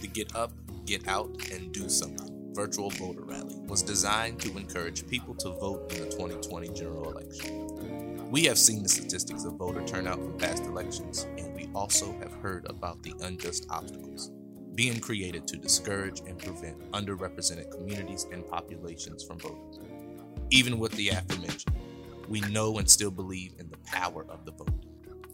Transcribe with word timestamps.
The 0.00 0.08
Get 0.08 0.34
Up, 0.36 0.52
Get 0.84 1.08
Out, 1.08 1.30
and 1.52 1.72
Do 1.72 1.88
Something 1.88 2.36
virtual 2.56 2.88
voter 2.88 3.20
rally 3.20 3.54
was 3.68 3.82
designed 3.82 4.40
to 4.40 4.56
encourage 4.56 5.06
people 5.06 5.34
to 5.34 5.50
vote 5.50 5.92
in 5.92 6.00
the 6.00 6.06
2020 6.06 6.68
general 6.68 7.10
election. 7.10 8.30
We 8.30 8.44
have 8.44 8.58
seen 8.58 8.82
the 8.82 8.88
statistics 8.88 9.44
of 9.44 9.56
voter 9.56 9.86
turnout 9.86 10.16
from 10.16 10.38
past 10.38 10.64
elections, 10.64 11.26
and 11.36 11.54
we 11.54 11.68
also 11.74 12.12
have 12.18 12.32
heard 12.32 12.64
about 12.70 13.02
the 13.02 13.12
unjust 13.20 13.66
obstacles 13.68 14.30
being 14.74 15.00
created 15.00 15.46
to 15.48 15.58
discourage 15.58 16.20
and 16.20 16.38
prevent 16.38 16.78
underrepresented 16.92 17.70
communities 17.70 18.26
and 18.32 18.46
populations 18.48 19.22
from 19.22 19.38
voting. 19.38 20.46
Even 20.50 20.78
with 20.78 20.92
the 20.92 21.10
aforementioned, 21.10 21.76
we 22.28 22.40
know 22.40 22.78
and 22.78 22.88
still 22.88 23.10
believe 23.10 23.52
in 23.58 23.68
the 23.68 23.78
power 23.78 24.24
of 24.30 24.46
the 24.46 24.52
vote. 24.52 24.86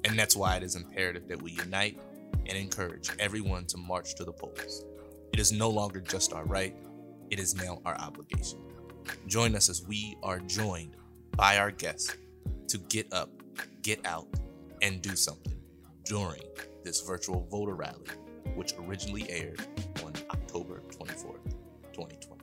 And 0.05 0.19
that's 0.19 0.35
why 0.35 0.57
it 0.57 0.65
is 0.65 0.75
imperative 0.75 1.29
that 1.29 1.41
we 1.41 1.53
unite 1.53 2.01
and 2.47 2.59
encourage 2.59 3.11
everyone 3.19 3.67
to 3.67 3.77
march 3.77 4.15
to 4.17 4.25
the 4.25 4.33
polls. 4.33 4.85
It 5.33 5.41
is 5.41 5.53
no 5.53 5.71
longer 5.71 6.01
just 6.01 6.33
our 6.33 6.45
right, 6.45 6.77
it 7.31 7.39
is 7.39 7.55
now 7.55 7.81
our 7.85 7.99
obligation. 7.99 8.61
Join 9.27 9.55
us 9.57 9.69
as 9.69 9.83
we 9.87 10.17
are 10.23 10.39
joined 10.41 10.97
by 11.37 11.59
our 11.59 11.71
guests 11.71 12.17
to 12.69 12.79
get 12.79 13.13
up, 13.13 13.31
get 13.83 14.05
out, 14.07 14.29
and 14.83 15.01
do 15.01 15.17
something 15.17 15.59
during 16.05 16.43
this 16.85 17.01
virtual 17.01 17.47
voter 17.51 17.75
rally 17.75 18.07
which 18.55 18.75
originally 18.79 19.29
aired 19.31 19.61
on 20.05 20.13
October 20.31 20.83
24th, 20.91 21.55
2020. 21.93 22.43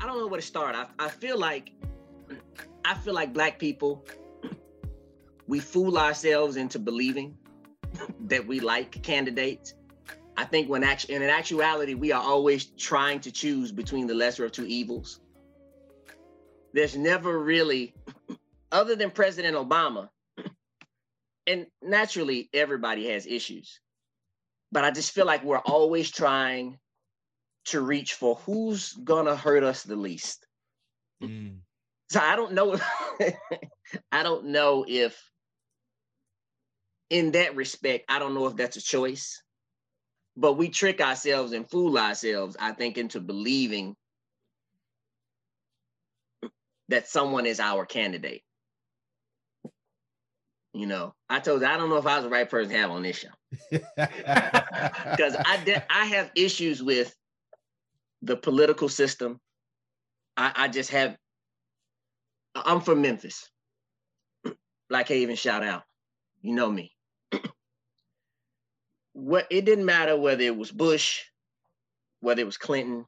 I 0.00 0.06
don't 0.06 0.18
know 0.18 0.26
where 0.26 0.40
to 0.40 0.46
start. 0.46 0.74
I, 0.74 0.86
I 0.98 1.08
feel 1.08 1.38
like 1.38 1.72
I 2.84 2.94
feel 2.94 3.14
like 3.14 3.32
black 3.32 3.58
people 3.58 4.04
we 5.46 5.60
fool 5.60 5.96
ourselves 5.98 6.56
into 6.56 6.78
believing 6.78 7.36
that 8.26 8.46
we 8.46 8.60
like 8.60 9.02
candidates. 9.02 9.74
I 10.36 10.44
think 10.44 10.68
when 10.68 10.82
actually 10.82 11.16
in 11.16 11.22
actuality 11.22 11.94
we 11.94 12.12
are 12.12 12.22
always 12.22 12.66
trying 12.66 13.20
to 13.20 13.30
choose 13.30 13.70
between 13.70 14.06
the 14.06 14.14
lesser 14.14 14.44
of 14.44 14.52
two 14.52 14.66
evils. 14.66 15.20
There's 16.72 16.96
never 16.96 17.38
really 17.38 17.94
other 18.72 18.96
than 18.96 19.10
President 19.10 19.56
Obama 19.56 20.08
and 21.46 21.66
naturally 21.82 22.48
everybody 22.54 23.08
has 23.10 23.26
issues 23.26 23.80
but 24.72 24.84
I 24.84 24.90
just 24.90 25.12
feel 25.12 25.26
like 25.26 25.44
we're 25.44 25.58
always 25.58 26.10
trying 26.10 26.78
to 27.66 27.82
reach 27.82 28.14
for 28.14 28.36
who's 28.36 28.94
gonna 28.94 29.36
hurt 29.36 29.62
us 29.62 29.84
the 29.84 29.94
least. 29.94 30.46
Mm. 31.22 31.58
So 32.10 32.18
I 32.20 32.34
don't 32.34 32.52
know 32.54 32.80
I 34.12 34.22
don't 34.22 34.46
know 34.46 34.84
if 34.88 35.22
in 37.12 37.32
that 37.32 37.54
respect, 37.54 38.06
I 38.08 38.18
don't 38.18 38.34
know 38.34 38.46
if 38.46 38.56
that's 38.56 38.78
a 38.78 38.80
choice. 38.82 39.42
But 40.34 40.54
we 40.54 40.70
trick 40.70 41.02
ourselves 41.02 41.52
and 41.52 41.68
fool 41.70 41.98
ourselves, 41.98 42.56
I 42.58 42.72
think, 42.72 42.96
into 42.96 43.20
believing 43.20 43.94
that 46.88 47.06
someone 47.06 47.44
is 47.44 47.60
our 47.60 47.84
candidate. 47.84 48.42
You 50.72 50.86
know, 50.86 51.14
I 51.28 51.40
told 51.40 51.60
you 51.60 51.66
I 51.66 51.76
don't 51.76 51.90
know 51.90 51.98
if 51.98 52.06
I 52.06 52.16
was 52.16 52.24
the 52.24 52.30
right 52.30 52.48
person 52.48 52.70
to 52.70 52.78
have 52.78 52.90
on 52.90 53.02
this 53.02 53.18
show 53.18 53.28
because 53.70 55.36
I 55.44 55.62
de- 55.66 55.92
I 55.92 56.06
have 56.06 56.30
issues 56.34 56.82
with 56.82 57.14
the 58.22 58.38
political 58.38 58.88
system. 58.88 59.38
I, 60.38 60.52
I 60.56 60.68
just 60.68 60.90
have. 60.90 61.14
I'm 62.54 62.80
from 62.80 63.02
Memphis. 63.02 63.50
Like 64.90 65.08
Haven, 65.08 65.36
shout 65.36 65.62
out. 65.62 65.84
You 66.42 66.54
know 66.54 66.70
me. 66.70 66.92
What 69.12 69.46
it 69.50 69.64
didn't 69.64 69.84
matter 69.84 70.16
whether 70.16 70.42
it 70.42 70.56
was 70.56 70.70
Bush, 70.70 71.22
whether 72.20 72.40
it 72.40 72.46
was 72.46 72.56
Clinton, 72.56 73.04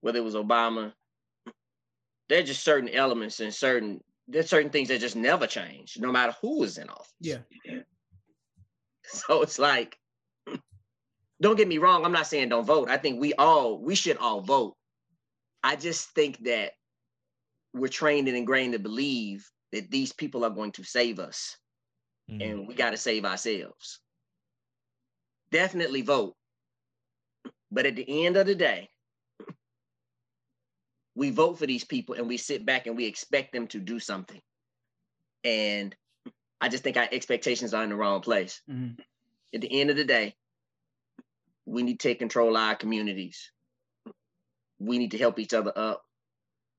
whether 0.00 0.18
it 0.18 0.24
was 0.24 0.34
Obama. 0.34 0.92
There's 2.28 2.46
just 2.46 2.64
certain 2.64 2.88
elements 2.88 3.40
and 3.40 3.52
certain 3.52 4.00
there's 4.26 4.48
certain 4.48 4.70
things 4.70 4.88
that 4.88 5.00
just 5.00 5.16
never 5.16 5.46
change, 5.46 5.98
no 5.98 6.10
matter 6.10 6.34
who 6.40 6.62
is 6.62 6.78
in 6.78 6.88
office. 6.88 7.12
Yeah. 7.20 7.38
So 9.06 9.42
it's 9.42 9.58
like, 9.58 9.98
don't 11.42 11.56
get 11.56 11.68
me 11.68 11.76
wrong. 11.76 12.06
I'm 12.06 12.12
not 12.12 12.26
saying 12.26 12.48
don't 12.48 12.64
vote. 12.64 12.88
I 12.88 12.96
think 12.96 13.20
we 13.20 13.34
all 13.34 13.78
we 13.78 13.94
should 13.94 14.16
all 14.16 14.40
vote. 14.40 14.76
I 15.62 15.76
just 15.76 16.10
think 16.12 16.42
that 16.44 16.72
we're 17.74 17.88
trained 17.88 18.28
and 18.28 18.36
ingrained 18.36 18.72
to 18.72 18.78
believe 18.78 19.46
that 19.72 19.90
these 19.90 20.14
people 20.14 20.42
are 20.42 20.50
going 20.50 20.72
to 20.72 20.84
save 20.84 21.18
us, 21.18 21.54
mm-hmm. 22.30 22.40
and 22.40 22.66
we 22.66 22.74
got 22.74 22.92
to 22.92 22.96
save 22.96 23.26
ourselves. 23.26 24.00
Definitely 25.54 26.02
vote, 26.02 26.34
but 27.70 27.86
at 27.86 27.94
the 27.94 28.26
end 28.26 28.36
of 28.36 28.44
the 28.44 28.56
day, 28.56 28.88
we 31.14 31.30
vote 31.30 31.60
for 31.60 31.66
these 31.66 31.84
people 31.84 32.16
and 32.16 32.26
we 32.26 32.38
sit 32.38 32.66
back 32.66 32.88
and 32.88 32.96
we 32.96 33.06
expect 33.06 33.52
them 33.52 33.68
to 33.68 33.78
do 33.78 34.00
something. 34.00 34.40
And 35.44 35.94
I 36.60 36.68
just 36.68 36.82
think 36.82 36.96
our 36.96 37.06
expectations 37.12 37.72
are 37.72 37.84
in 37.84 37.90
the 37.90 37.94
wrong 37.94 38.20
place. 38.20 38.62
Mm-hmm. 38.68 39.00
At 39.54 39.60
the 39.60 39.80
end 39.80 39.90
of 39.90 39.96
the 39.96 40.02
day, 40.02 40.34
we 41.66 41.84
need 41.84 42.00
to 42.00 42.08
take 42.08 42.18
control 42.18 42.56
of 42.56 42.60
our 42.60 42.74
communities. 42.74 43.52
We 44.80 44.98
need 44.98 45.12
to 45.12 45.18
help 45.18 45.38
each 45.38 45.54
other 45.54 45.72
up. 45.76 46.02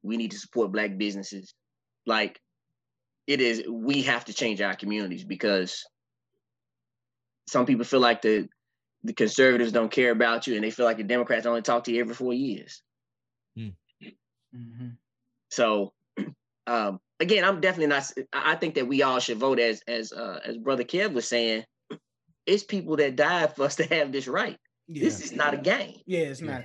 We 0.04 0.18
need 0.18 0.32
to 0.32 0.38
support 0.38 0.74
black 0.74 0.98
businesses. 0.98 1.54
Like 2.06 2.42
it 3.26 3.40
is, 3.40 3.64
we 3.70 4.02
have 4.02 4.26
to 4.26 4.34
change 4.34 4.60
our 4.60 4.76
communities 4.76 5.24
because 5.24 5.86
some 7.48 7.66
people 7.66 7.86
feel 7.86 8.02
like 8.02 8.22
the 8.22 8.50
the 9.06 9.14
conservatives 9.14 9.72
don't 9.72 9.92
care 9.92 10.12
about 10.12 10.48
you 10.48 10.56
and 10.56 10.64
they 10.64 10.72
feel 10.72 10.86
like 10.86 10.98
the 10.98 11.04
Democrats 11.04 11.46
only 11.46 11.62
talk 11.62 11.84
to 11.86 11.92
you 11.92 12.02
every 12.02 12.16
four 12.16 12.34
years. 12.34 12.82
Mm. 13.58 13.74
Mm-hmm. 14.56 14.88
So 15.52 15.94
um, 16.68 17.00
again, 17.20 17.44
I'm 17.44 17.62
definitely 17.62 17.88
not. 17.88 18.12
I 18.34 18.56
think 18.56 18.76
that 18.76 18.88
we 18.88 19.04
all 19.04 19.20
should 19.20 19.38
vote 19.38 19.60
as 19.60 19.82
as 19.88 20.12
uh, 20.12 20.40
as 20.44 20.58
Brother 20.58 20.84
Kev 20.84 21.14
was 21.14 21.28
saying. 21.28 21.64
It's 22.48 22.62
people 22.62 22.96
that 22.98 23.16
died 23.16 23.56
for 23.56 23.64
us 23.64 23.76
to 23.78 23.86
have 23.86 24.12
this 24.12 24.28
right. 24.28 24.60
Yeah. 24.88 25.04
This 25.04 25.20
is 25.20 25.32
not 25.32 25.56
a 25.56 25.58
game. 25.58 25.96
Yeah, 26.06 26.20
it's 26.20 26.42
not. 26.42 26.62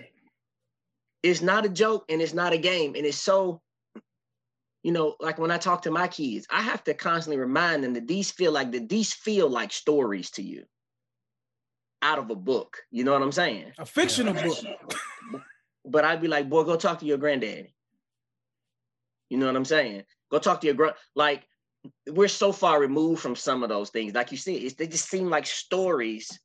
It's 1.23 1.41
not 1.41 1.65
a 1.65 1.71
joke 1.71 2.05
and 2.11 2.21
it's 2.21 2.34
not 2.34 2.53
a 2.53 2.59
game. 2.59 2.97
And 2.97 3.06
it's 3.06 3.17
so, 3.17 3.62
you 4.83 4.93
know, 4.93 5.17
like 5.21 5.39
when 5.39 5.50
I 5.50 5.56
talk 5.56 5.81
to 5.83 5.91
my 5.91 6.06
kids, 6.06 6.47
I 6.50 6.61
have 6.61 6.84
to 6.84 6.93
constantly 6.93 7.41
remind 7.41 7.83
them 7.83 7.95
that 7.95 8.06
these 8.06 8.31
feel 8.31 8.53
like 8.53 8.73
that 8.73 8.91
these 8.91 9.15
feel 9.15 9.49
like 9.49 9.73
stories 9.73 10.31
to 10.33 10.43
you 10.43 10.65
out 12.03 12.19
of 12.19 12.31
a 12.31 12.34
book. 12.34 12.78
You 12.91 13.05
know 13.05 13.12
what 13.12 13.22
I'm 13.22 13.33
saying? 13.33 13.72
A 13.78 13.87
fictional 13.87 14.34
book. 14.34 14.59
but 15.84 16.05
I'd 16.05 16.21
be 16.21 16.28
like, 16.28 16.49
boy, 16.49 16.65
go 16.65 16.77
talk 16.77 17.00
to 17.00 17.06
your 17.06 17.19
granddaddy. 17.19 17.75
You 19.28 19.38
know 19.38 19.47
what 19.47 19.56
I'm 19.56 19.65
saying? 19.65 20.05
Go 20.31 20.38
talk 20.38 20.61
to 20.61 20.66
your 20.66 20.75
grand. 20.75 20.94
Like 21.15 21.47
we're 22.09 22.28
so 22.28 22.53
far 22.53 22.81
removed 22.81 23.22
from 23.22 23.37
some 23.37 23.62
of 23.62 23.69
those 23.69 23.91
things. 23.91 24.15
Like 24.15 24.31
you 24.31 24.37
said, 24.37 24.62
they 24.77 24.87
just 24.87 25.09
seem 25.09 25.31
like 25.31 25.47
stories. 25.47 26.38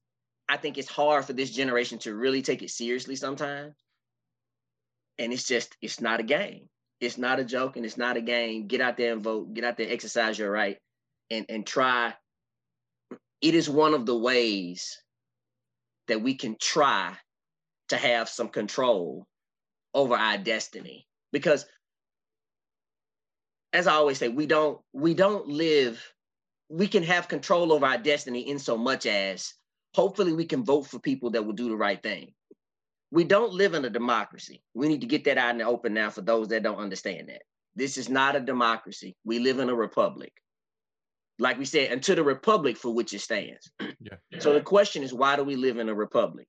I 0.47 0.57
think 0.57 0.77
it's 0.77 0.89
hard 0.89 1.25
for 1.25 1.33
this 1.33 1.49
generation 1.49 1.97
to 1.99 2.15
really 2.15 2.41
take 2.41 2.61
it 2.61 2.69
seriously 2.69 3.15
sometimes. 3.15 3.73
And 5.17 5.33
it's 5.33 5.45
just, 5.45 5.75
it's 5.81 5.99
not 5.99 6.19
a 6.19 6.23
game. 6.23 6.69
It's 7.01 7.17
not 7.17 7.39
a 7.39 7.43
joke 7.43 7.75
and 7.75 7.85
it's 7.85 7.97
not 7.97 8.17
a 8.17 8.21
game. 8.21 8.67
Get 8.67 8.81
out 8.81 8.97
there 8.97 9.13
and 9.13 9.23
vote. 9.23 9.53
Get 9.53 9.63
out 9.63 9.77
there, 9.77 9.91
exercise 9.91 10.39
your 10.39 10.51
right, 10.51 10.77
and 11.29 11.45
and 11.49 11.65
try. 11.65 12.13
It 13.41 13.53
is 13.53 13.69
one 13.69 13.93
of 13.93 14.05
the 14.05 14.17
ways 14.17 14.97
that 16.07 16.21
we 16.21 16.35
can 16.35 16.55
try 16.59 17.15
to 17.89 17.97
have 17.97 18.29
some 18.29 18.49
control 18.49 19.25
over 19.93 20.15
our 20.15 20.37
destiny 20.37 21.07
because 21.31 21.65
as 23.75 23.87
I 23.87 23.93
always 23.93 24.17
say, 24.17 24.29
we 24.29 24.45
don't 24.45 24.79
we 24.93 25.13
don't 25.13 25.47
live. 25.47 26.01
We 26.69 26.87
can 26.87 27.03
have 27.03 27.27
control 27.27 27.73
over 27.73 27.85
our 27.85 27.97
destiny 27.97 28.49
in 28.49 28.57
so 28.57 28.77
much 28.77 29.05
as 29.05 29.53
hopefully 29.93 30.33
we 30.33 30.45
can 30.45 30.63
vote 30.63 30.87
for 30.87 30.99
people 30.99 31.31
that 31.31 31.45
will 31.45 31.53
do 31.53 31.69
the 31.69 31.75
right 31.75 32.01
thing. 32.01 32.33
We 33.11 33.25
don't 33.25 33.53
live 33.53 33.73
in 33.73 33.85
a 33.85 33.89
democracy. 33.89 34.63
We 34.73 34.87
need 34.87 35.01
to 35.01 35.07
get 35.07 35.25
that 35.25 35.37
out 35.37 35.51
in 35.51 35.57
the 35.57 35.65
open 35.65 35.93
now 35.93 36.09
for 36.09 36.21
those 36.21 36.47
that 36.49 36.63
don't 36.63 36.79
understand 36.79 37.27
that. 37.27 37.41
This 37.75 37.97
is 37.97 38.09
not 38.09 38.37
a 38.37 38.39
democracy. 38.39 39.15
We 39.25 39.39
live 39.39 39.59
in 39.59 39.69
a 39.69 39.75
republic. 39.75 40.31
Like 41.37 41.57
we 41.57 41.65
said, 41.65 41.91
until 41.91 42.15
the 42.15 42.23
republic 42.23 42.77
for 42.77 42.93
which 42.93 43.13
it 43.13 43.19
stands. 43.19 43.71
Yeah. 43.99 44.39
So 44.39 44.53
the 44.53 44.61
question 44.61 45.01
is, 45.01 45.13
why 45.13 45.35
do 45.35 45.43
we 45.43 45.55
live 45.55 45.77
in 45.77 45.89
a 45.89 45.95
republic? 45.95 46.47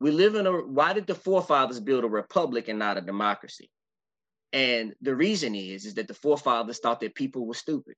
We 0.00 0.10
live 0.10 0.34
in 0.34 0.46
a 0.46 0.52
why 0.52 0.92
did 0.92 1.06
the 1.06 1.14
forefathers 1.14 1.80
build 1.80 2.04
a 2.04 2.08
republic 2.08 2.68
and 2.68 2.78
not 2.78 2.98
a 2.98 3.00
democracy? 3.00 3.70
And 4.52 4.94
the 5.00 5.14
reason 5.14 5.54
is, 5.54 5.86
is 5.86 5.94
that 5.94 6.08
the 6.08 6.14
forefathers 6.14 6.78
thought 6.78 7.00
that 7.00 7.14
people 7.14 7.46
were 7.46 7.54
stupid. 7.54 7.94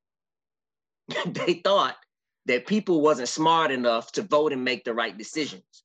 they 1.27 1.55
thought 1.55 1.97
that 2.47 2.67
people 2.67 3.01
wasn't 3.01 3.29
smart 3.29 3.71
enough 3.71 4.13
to 4.13 4.23
vote 4.23 4.53
and 4.53 4.65
make 4.65 4.85
the 4.85 4.95
right 4.95 5.17
decisions. 5.17 5.85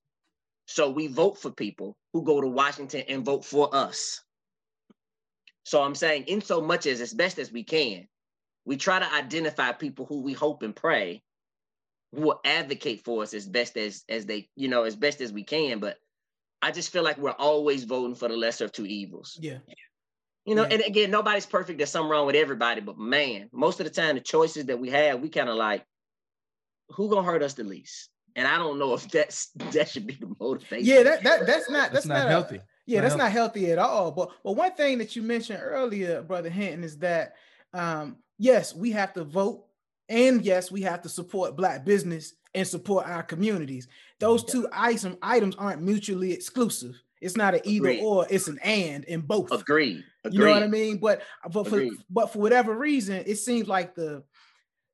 So 0.68 0.90
we 0.90 1.08
vote 1.08 1.40
for 1.40 1.52
people 1.52 1.96
who 2.14 2.24
go 2.24 2.42
to 2.42 2.48
Washington 2.48 3.04
and 3.08 3.26
vote 3.26 3.46
for 3.46 3.74
us. 3.76 4.22
So 5.64 5.82
I'm 5.82 5.96
saying, 5.96 6.24
in 6.24 6.42
so 6.42 6.62
much 6.62 6.86
as 6.86 7.02
as 7.02 7.14
best 7.14 7.40
as 7.40 7.52
we 7.52 7.64
can, 7.64 8.08
we 8.66 8.78
try 8.78 9.00
to 9.00 9.14
identify 9.14 9.72
people 9.72 10.06
who 10.06 10.22
we 10.22 10.34
hope 10.34 10.64
and 10.64 10.76
pray 10.76 11.24
will 12.12 12.40
advocate 12.46 13.04
for 13.04 13.24
us 13.24 13.34
as 13.34 13.48
best 13.48 13.78
as 13.78 14.04
as 14.10 14.26
they, 14.26 14.50
you 14.56 14.68
know, 14.68 14.84
as 14.84 14.96
best 14.96 15.22
as 15.22 15.32
we 15.34 15.44
can. 15.44 15.80
But 15.80 15.98
I 16.62 16.72
just 16.72 16.92
feel 16.92 17.04
like 17.04 17.18
we're 17.18 17.32
always 17.32 17.84
voting 17.84 18.16
for 18.16 18.28
the 18.28 18.38
lesser 18.38 18.66
of 18.66 18.72
two 18.72 18.86
evils. 18.86 19.38
Yeah. 19.42 19.58
You 20.46 20.56
know, 20.56 20.64
Yeah. 20.64 20.74
and 20.76 20.82
again, 20.84 21.12
nobody's 21.12 21.46
perfect. 21.46 21.78
There's 21.78 21.90
something 21.92 22.10
wrong 22.10 22.26
with 22.28 22.36
everybody, 22.36 22.82
but 22.82 22.98
man, 22.98 23.50
most 23.52 23.80
of 23.80 23.86
the 23.86 23.90
time, 23.92 24.16
the 24.16 24.22
choices 24.22 24.66
that 24.66 24.80
we 24.80 24.90
have, 24.92 25.20
we 25.20 25.30
kind 25.30 25.50
of 25.50 25.56
like, 25.56 25.84
who 26.90 27.10
gonna 27.10 27.24
hurt 27.24 27.44
us 27.44 27.54
the 27.56 27.64
least? 27.64 28.10
And 28.36 28.48
I 28.48 28.58
don't 28.58 28.78
know 28.80 28.94
if 28.94 29.10
that's 29.10 29.48
that 29.72 29.90
should 29.90 30.08
be 30.08 30.16
the 30.16 30.34
motivation. 30.40 30.86
Yeah, 30.86 31.04
that, 31.04 31.24
that 31.24 31.46
that's 31.48 31.70
not 31.70 31.92
That's, 31.92 32.06
that's, 32.06 32.08
not, 32.08 32.28
a- 32.28 32.30
healthy. 32.30 32.62
Yeah, 32.86 33.00
Not 33.02 33.08
that's 33.08 33.18
not 33.18 33.32
healthy 33.32 33.72
at 33.72 33.80
all. 33.80 34.12
But 34.12 34.30
but 34.44 34.54
one 34.54 34.72
thing 34.74 35.00
that 35.00 35.16
you 35.16 35.24
mentioned 35.24 35.60
earlier, 35.62 36.22
brother 36.22 36.50
Hinton, 36.50 36.84
is 36.84 37.00
that 37.00 37.34
um, 37.74 38.18
yes, 38.38 38.76
we 38.76 38.92
have 38.92 39.14
to 39.14 39.24
vote, 39.24 39.66
and 40.10 40.44
yes, 40.44 40.72
we 40.72 40.82
have 40.82 41.02
to 41.02 41.10
support 41.10 41.56
black 41.56 41.86
business 41.86 42.34
and 42.54 42.68
support 42.68 43.08
our 43.08 43.24
communities. 43.24 43.88
Those 44.20 44.44
two 44.44 44.68
item 44.72 45.18
items 45.22 45.56
aren't 45.56 45.82
mutually 45.82 46.32
exclusive. 46.32 47.02
It's 47.22 47.38
not 47.38 47.56
an 47.56 47.62
either 47.64 47.90
Agreed. 47.90 48.04
or; 48.04 48.28
it's 48.30 48.48
an 48.48 48.60
and 48.60 49.04
in 49.06 49.22
both. 49.22 49.52
Agreed. 49.52 50.04
Agreed. 50.24 50.38
You 50.38 50.46
know 50.46 50.52
what 50.52 50.64
I 50.64 50.68
mean? 50.68 50.98
But 50.98 51.22
but 51.52 51.68
for 51.68 51.78
Agreed. 51.78 51.94
but 52.10 52.32
for 52.32 52.40
whatever 52.40 52.78
reason, 52.78 53.24
it 53.26 53.36
seems 53.36 53.68
like 53.68 53.96
the 53.96 54.24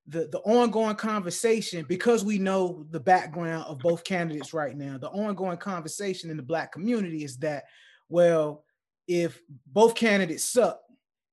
the 0.08 0.28
the 0.28 0.40
ongoing 0.40 0.96
conversation 0.96 1.86
because 1.88 2.24
we 2.24 2.40
know 2.40 2.86
the 2.90 3.00
background 3.00 3.66
of 3.66 3.80
both 3.80 4.04
candidates 4.04 4.54
right 4.54 4.76
now. 4.76 4.98
The 4.98 5.10
ongoing 5.10 5.58
conversation 5.58 6.30
in 6.30 6.38
the 6.38 6.44
black 6.44 6.72
community 6.72 7.24
is 7.24 7.38
that 7.38 7.66
well, 8.10 8.66
if 9.08 9.42
both 9.68 9.96
candidates 9.96 10.44
suck, 10.44 10.82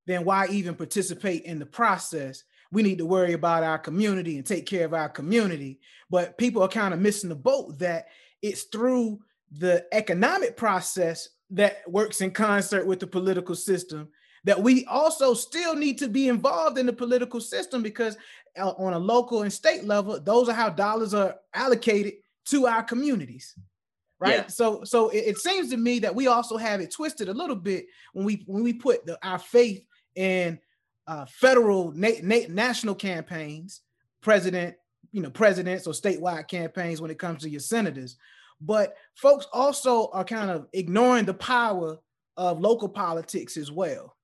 then 0.08 0.24
why 0.24 0.48
even 0.48 0.74
participate 0.74 1.44
in 1.44 1.58
the 1.58 1.66
process? 1.66 2.42
We 2.72 2.82
need 2.82 2.98
to 2.98 3.06
worry 3.06 3.34
about 3.34 3.62
our 3.62 3.78
community 3.78 4.36
and 4.36 4.44
take 4.44 4.66
care 4.66 4.84
of 4.84 4.94
our 4.94 5.08
community. 5.08 5.80
But 6.10 6.36
people 6.36 6.62
are 6.62 6.68
kind 6.68 6.92
of 6.92 7.00
missing 7.00 7.28
the 7.28 7.36
boat 7.36 7.78
that 7.78 8.08
it's 8.42 8.64
through 8.64 9.20
the 9.52 9.86
economic 9.92 10.56
process 10.56 11.28
that 11.50 11.78
works 11.88 12.20
in 12.20 12.30
concert 12.30 12.86
with 12.86 13.00
the 13.00 13.06
political 13.06 13.54
system 13.54 14.08
that 14.44 14.62
we 14.62 14.84
also 14.86 15.34
still 15.34 15.74
need 15.74 15.98
to 15.98 16.08
be 16.08 16.28
involved 16.28 16.78
in 16.78 16.86
the 16.86 16.92
political 16.92 17.40
system 17.40 17.82
because 17.82 18.16
uh, 18.58 18.70
on 18.70 18.92
a 18.92 18.98
local 18.98 19.42
and 19.42 19.52
state 19.52 19.84
level 19.84 20.20
those 20.20 20.48
are 20.48 20.54
how 20.54 20.68
dollars 20.68 21.14
are 21.14 21.36
allocated 21.54 22.14
to 22.44 22.66
our 22.66 22.82
communities 22.82 23.54
right 24.20 24.34
Yeah. 24.34 24.46
so 24.46 24.84
so 24.84 25.08
it, 25.08 25.18
it 25.18 25.38
seems 25.38 25.70
to 25.70 25.76
me 25.76 25.98
that 26.00 26.14
we 26.14 26.26
also 26.26 26.56
have 26.56 26.80
it 26.80 26.92
twisted 26.92 27.28
a 27.28 27.34
little 27.34 27.56
bit 27.56 27.86
when 28.12 28.24
we 28.26 28.44
when 28.46 28.62
we 28.62 28.72
put 28.74 29.04
the, 29.06 29.18
our 29.26 29.38
faith 29.38 29.82
in 30.18 30.58
uh, 31.06 31.24
federal 31.26 31.92
na- 31.92 32.20
na- 32.22 32.48
national 32.48 32.94
campaigns 32.94 33.80
president 34.20 34.74
you 35.12 35.22
know 35.22 35.30
presidents 35.30 35.86
or 35.86 35.92
statewide 35.92 36.48
campaigns 36.48 37.00
when 37.00 37.10
it 37.10 37.18
comes 37.18 37.42
to 37.42 37.48
your 37.48 37.60
senators 37.60 38.16
but 38.60 38.96
folks 39.14 39.46
also 39.52 40.08
are 40.08 40.24
kind 40.24 40.50
of 40.50 40.66
ignoring 40.72 41.24
the 41.24 41.34
power 41.34 41.98
of 42.36 42.60
local 42.60 42.88
politics 42.88 43.56
as 43.56 43.70
well. 43.70 44.14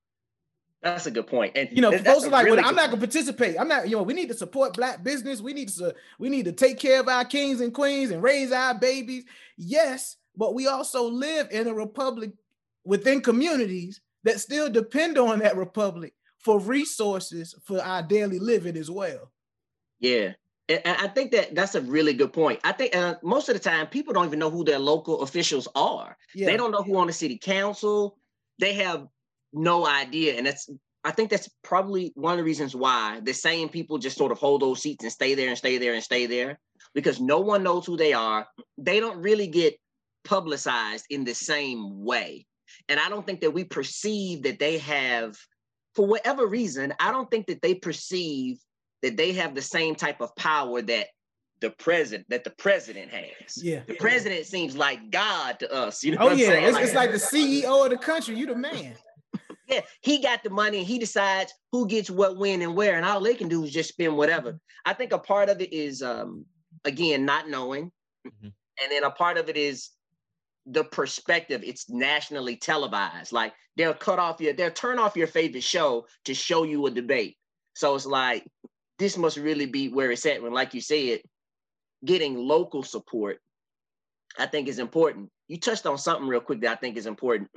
That's 0.83 1.07
a 1.07 1.11
good 1.11 1.27
point. 1.27 1.53
And 1.57 1.69
You 1.73 1.81
know, 1.81 1.93
folks 1.93 2.25
are 2.25 2.31
like, 2.31 2.45
really 2.45 2.59
well, 2.59 2.69
I'm 2.69 2.75
not 2.75 2.91
gonna 2.91 3.01
participate. 3.01 3.59
I'm 3.59 3.69
not, 3.69 3.89
you 3.89 3.97
know, 3.97 4.03
we 4.03 4.13
need 4.13 4.29
to 4.29 4.35
support 4.35 4.75
black 4.75 5.03
business. 5.03 5.41
We 5.41 5.55
need 5.55 5.71
to 5.71 5.95
we 6.19 6.29
need 6.29 6.45
to 6.45 6.53
take 6.53 6.79
care 6.79 7.01
of 7.01 7.09
our 7.09 7.25
kings 7.25 7.61
and 7.61 7.73
queens 7.73 8.11
and 8.11 8.23
raise 8.23 8.53
our 8.53 8.75
babies. 8.75 9.25
Yes, 9.57 10.17
but 10.37 10.55
we 10.55 10.67
also 10.67 11.09
live 11.09 11.49
in 11.51 11.69
a 11.69 11.75
republic 11.75 12.33
within 12.85 13.23
communities 13.23 14.01
that 14.25 14.41
still 14.41 14.71
depend 14.71 15.19
on 15.19 15.39
that 15.41 15.57
republic 15.57 16.15
for 16.39 16.59
resources 16.59 17.55
for 17.65 17.83
our 17.83 18.03
daily 18.03 18.39
living 18.39 18.77
as 18.77 18.91
well. 18.91 19.33
Yeah. 20.01 20.33
And 20.69 20.81
I 20.85 21.09
think 21.09 21.31
that 21.33 21.55
that's 21.55 21.75
a 21.75 21.83
really 21.83 22.15
good 22.15 22.33
point. 22.33 22.61
I 22.65 22.73
think 22.73 22.97
uh, 22.97 23.17
most 23.23 23.49
of 23.49 23.55
the 23.55 23.61
time 23.61 23.87
people 23.87 24.15
don't 24.15 24.27
even 24.27 24.39
know 24.39 24.51
who 24.51 24.65
their 24.65 24.79
local 24.79 25.23
officials 25.23 25.69
are. 25.75 26.17
Yeah. 26.35 26.47
They 26.47 26.57
don't 26.57 26.71
know 26.71 26.83
who 26.83 26.97
on 26.97 27.07
the 27.07 27.13
city 27.13 27.39
council. 27.39 28.17
They 28.59 28.73
have 28.75 29.07
no 29.53 29.87
idea. 29.87 30.37
And 30.37 30.47
that's 30.47 30.69
I 31.05 31.11
think 31.11 31.29
that's 31.29 31.51
probably 31.63 32.13
one 32.15 32.33
of 32.33 32.39
the 32.39 32.45
reasons 32.45 32.75
why 32.75 33.21
the 33.23 33.35
same 33.35 33.69
people 33.69 33.99
just 33.99 34.17
sort 34.17 34.33
of 34.33 34.39
hold 34.39 34.63
those 34.63 34.81
seats 34.81 35.05
and 35.05 35.13
stay 35.13 35.35
there 35.35 35.49
and 35.49 35.59
stay 35.59 35.77
there 35.77 35.93
and 35.93 36.03
stay 36.03 36.25
there 36.25 36.59
because 36.95 37.21
no 37.21 37.41
one 37.41 37.63
knows 37.63 37.85
who 37.85 37.99
they 37.99 38.15
are. 38.15 38.47
They 38.79 39.01
don't 39.01 39.21
really 39.21 39.47
get 39.47 39.79
publicized 40.25 41.05
in 41.11 41.25
the 41.25 41.35
same 41.35 42.05
way. 42.05 42.47
And 42.89 42.99
I 43.01 43.09
don't 43.09 43.27
think 43.27 43.41
that 43.41 43.53
we 43.53 43.65
perceive 43.65 44.43
that 44.45 44.59
they 44.59 44.79
have, 44.79 45.37
for 45.95 46.07
whatever 46.07 46.47
reason, 46.47 46.95
I 47.01 47.11
don't 47.11 47.31
think 47.31 47.47
that 47.47 47.63
they 47.63 47.75
perceive 47.75 48.59
that 49.03 49.17
they 49.17 49.33
have 49.33 49.55
the 49.55 49.63
same 49.63 49.95
type 49.95 50.21
of 50.21 50.35
power 50.37 50.81
that 50.83 51.09
the 51.61 51.71
president 51.71 52.27
that 52.29 52.45
the 52.45 52.51
president 52.51 53.11
has. 53.11 53.63
Yeah. 53.63 53.81
The 53.87 53.95
president 53.95 54.45
seems 54.47 54.77
like 54.77 55.11
God 55.11 55.59
to 55.61 55.73
us. 55.73 56.03
You 56.03 56.13
know 56.13 56.19
Oh 56.21 56.25
what 56.25 56.33
I'm 56.35 56.39
yeah, 56.39 56.47
saying? 56.49 56.65
it's, 56.65 56.79
it's 56.79 56.95
like 56.95 57.11
the 57.11 57.17
CEO 57.17 57.85
of 57.85 57.91
the 57.91 57.97
country. 57.97 58.37
You 58.37 58.47
the 58.47 58.57
man. 58.57 58.95
yeah, 59.69 59.81
he 60.03 60.21
got 60.21 60.43
the 60.43 60.51
money 60.51 60.79
and 60.79 60.87
he 60.87 60.99
decides 60.99 61.53
who 61.73 61.87
gets 61.87 62.11
what, 62.11 62.37
when, 62.37 62.61
and 62.61 62.75
where, 62.77 62.97
and 62.97 63.05
all 63.07 63.21
they 63.21 63.35
can 63.35 63.49
do 63.49 63.63
is 63.65 63.71
just 63.71 63.91
spend 63.91 64.17
whatever. 64.17 64.59
I 64.85 64.93
think 64.93 65.13
a 65.13 65.19
part 65.19 65.49
of 65.49 65.61
it 65.63 65.73
is 65.73 66.03
um 66.03 66.45
again 66.85 67.25
not 67.25 67.49
knowing, 67.49 67.91
Mhm. 68.27 68.53
and 68.83 68.91
then 68.91 69.05
a 69.05 69.11
part 69.11 69.39
of 69.39 69.49
it 69.49 69.57
is 69.57 69.91
the 70.67 70.85
perspective. 70.85 71.63
It's 71.65 71.91
nationally 71.91 72.57
televised. 72.57 73.33
Like 73.33 73.53
they'll 73.77 73.95
cut 73.95 74.19
off 74.19 74.41
your, 74.41 74.53
they'll 74.53 74.71
turn 74.71 74.99
off 74.99 75.17
your 75.17 75.27
favorite 75.27 75.65
show 75.65 76.07
to 76.25 76.35
show 76.35 76.65
you 76.65 76.87
a 76.87 76.91
debate. 76.91 77.37
So 77.75 77.95
it's 77.95 78.07
like 78.07 78.47
this 78.99 79.17
must 79.17 79.37
really 79.37 79.67
be 79.67 79.89
where 79.89 80.11
it's 80.11 80.27
at. 80.27 80.43
When, 80.43 80.53
like 80.53 80.75
you 80.75 80.81
said, 80.81 81.21
getting 82.05 82.37
local 82.37 82.83
support, 82.83 83.39
I 84.39 84.47
think 84.47 84.69
is 84.69 84.79
important. 84.79 85.31
You 85.49 85.59
touched 85.59 85.87
on 85.87 85.99
something 85.99 86.27
real 86.27 86.41
quick 86.41 86.61
that 86.63 86.73
I 86.73 86.77
think 86.77 86.97
is 86.97 87.07
important 87.07 87.51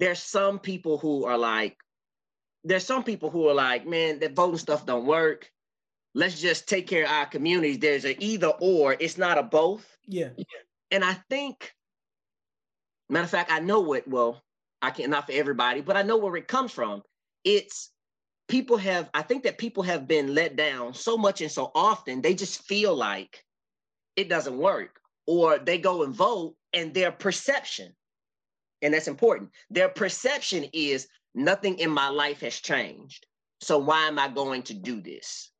there's 0.00 0.22
some 0.22 0.58
people 0.58 0.96
who 0.98 1.26
are 1.26 1.38
like, 1.38 1.76
there's 2.64 2.86
some 2.86 3.04
people 3.04 3.30
who 3.30 3.48
are 3.48 3.54
like, 3.54 3.86
man, 3.86 4.18
that 4.20 4.34
voting 4.34 4.58
stuff 4.58 4.86
don't 4.86 5.06
work. 5.06 5.50
Let's 6.14 6.40
just 6.40 6.68
take 6.68 6.88
care 6.88 7.04
of 7.04 7.10
our 7.10 7.26
communities. 7.26 7.78
There's 7.78 8.06
an 8.06 8.16
either 8.18 8.52
or, 8.60 8.96
it's 8.98 9.18
not 9.18 9.38
a 9.38 9.42
both. 9.42 9.86
Yeah. 10.06 10.30
And 10.90 11.04
I 11.04 11.14
think, 11.28 11.72
matter 13.08 13.24
of 13.24 13.30
fact, 13.30 13.52
I 13.52 13.60
know 13.60 13.80
what, 13.80 14.08
well, 14.08 14.42
I 14.82 14.90
can't, 14.90 15.10
not 15.10 15.26
for 15.26 15.32
everybody, 15.32 15.80
but 15.80 15.96
I 15.96 16.02
know 16.02 16.16
where 16.16 16.36
it 16.36 16.48
comes 16.48 16.72
from. 16.72 17.02
It's 17.44 17.90
people 18.48 18.76
have, 18.78 19.10
I 19.14 19.22
think 19.22 19.44
that 19.44 19.58
people 19.58 19.82
have 19.84 20.08
been 20.08 20.34
let 20.34 20.56
down 20.56 20.94
so 20.94 21.16
much 21.16 21.40
and 21.40 21.50
so 21.50 21.70
often, 21.74 22.20
they 22.20 22.34
just 22.34 22.62
feel 22.62 22.94
like 22.94 23.44
it 24.16 24.28
doesn't 24.28 24.58
work. 24.58 25.00
Or 25.26 25.58
they 25.58 25.78
go 25.78 26.02
and 26.02 26.14
vote 26.14 26.56
and 26.72 26.92
their 26.92 27.12
perception, 27.12 27.94
and 28.82 28.92
that's 28.92 29.06
important, 29.06 29.50
their 29.68 29.88
perception 29.88 30.64
is 30.72 31.06
nothing 31.34 31.78
in 31.78 31.90
my 31.90 32.08
life 32.08 32.40
has 32.40 32.58
changed. 32.58 33.26
So 33.60 33.78
why 33.78 34.08
am 34.08 34.18
I 34.18 34.28
going 34.28 34.62
to 34.64 34.74
do 34.74 35.00
this? 35.00 35.52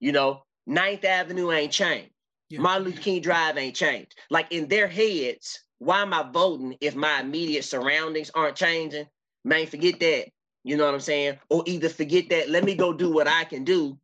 You 0.00 0.12
know, 0.12 0.42
Ninth 0.66 1.04
Avenue 1.04 1.50
ain't 1.50 1.72
changed. 1.72 2.13
Yeah. 2.54 2.60
Martin 2.60 2.84
Luther 2.84 3.00
King 3.02 3.20
Drive 3.22 3.58
ain't 3.58 3.76
changed. 3.76 4.14
Like 4.30 4.52
in 4.52 4.68
their 4.68 4.88
heads, 4.88 5.60
why 5.78 6.02
am 6.02 6.14
I 6.14 6.22
voting 6.32 6.76
if 6.80 6.94
my 6.94 7.20
immediate 7.20 7.64
surroundings 7.64 8.30
aren't 8.34 8.56
changing? 8.56 9.06
Man, 9.44 9.66
forget 9.66 10.00
that. 10.00 10.26
You 10.64 10.76
know 10.76 10.86
what 10.86 10.94
I'm 10.94 11.00
saying? 11.00 11.38
Or 11.50 11.64
either 11.66 11.88
forget 11.88 12.30
that, 12.30 12.48
let 12.50 12.64
me 12.64 12.74
go 12.74 12.92
do 12.92 13.12
what 13.12 13.28
I 13.28 13.44
can 13.44 13.64
do, 13.64 13.98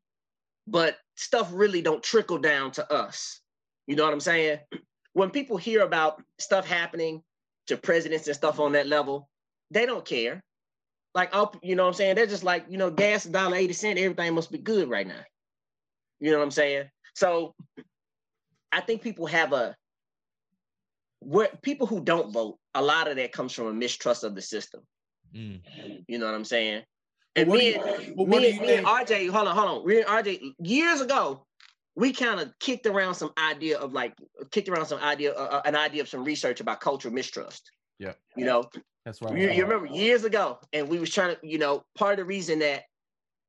but 0.67 0.99
stuff 1.17 1.51
really 1.53 1.83
don't 1.83 2.03
trickle 2.03 2.39
down 2.39 2.73
to 2.73 2.93
us. 2.93 3.41
You 3.87 3.97
know 3.97 4.05
what 4.05 4.13
I'm 4.15 4.21
saying? 4.21 4.61
When 5.13 5.31
people 5.31 5.57
hear 5.57 5.83
about 5.83 6.23
stuff 6.39 6.69
happening 6.69 7.25
to 7.67 7.77
presidents 7.77 8.29
and 8.29 8.37
stuff 8.37 8.61
on 8.61 8.73
that 8.73 8.87
level, 8.87 9.29
they 9.73 9.85
don't 9.85 10.05
care. 10.05 10.43
Like, 11.15 11.31
oh, 11.33 11.53
you 11.65 11.77
know 11.77 11.83
what 11.83 11.89
I'm 11.89 11.95
saying? 11.95 12.15
They're 12.15 12.27
just 12.27 12.45
like, 12.45 12.67
you 12.69 12.79
know, 12.79 12.91
gas 12.91 13.25
dollar 13.25 13.57
eighty 13.57 13.73
cent, 13.73 13.99
everything 13.99 14.35
must 14.35 14.53
be 14.53 14.59
good 14.59 14.89
right 14.89 15.07
now. 15.07 15.23
You 16.21 16.31
know 16.31 16.39
what 16.39 16.45
I'm 16.45 16.51
saying? 16.53 16.91
So 17.15 17.55
I 18.73 18.81
think 18.81 19.03
people 19.03 19.27
have 19.27 19.53
a 19.53 19.77
where 21.21 21.49
people 21.63 21.87
who 21.87 22.01
don't 22.01 22.33
vote, 22.33 22.59
a 22.75 22.83
lot 22.83 23.09
of 23.09 23.17
that 23.17 23.33
comes 23.33 23.53
from 23.53 23.67
a 23.67 23.73
mistrust 23.73 24.25
of 24.25 24.35
the 24.35 24.41
system. 24.43 24.81
Mm. 25.35 25.61
You 26.09 26.19
know 26.19 26.27
what 26.27 26.35
I'm 26.35 26.45
saying? 26.45 26.83
And 27.37 27.49
what 27.49 27.61
do 27.61 27.65
me, 27.65 27.75
you- 27.75 27.81
and, 27.83 28.17
but 28.17 28.27
me, 28.29 28.53
do 28.53 28.61
me 28.61 28.75
and 28.77 28.87
RJ, 28.87 29.29
hold 29.31 29.49
on, 29.49 29.55
hold 29.57 29.69
on. 29.69 29.85
We 29.85 29.99
and 29.99 30.07
RJ 30.07 30.41
years 30.59 31.01
ago, 31.01 31.47
we 31.95 32.13
kind 32.13 32.41
of 32.41 32.53
kicked 32.59 32.87
around 32.87 33.15
some 33.15 33.33
idea 33.39 33.79
of 33.79 33.93
like 33.93 34.15
kicked 34.51 34.69
around 34.69 34.87
some 34.87 35.01
idea, 35.01 35.33
uh, 35.35 35.49
uh, 35.53 35.63
an 35.65 35.77
idea 35.77 36.01
of 36.03 36.09
some 36.09 36.25
research 36.25 36.61
about 36.61 36.81
cultural 36.81 37.13
mistrust. 37.13 37.71
Yeah. 37.99 38.13
You 38.37 38.47
know, 38.47 38.65
That's 39.05 39.21
right. 39.21 39.37
you, 39.37 39.51
you 39.51 39.63
remember 39.65 39.87
years 39.87 40.25
ago, 40.25 40.59
and 40.73 40.89
we 40.89 40.99
was 40.99 41.11
trying 41.11 41.37
to, 41.37 41.47
you 41.47 41.59
know, 41.59 41.85
part 41.99 42.13
of 42.13 42.19
the 42.19 42.25
reason 42.25 42.61
that 42.61 42.85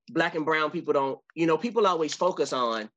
black 0.10 0.36
and 0.36 0.46
brown 0.46 0.72
people 0.72 0.94
don't, 0.94 1.20
you 1.36 1.48
know, 1.48 1.58
people 1.58 1.88
always 1.88 2.14
focus 2.14 2.52
on, 2.52 2.90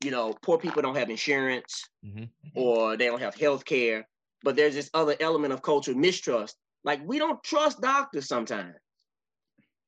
you 0.00 0.10
know, 0.10 0.34
poor 0.34 0.58
people 0.58 0.82
don't 0.82 0.96
have 0.96 1.10
insurance 1.10 1.88
Mhm. 2.04 2.30
or 2.54 2.96
they 2.96 3.06
don't 3.06 3.20
have 3.20 3.34
health 3.34 3.64
care, 3.64 4.08
but 4.42 4.56
there's 4.56 4.74
this 4.74 4.90
other 4.94 5.16
element 5.20 5.52
of 5.52 5.62
cultural 5.62 5.96
mistrust. 5.96 6.56
Like 6.84 7.00
we 7.04 7.18
don't 7.18 7.42
trust 7.42 7.80
doctors 7.80 8.28
sometimes 8.28 8.76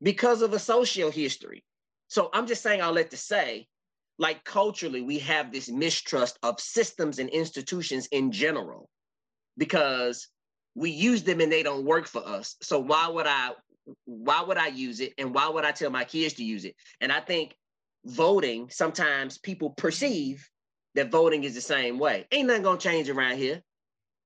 because 0.03 0.43
of 0.43 0.53
a 0.53 0.59
social 0.59 1.11
history. 1.11 1.65
So 2.09 2.31
I'm 2.33 2.47
just 2.47 2.63
saying 2.63 2.81
all 2.81 2.95
that 2.95 3.11
to 3.11 3.17
say, 3.17 3.69
like 4.19 4.45
culturally, 4.45 5.03
we 5.03 5.19
have 5.21 5.53
this 5.53 5.69
mistrust 5.69 6.39
of 6.43 6.61
systems 6.61 7.19
and 7.19 7.29
institutions 7.29 8.07
in 8.09 8.33
general 8.33 8.89
because 9.57 10.29
we 10.75 10.91
use 10.91 11.23
them 11.23 11.41
and 11.41 11.53
they 11.53 11.63
don't 11.63 11.85
work 11.85 12.07
for 12.07 12.27
us. 12.27 12.57
So 12.63 12.79
why 12.81 13.09
would 13.09 13.27
I 13.27 13.53
why 14.05 14.43
would 14.43 14.59
I 14.59 14.67
use 14.67 15.01
it 15.01 15.15
and 15.19 15.35
why 15.35 15.49
would 15.49 15.65
I 15.65 15.73
tell 15.73 15.91
my 15.91 16.05
kids 16.05 16.35
to 16.35 16.45
use 16.45 16.65
it? 16.65 16.75
And 17.01 17.13
I 17.13 17.21
think 17.21 17.57
voting, 18.09 18.69
sometimes 18.71 19.39
people 19.39 19.71
perceive 19.71 20.49
that 20.95 21.11
voting 21.11 21.45
is 21.45 21.55
the 21.55 21.61
same 21.61 21.99
way. 21.99 22.27
Ain't 22.33 22.49
nothing 22.49 22.63
gonna 22.63 22.79
change 22.79 23.09
around 23.09 23.39
here. 23.39 23.63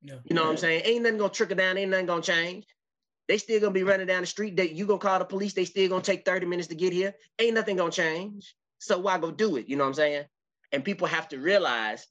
Yeah. 0.03 0.17
You 0.25 0.35
know 0.35 0.43
yeah. 0.43 0.47
what 0.47 0.53
I'm 0.53 0.59
saying? 0.59 0.83
Ain't 0.85 1.03
nothing 1.03 1.19
gonna 1.19 1.31
trickle 1.31 1.57
down, 1.57 1.77
ain't 1.77 1.91
nothing 1.91 2.07
gonna 2.07 2.23
change. 2.23 2.65
They 3.29 3.39
still 3.39 3.61
gonna 3.61 3.73
be 3.73 3.83
running 3.83 4.07
down 4.07 4.23
the 4.23 4.27
street. 4.27 4.57
That 4.57 4.73
you 4.73 4.87
gonna 4.87 4.99
call 4.99 5.19
the 5.19 5.25
police, 5.25 5.55
they 5.55 5.65
still 5.65 5.89
gonna 5.89 6.03
take 6.03 6.25
30 6.25 6.47
minutes 6.47 6.69
to 6.69 6.75
get 6.75 6.93
here. 6.93 7.15
Ain't 7.39 7.55
nothing 7.55 7.77
gonna 7.77 7.91
change. 7.91 8.55
So 8.79 8.99
why 8.99 9.19
go 9.19 9.31
do 9.31 9.57
it? 9.57 9.69
You 9.69 9.77
know 9.77 9.85
what 9.85 9.89
I'm 9.89 9.95
saying? 9.95 10.25
And 10.73 10.85
people 10.85 11.07
have 11.07 11.29
to 11.29 11.39
realize 11.39 12.07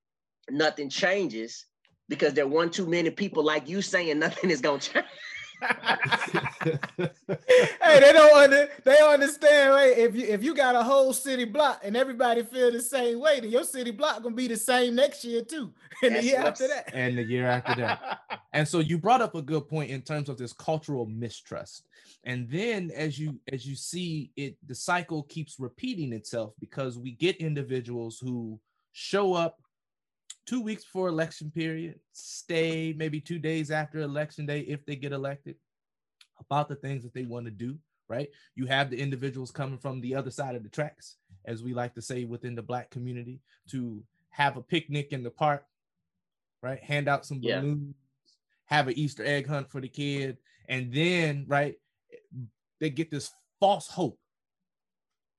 nothing 0.50 0.88
changes 0.88 1.66
because 2.08 2.34
there 2.34 2.44
are 2.44 2.48
one 2.48 2.70
too 2.70 2.86
many 2.86 3.10
people 3.10 3.42
like 3.42 3.68
you 3.68 3.82
saying 3.82 4.18
nothing 4.18 4.50
is 4.50 4.60
gonna 4.60 4.78
change. 4.78 5.06
Hey, 6.62 8.00
they 8.00 8.12
don't 8.12 8.36
under, 8.36 8.68
they 8.84 8.98
understand. 9.00 9.70
Right? 9.70 9.96
If 9.96 10.14
you 10.14 10.26
if 10.26 10.42
you 10.42 10.54
got 10.54 10.74
a 10.74 10.82
whole 10.82 11.12
city 11.12 11.44
block 11.44 11.80
and 11.84 11.96
everybody 11.96 12.42
feel 12.42 12.72
the 12.72 12.80
same 12.80 13.20
way, 13.20 13.40
then 13.40 13.50
your 13.50 13.64
city 13.64 13.90
block 13.90 14.22
gonna 14.22 14.34
be 14.34 14.48
the 14.48 14.56
same 14.56 14.94
next 14.94 15.24
year 15.24 15.42
too, 15.42 15.72
and 16.02 16.14
That's 16.14 16.24
the 16.24 16.30
year 16.30 16.40
after 16.40 16.68
that, 16.68 16.90
and 16.92 17.18
the 17.18 17.22
year 17.22 17.46
after 17.46 17.74
that. 17.80 18.20
and 18.52 18.66
so 18.66 18.80
you 18.80 18.98
brought 18.98 19.20
up 19.20 19.34
a 19.34 19.42
good 19.42 19.68
point 19.68 19.90
in 19.90 20.02
terms 20.02 20.28
of 20.28 20.36
this 20.36 20.52
cultural 20.52 21.06
mistrust. 21.06 21.84
And 22.24 22.48
then 22.48 22.90
as 22.94 23.18
you 23.18 23.40
as 23.52 23.66
you 23.66 23.74
see 23.74 24.30
it, 24.36 24.56
the 24.66 24.74
cycle 24.74 25.24
keeps 25.24 25.58
repeating 25.58 26.12
itself 26.12 26.54
because 26.60 26.98
we 26.98 27.12
get 27.12 27.36
individuals 27.36 28.18
who 28.18 28.60
show 28.92 29.34
up 29.34 29.58
two 30.46 30.60
weeks 30.60 30.84
before 30.84 31.08
election 31.08 31.50
period, 31.50 31.98
stay 32.12 32.94
maybe 32.96 33.20
two 33.20 33.38
days 33.38 33.70
after 33.70 34.00
election 34.00 34.46
day 34.46 34.60
if 34.60 34.84
they 34.84 34.96
get 34.96 35.12
elected 35.12 35.56
about 36.40 36.68
the 36.68 36.74
things 36.74 37.02
that 37.02 37.14
they 37.14 37.24
want 37.24 37.44
to 37.46 37.50
do, 37.50 37.76
right? 38.08 38.28
You 38.54 38.66
have 38.66 38.90
the 38.90 38.98
individuals 38.98 39.50
coming 39.50 39.78
from 39.78 40.00
the 40.00 40.14
other 40.14 40.30
side 40.30 40.56
of 40.56 40.62
the 40.62 40.68
tracks, 40.68 41.16
as 41.44 41.62
we 41.62 41.74
like 41.74 41.94
to 41.94 42.02
say 42.02 42.24
within 42.24 42.54
the 42.54 42.62
black 42.62 42.90
community, 42.90 43.40
to 43.70 44.02
have 44.30 44.56
a 44.56 44.62
picnic 44.62 45.12
in 45.12 45.22
the 45.22 45.30
park, 45.30 45.64
right? 46.62 46.82
Hand 46.82 47.08
out 47.08 47.24
some 47.24 47.40
balloons, 47.40 47.94
yeah. 47.94 48.76
have 48.76 48.88
an 48.88 48.98
Easter 48.98 49.24
egg 49.24 49.46
hunt 49.46 49.70
for 49.70 49.80
the 49.80 49.88
kid, 49.88 50.38
and 50.68 50.92
then, 50.92 51.44
right, 51.46 51.76
they 52.80 52.90
get 52.90 53.10
this 53.10 53.32
false 53.60 53.86
hope. 53.86 54.18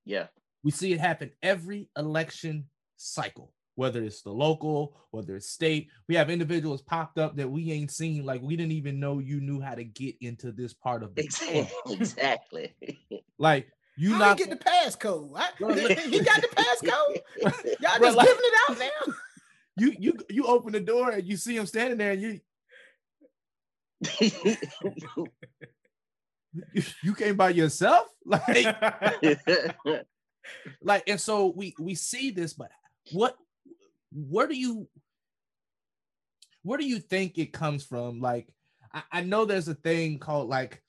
Yeah. 0.05 0.27
We 0.63 0.71
see 0.71 0.93
it 0.93 0.99
happen 0.99 1.31
every 1.41 1.89
election 1.97 2.69
cycle 2.95 3.51
whether 3.75 4.03
it's 4.03 4.21
the 4.21 4.31
local, 4.31 4.95
whether 5.11 5.35
it's 5.35 5.49
state. 5.49 5.89
We 6.07 6.15
have 6.15 6.29
individuals 6.29 6.81
popped 6.81 7.17
up 7.17 7.35
that 7.37 7.49
we 7.49 7.71
ain't 7.71 7.91
seen, 7.91 8.25
like 8.25 8.41
we 8.41 8.55
didn't 8.55 8.73
even 8.73 8.99
know 8.99 9.19
you 9.19 9.41
knew 9.41 9.59
how 9.59 9.75
to 9.75 9.83
get 9.83 10.15
into 10.21 10.51
this 10.51 10.73
part 10.73 11.03
of 11.03 11.15
the 11.15 11.23
exactly. 11.23 11.69
exactly. 11.89 12.73
like 13.37 13.67
you 13.97 14.13
how 14.13 14.19
not 14.19 14.37
get 14.37 14.49
the 14.49 14.55
passcode. 14.55 15.29
he 16.09 16.19
got 16.19 16.41
the 16.41 16.47
passcode. 16.55 17.21
Y'all 17.79 17.99
just 17.99 18.17
like, 18.17 18.27
giving 18.27 18.43
it 18.43 18.53
out 18.69 18.79
now. 18.79 19.13
You 19.77 19.95
you 19.97 20.13
you 20.29 20.45
open 20.45 20.73
the 20.73 20.79
door 20.79 21.11
and 21.11 21.27
you 21.27 21.37
see 21.37 21.57
him 21.57 21.65
standing 21.65 21.97
there 21.97 22.11
and 22.11 22.21
you 22.21 22.39
you 27.01 27.15
came 27.15 27.35
by 27.35 27.49
yourself 27.49 28.07
like 28.25 28.75
like 30.81 31.03
and 31.07 31.19
so 31.19 31.53
we 31.55 31.73
we 31.79 31.95
see 31.95 32.29
this 32.29 32.53
but 32.53 32.69
what 33.11 33.35
where 34.13 34.47
do 34.47 34.55
you 34.55 34.87
where 36.63 36.77
do 36.77 36.85
you 36.85 36.99
think 36.99 37.37
it 37.37 37.53
comes 37.53 37.83
from? 37.83 38.21
Like, 38.21 38.47
I, 38.93 39.03
I 39.11 39.21
know 39.21 39.45
there's 39.45 39.67
a 39.67 39.75
thing 39.75 40.17
called 40.17 40.49
like 40.49 40.81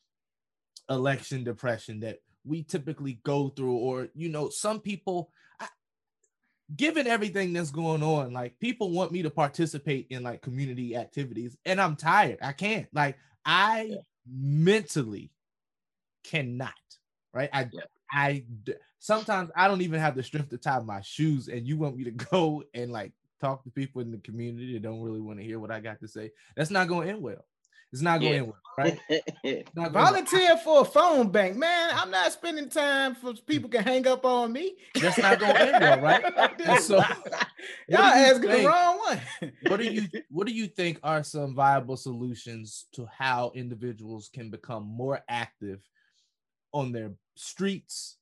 election 0.89 1.45
depression 1.45 2.01
that 2.01 2.21
we 2.45 2.63
typically 2.63 3.21
go 3.25 3.49
through, 3.49 3.77
or 3.77 4.09
you 4.15 4.29
know, 4.29 4.49
some 4.49 4.81
people 4.81 5.31
I, 5.61 5.69
given 6.77 7.07
everything 7.07 7.53
that's 7.53 7.71
going 7.71 8.03
on, 8.03 8.33
like 8.33 8.59
people 8.61 8.91
want 8.91 9.13
me 9.13 9.23
to 9.23 9.31
participate 9.31 10.07
in 10.11 10.23
like 10.23 10.43
community 10.43 10.97
activities, 10.97 11.57
and 11.65 11.81
I'm 11.81 11.97
tired. 11.97 12.39
I 12.41 12.53
can't. 12.53 12.87
Like, 12.93 13.17
I 13.45 13.89
yeah. 13.91 13.97
mentally 14.31 15.31
cannot. 16.23 16.73
Right. 17.33 17.51
I 17.53 17.69
yeah. 17.73 17.81
I 18.11 18.45
sometimes 18.99 19.51
I 19.57 19.69
don't 19.69 19.83
even 19.83 20.01
have 20.01 20.15
the 20.15 20.23
strength 20.23 20.51
to 20.51 20.59
tie 20.59 20.81
my 20.81 21.01
shoes, 21.03 21.49
and 21.49 21.67
you 21.67 21.77
want 21.77 21.97
me 21.97 22.05
to 22.05 22.11
go 22.31 22.65
and 22.75 22.93
like 22.93 23.13
talk 23.41 23.63
to 23.65 23.71
people 23.71 24.01
in 24.01 24.11
the 24.11 24.19
community 24.19 24.75
that 24.75 24.83
don't 24.83 25.03
really 25.03 25.21
want 25.21 25.39
to 25.39 25.45
hear 25.45 25.59
what 25.59 25.71
I 25.71 25.81
got 25.81 26.01
to 26.01 26.09
say. 26.09 26.31
That's 26.57 26.71
not 26.71 26.89
going 26.89 27.07
to 27.07 27.13
end 27.15 27.23
well. 27.23 27.45
It's 27.93 28.03
not 28.03 28.21
going 28.21 28.33
to 28.33 28.39
end 28.39 28.47
well, 28.49 28.99
right? 29.47 29.69
Volunteer 29.93 30.57
for 30.57 30.81
a 30.81 30.85
phone 30.85 31.31
bank, 31.31 31.57
man. 31.57 31.91
I'm 31.93 32.11
not 32.11 32.33
spending 32.33 32.69
time 32.69 33.15
for 33.15 33.35
people 33.35 33.71
can 33.71 33.85
hang 33.85 34.09
up 34.09 34.25
on 34.25 34.53
me. 34.53 34.75
That's 35.01 35.19
not 35.19 35.39
going 35.39 35.55
to 35.55 35.61
end 35.61 35.81
well, 35.81 36.01
right? 36.01 36.81
so, 36.81 36.97
y'all 37.89 38.01
asking 38.01 38.51
think, 38.51 38.63
the 38.63 38.67
wrong 38.67 38.99
one. 38.99 39.21
what 39.69 39.79
do 39.79 39.85
you 39.85 40.09
What 40.29 40.49
do 40.49 40.53
you 40.53 40.67
think 40.67 40.99
are 41.05 41.23
some 41.23 41.55
viable 41.55 41.97
solutions 41.97 42.87
to 42.95 43.07
how 43.17 43.53
individuals 43.55 44.29
can 44.33 44.51
become 44.51 44.85
more 44.85 45.21
active 45.29 45.81
on 46.73 46.91
their 46.91 47.13
streets, 47.37 48.17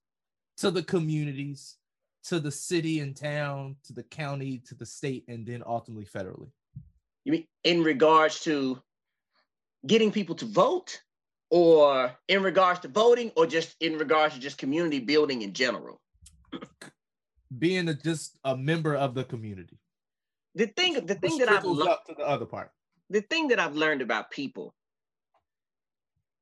to 0.59 0.71
the 0.71 0.83
communities, 0.83 1.77
to 2.25 2.39
the 2.39 2.51
city 2.51 3.01
and 3.01 3.17
town, 3.17 3.77
to 3.85 3.93
the 3.93 4.03
county, 4.05 4.63
to 4.67 4.75
the 4.75 4.87
state, 4.87 5.25
and 5.29 5.47
then 5.47 5.63
ultimately 5.67 6.05
federally? 6.05 6.51
You 7.25 7.33
mean 7.33 7.47
in 7.65 7.83
regards 7.83 8.41
to 8.41 8.81
getting 9.87 10.13
people 10.13 10.35
to 10.37 10.45
vote, 10.45 11.01
or 11.51 12.13
in 12.29 12.43
regards 12.43 12.81
to 12.81 12.89
voting, 12.89 13.31
or 13.37 13.47
just 13.47 13.77
in 13.81 13.99
regards 13.99 14.35
to 14.35 14.41
just 14.41 14.59
community 14.59 15.01
building 15.01 15.43
in 15.43 15.53
general? 15.53 16.01
Being 17.59 17.89
a, 17.89 17.95
just 17.95 18.39
a 18.45 18.57
member 18.57 18.95
of 18.95 19.15
the 19.15 19.25
community. 19.25 19.79
The 20.55 20.67
thing, 20.67 20.95
the 21.07 21.15
thing 21.15 21.39
that 21.39 21.49
I've 21.49 21.65
learned 21.65 21.99
to 22.07 22.15
the 22.15 22.27
other 22.27 22.47
part. 22.47 22.71
The 23.11 23.21
thing 23.23 23.49
that 23.49 23.59
I've 23.59 23.75
learned 23.75 24.01
about 24.01 24.31
people, 24.31 24.75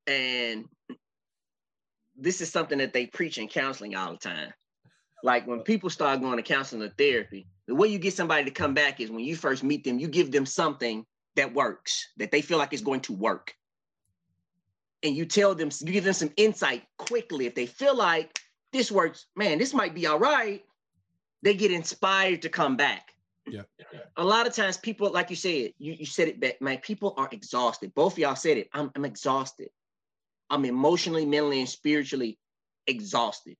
and 0.06 0.66
this 2.20 2.40
is 2.40 2.50
something 2.50 2.78
that 2.78 2.92
they 2.92 3.06
preach 3.06 3.38
in 3.38 3.48
counseling 3.48 3.96
all 3.96 4.12
the 4.12 4.18
time 4.18 4.52
like 5.22 5.46
when 5.46 5.60
people 5.60 5.90
start 5.90 6.20
going 6.20 6.36
to 6.36 6.42
counseling 6.42 6.82
or 6.82 6.88
therapy, 6.88 7.46
the 7.66 7.74
way 7.74 7.88
you 7.88 7.98
get 7.98 8.14
somebody 8.14 8.44
to 8.44 8.50
come 8.50 8.74
back 8.74 9.00
is 9.00 9.10
when 9.10 9.24
you 9.24 9.36
first 9.36 9.62
meet 9.62 9.84
them, 9.84 9.98
you 9.98 10.08
give 10.08 10.32
them 10.32 10.46
something 10.46 11.04
that 11.36 11.52
works, 11.54 12.08
that 12.16 12.30
they 12.30 12.40
feel 12.40 12.58
like 12.58 12.72
is 12.72 12.80
going 12.80 13.00
to 13.00 13.12
work. 13.12 13.54
And 15.02 15.16
you 15.16 15.24
tell 15.24 15.54
them, 15.54 15.70
you 15.80 15.92
give 15.92 16.04
them 16.04 16.12
some 16.12 16.32
insight 16.36 16.84
quickly. 16.98 17.46
If 17.46 17.54
they 17.54 17.66
feel 17.66 17.96
like 17.96 18.38
this 18.72 18.90
works, 18.90 19.26
man, 19.36 19.58
this 19.58 19.72
might 19.72 19.94
be 19.94 20.06
all 20.06 20.18
right, 20.18 20.62
they 21.42 21.54
get 21.54 21.70
inspired 21.70 22.42
to 22.42 22.48
come 22.48 22.76
back. 22.76 23.12
Yeah. 23.46 23.62
A 24.16 24.24
lot 24.24 24.46
of 24.46 24.54
times 24.54 24.76
people, 24.76 25.10
like 25.10 25.30
you 25.30 25.36
said, 25.36 25.72
you, 25.78 25.94
you 25.94 26.06
said 26.06 26.28
it 26.28 26.40
back, 26.40 26.60
man, 26.60 26.78
people 26.78 27.14
are 27.16 27.28
exhausted. 27.32 27.94
Both 27.94 28.12
of 28.14 28.18
y'all 28.18 28.36
said 28.36 28.58
it. 28.58 28.68
I'm, 28.74 28.90
I'm 28.94 29.04
exhausted. 29.04 29.70
I'm 30.50 30.64
emotionally, 30.64 31.26
mentally, 31.26 31.60
and 31.60 31.68
spiritually 31.68 32.38
exhausted. 32.86 33.56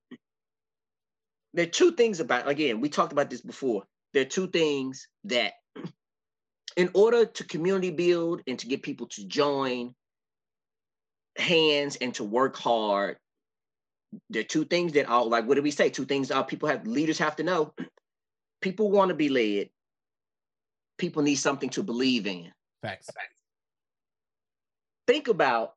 There 1.53 1.65
are 1.65 1.69
two 1.69 1.93
things 1.93 2.19
about 2.19 2.47
again 2.47 2.81
we 2.81 2.89
talked 2.89 3.11
about 3.11 3.29
this 3.29 3.41
before. 3.41 3.83
There 4.13 4.21
are 4.23 4.25
two 4.29 4.47
things 4.47 5.07
that 5.25 5.53
in 6.77 6.89
order 6.93 7.25
to 7.25 7.43
community 7.43 7.91
build 7.91 8.41
and 8.47 8.57
to 8.59 8.67
get 8.67 8.83
people 8.83 9.07
to 9.07 9.25
join 9.25 9.93
hands 11.37 11.97
and 12.01 12.13
to 12.15 12.23
work 12.23 12.57
hard 12.57 13.17
there 14.29 14.41
are 14.41 14.45
two 14.45 14.65
things 14.65 14.93
that 14.93 15.07
all 15.07 15.29
like 15.29 15.47
what 15.47 15.55
do 15.55 15.61
we 15.61 15.71
say? 15.71 15.89
Two 15.89 16.05
things 16.05 16.31
our 16.31 16.43
people 16.43 16.67
have 16.69 16.85
leaders 16.85 17.17
have 17.19 17.35
to 17.37 17.43
know. 17.43 17.73
People 18.61 18.91
want 18.91 19.09
to 19.09 19.15
be 19.15 19.29
led. 19.29 19.69
People 20.97 21.23
need 21.23 21.35
something 21.35 21.69
to 21.69 21.83
believe 21.83 22.27
in. 22.27 22.51
Facts. 22.83 23.09
Think 25.07 25.29
about 25.29 25.73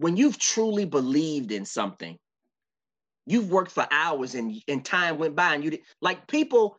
when 0.00 0.16
you've 0.16 0.38
truly 0.38 0.84
believed 0.84 1.52
in 1.52 1.64
something 1.64 2.18
You've 3.30 3.52
worked 3.52 3.70
for 3.70 3.86
hours 3.92 4.34
and, 4.34 4.60
and 4.66 4.84
time 4.84 5.16
went 5.16 5.36
by 5.36 5.54
and 5.54 5.62
you 5.62 5.70
did 5.70 5.82
like 6.00 6.26
people. 6.26 6.78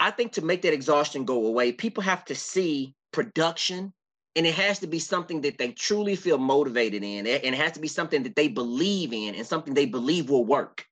I 0.00 0.10
think 0.10 0.32
to 0.32 0.42
make 0.42 0.62
that 0.62 0.72
exhaustion 0.72 1.24
go 1.24 1.46
away, 1.46 1.70
people 1.70 2.02
have 2.02 2.24
to 2.24 2.34
see 2.34 2.94
production 3.12 3.92
and 4.34 4.44
it 4.44 4.56
has 4.56 4.80
to 4.80 4.88
be 4.88 4.98
something 4.98 5.42
that 5.42 5.56
they 5.56 5.70
truly 5.70 6.16
feel 6.16 6.38
motivated 6.38 7.04
in. 7.04 7.28
And 7.28 7.28
it 7.28 7.54
has 7.54 7.72
to 7.72 7.80
be 7.80 7.86
something 7.86 8.24
that 8.24 8.34
they 8.34 8.48
believe 8.48 9.12
in 9.12 9.36
and 9.36 9.46
something 9.46 9.72
they 9.72 9.86
believe 9.86 10.30
will 10.30 10.44
work. 10.44 10.84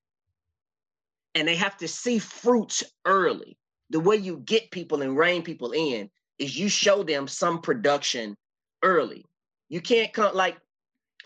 And 1.34 1.48
they 1.48 1.56
have 1.56 1.76
to 1.78 1.88
see 1.88 2.20
fruits 2.20 2.84
early. 3.04 3.58
The 3.90 3.98
way 3.98 4.16
you 4.16 4.36
get 4.44 4.70
people 4.70 5.02
and 5.02 5.16
rein 5.16 5.42
people 5.42 5.72
in 5.72 6.08
is 6.38 6.56
you 6.56 6.68
show 6.68 7.02
them 7.02 7.26
some 7.26 7.60
production 7.60 8.36
early. 8.84 9.26
You 9.68 9.80
can't 9.80 10.12
come 10.12 10.32
like 10.36 10.58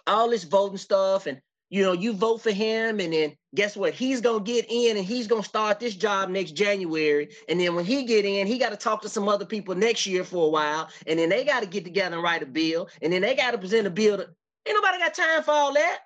all 0.07 0.31
this 0.31 0.45
voting 0.45 0.79
stuff 0.79 1.27
and 1.27 1.41
you 1.69 1.83
know, 1.83 1.93
you 1.93 2.13
vote 2.13 2.43
for 2.43 2.53
him, 2.53 3.01
and 3.01 3.13
then 3.13 3.37
guess 3.55 3.77
what? 3.77 3.93
He's 3.93 4.21
gonna 4.21 4.45
get 4.45 4.67
in 4.69 4.97
and 4.97 5.05
he's 5.05 5.27
gonna 5.27 5.43
start 5.43 5.81
this 5.81 5.97
job 5.97 6.29
next 6.29 6.53
January. 6.53 7.29
And 7.49 7.59
then 7.59 7.75
when 7.75 7.85
he 7.85 8.05
get 8.05 8.25
in, 8.25 8.47
he 8.47 8.59
got 8.59 8.71
to 8.71 8.77
talk 8.77 9.03
to 9.03 9.09
some 9.09 9.29
other 9.29 9.45
people 9.45 9.75
next 9.75 10.07
year 10.07 10.23
for 10.23 10.47
a 10.47 10.51
while, 10.51 10.89
and 11.07 11.19
then 11.19 11.29
they 11.29 11.45
got 11.45 11.61
to 11.61 11.67
get 11.67 11.85
together 11.85 12.15
and 12.17 12.23
write 12.23 12.43
a 12.43 12.47
bill, 12.47 12.89
and 13.03 13.13
then 13.13 13.23
they 13.23 13.35
got 13.35 13.51
to 13.51 13.59
present 13.59 13.87
a 13.87 13.91
bill. 13.91 14.17
To, 14.19 14.23
ain't 14.67 14.77
nobody 14.77 14.99
got 14.99 15.15
time 15.15 15.43
for 15.43 15.51
all 15.51 15.75
that. 15.75 16.01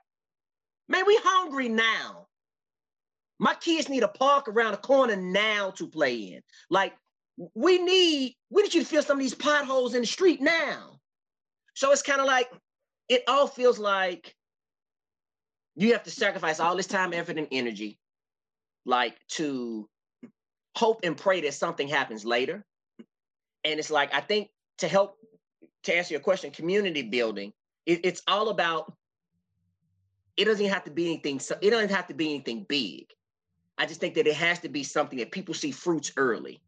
Man, 0.88 1.04
we 1.06 1.18
hungry 1.22 1.68
now. 1.68 2.26
My 3.38 3.54
kids 3.54 3.88
need 3.88 4.02
a 4.02 4.08
park 4.08 4.48
around 4.48 4.72
the 4.72 4.78
corner 4.78 5.16
now 5.16 5.70
to 5.72 5.86
play 5.86 6.16
in. 6.16 6.42
Like 6.68 6.94
we 7.54 7.78
need, 7.78 8.34
we 8.50 8.62
need 8.62 8.74
you 8.74 8.80
to 8.80 8.86
fill 8.86 9.02
some 9.02 9.18
of 9.18 9.22
these 9.22 9.34
potholes 9.34 9.94
in 9.94 10.02
the 10.02 10.06
street 10.06 10.40
now. 10.40 11.00
So 11.74 11.90
it's 11.90 12.02
kind 12.02 12.20
of 12.20 12.26
like 12.26 12.50
it 13.10 13.24
all 13.26 13.48
feels 13.48 13.78
like 13.78 14.36
you 15.74 15.92
have 15.92 16.04
to 16.04 16.10
sacrifice 16.10 16.60
all 16.60 16.76
this 16.76 16.86
time, 16.86 17.12
effort, 17.12 17.38
and 17.38 17.48
energy, 17.50 17.98
like 18.86 19.18
to 19.30 19.88
hope 20.76 21.00
and 21.02 21.16
pray 21.16 21.40
that 21.40 21.52
something 21.52 21.88
happens 21.88 22.24
later. 22.24 22.64
And 23.64 23.80
it's 23.80 23.90
like, 23.90 24.14
I 24.14 24.20
think 24.20 24.48
to 24.78 24.86
help 24.86 25.18
to 25.82 25.94
answer 25.94 26.14
your 26.14 26.20
question, 26.20 26.52
community 26.52 27.02
building, 27.02 27.52
it, 27.84 28.00
it's 28.04 28.22
all 28.28 28.48
about 28.48 28.92
it 30.36 30.44
doesn't 30.44 30.66
have 30.66 30.84
to 30.84 30.90
be 30.90 31.06
anything, 31.06 31.40
so 31.40 31.56
it 31.60 31.70
doesn't 31.70 31.90
have 31.90 32.06
to 32.06 32.14
be 32.14 32.32
anything 32.32 32.64
big. 32.68 33.06
I 33.76 33.86
just 33.86 34.00
think 34.00 34.14
that 34.14 34.28
it 34.28 34.36
has 34.36 34.60
to 34.60 34.68
be 34.68 34.84
something 34.84 35.18
that 35.18 35.32
people 35.32 35.54
see 35.54 35.72
fruits 35.72 36.12
early, 36.16 36.62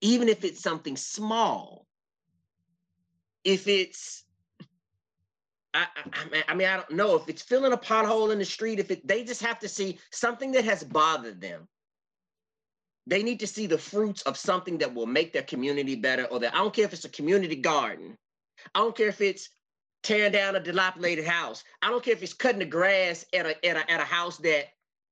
even 0.00 0.28
if 0.28 0.44
it's 0.44 0.62
something 0.62 0.96
small. 0.96 1.86
If 3.42 3.66
it's 3.66 4.24
I, 5.72 5.86
I, 5.94 6.42
I 6.48 6.54
mean, 6.54 6.68
I 6.68 6.76
don't 6.76 6.90
know 6.90 7.14
if 7.14 7.28
it's 7.28 7.42
filling 7.42 7.72
a 7.72 7.76
pothole 7.76 8.32
in 8.32 8.38
the 8.38 8.44
street. 8.44 8.80
If 8.80 8.90
it, 8.90 9.06
they 9.06 9.22
just 9.22 9.42
have 9.42 9.58
to 9.60 9.68
see 9.68 9.98
something 10.10 10.52
that 10.52 10.64
has 10.64 10.82
bothered 10.82 11.40
them. 11.40 11.68
They 13.06 13.22
need 13.22 13.40
to 13.40 13.46
see 13.46 13.66
the 13.66 13.78
fruits 13.78 14.22
of 14.22 14.36
something 14.36 14.78
that 14.78 14.94
will 14.94 15.06
make 15.06 15.32
their 15.32 15.42
community 15.42 15.96
better. 15.96 16.24
Or 16.24 16.40
that 16.40 16.54
I 16.54 16.58
don't 16.58 16.74
care 16.74 16.84
if 16.84 16.92
it's 16.92 17.04
a 17.04 17.10
community 17.10 17.56
garden. 17.56 18.16
I 18.74 18.80
don't 18.80 18.96
care 18.96 19.08
if 19.08 19.20
it's 19.20 19.50
tearing 20.02 20.32
down 20.32 20.56
a 20.56 20.60
dilapidated 20.60 21.24
house. 21.24 21.62
I 21.82 21.90
don't 21.90 22.04
care 22.04 22.14
if 22.14 22.22
it's 22.22 22.32
cutting 22.32 22.58
the 22.58 22.66
grass 22.66 23.24
at 23.32 23.46
a 23.46 23.66
at 23.66 23.76
a, 23.76 23.90
at 23.90 24.00
a 24.00 24.04
house 24.04 24.38
that 24.38 24.66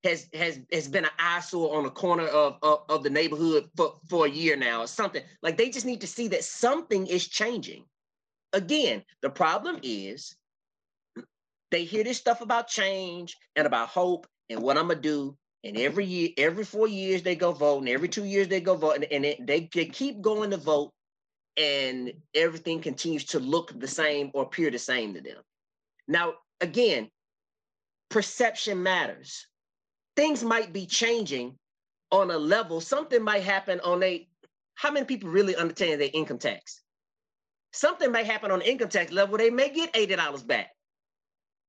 has 0.04 0.28
has 0.34 0.60
has 0.72 0.88
been 0.88 1.04
an 1.04 1.10
eyesore 1.18 1.76
on 1.76 1.84
the 1.84 1.90
corner 1.90 2.26
of, 2.26 2.56
of, 2.62 2.84
of 2.88 3.02
the 3.02 3.10
neighborhood 3.10 3.68
for, 3.76 3.94
for 4.08 4.26
a 4.26 4.30
year 4.30 4.56
now 4.56 4.82
or 4.82 4.86
something. 4.86 5.22
Like 5.42 5.56
they 5.56 5.70
just 5.70 5.86
need 5.86 6.00
to 6.00 6.06
see 6.06 6.28
that 6.28 6.44
something 6.44 7.06
is 7.06 7.28
changing. 7.28 7.84
Again, 8.52 9.04
the 9.22 9.30
problem 9.30 9.78
is 9.82 10.36
they 11.70 11.84
hear 11.84 12.04
this 12.04 12.18
stuff 12.18 12.40
about 12.40 12.68
change 12.68 13.36
and 13.56 13.66
about 13.66 13.88
hope 13.88 14.26
and 14.48 14.62
what 14.62 14.78
I'm 14.78 14.88
gonna 14.88 15.00
do. 15.00 15.36
And 15.64 15.76
every 15.76 16.04
year, 16.04 16.30
every 16.36 16.64
four 16.64 16.86
years 16.86 17.22
they 17.22 17.34
go 17.34 17.50
vote, 17.50 17.80
and 17.80 17.88
every 17.88 18.08
two 18.08 18.24
years 18.24 18.46
they 18.46 18.60
go 18.60 18.76
vote, 18.76 18.94
and, 18.94 19.04
and 19.04 19.24
it, 19.24 19.44
they, 19.44 19.68
they 19.74 19.86
keep 19.86 20.20
going 20.20 20.50
to 20.52 20.56
vote, 20.56 20.92
and 21.56 22.12
everything 22.32 22.80
continues 22.80 23.24
to 23.24 23.40
look 23.40 23.78
the 23.78 23.88
same 23.88 24.30
or 24.34 24.44
appear 24.44 24.70
the 24.70 24.78
same 24.78 25.14
to 25.14 25.20
them. 25.20 25.38
Now, 26.06 26.34
again, 26.60 27.10
perception 28.08 28.82
matters. 28.84 29.48
Things 30.14 30.44
might 30.44 30.72
be 30.72 30.86
changing 30.86 31.56
on 32.12 32.30
a 32.30 32.38
level. 32.38 32.80
Something 32.80 33.22
might 33.22 33.42
happen 33.42 33.80
on 33.80 34.02
a. 34.04 34.28
How 34.76 34.92
many 34.92 35.06
people 35.06 35.28
really 35.28 35.56
understand 35.56 36.00
their 36.00 36.10
income 36.14 36.38
tax? 36.38 36.82
Something 37.72 38.12
may 38.12 38.22
happen 38.22 38.52
on 38.52 38.62
income 38.62 38.88
tax 38.90 39.10
level. 39.10 39.36
They 39.36 39.50
may 39.50 39.70
get 39.70 39.90
eighty 39.94 40.14
dollars 40.14 40.44
back. 40.44 40.68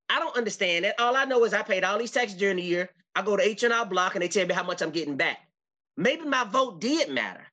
I 0.10 0.20
don't 0.20 0.36
understand 0.36 0.86
it. 0.86 0.96
All 1.00 1.16
I 1.16 1.26
know 1.26 1.44
is 1.46 1.54
I 1.54 1.62
paid 1.62 1.84
all 1.84 2.00
these 2.00 2.12
taxes 2.12 2.38
during 2.38 2.58
the 2.58 2.64
year. 2.64 2.90
I 3.16 3.22
go 3.22 3.38
to 3.38 3.44
H&R 3.44 3.86
Block 3.86 4.16
and 4.16 4.24
they 4.24 4.28
tell 4.28 4.48
me 4.48 4.54
how 4.54 4.64
much 4.64 4.82
I'm 4.82 4.92
getting 4.92 5.16
back. 5.16 5.40
Maybe 5.98 6.24
my 6.24 6.44
vote 6.46 6.82
did 6.82 7.10
matter. 7.10 7.46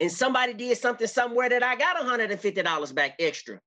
And 0.00 0.10
somebody 0.10 0.52
did 0.52 0.76
something 0.78 1.06
somewhere 1.06 1.48
that 1.48 1.62
I 1.62 1.76
got 1.76 1.96
$150 1.96 2.94
back 2.94 3.16
extra. 3.18 3.60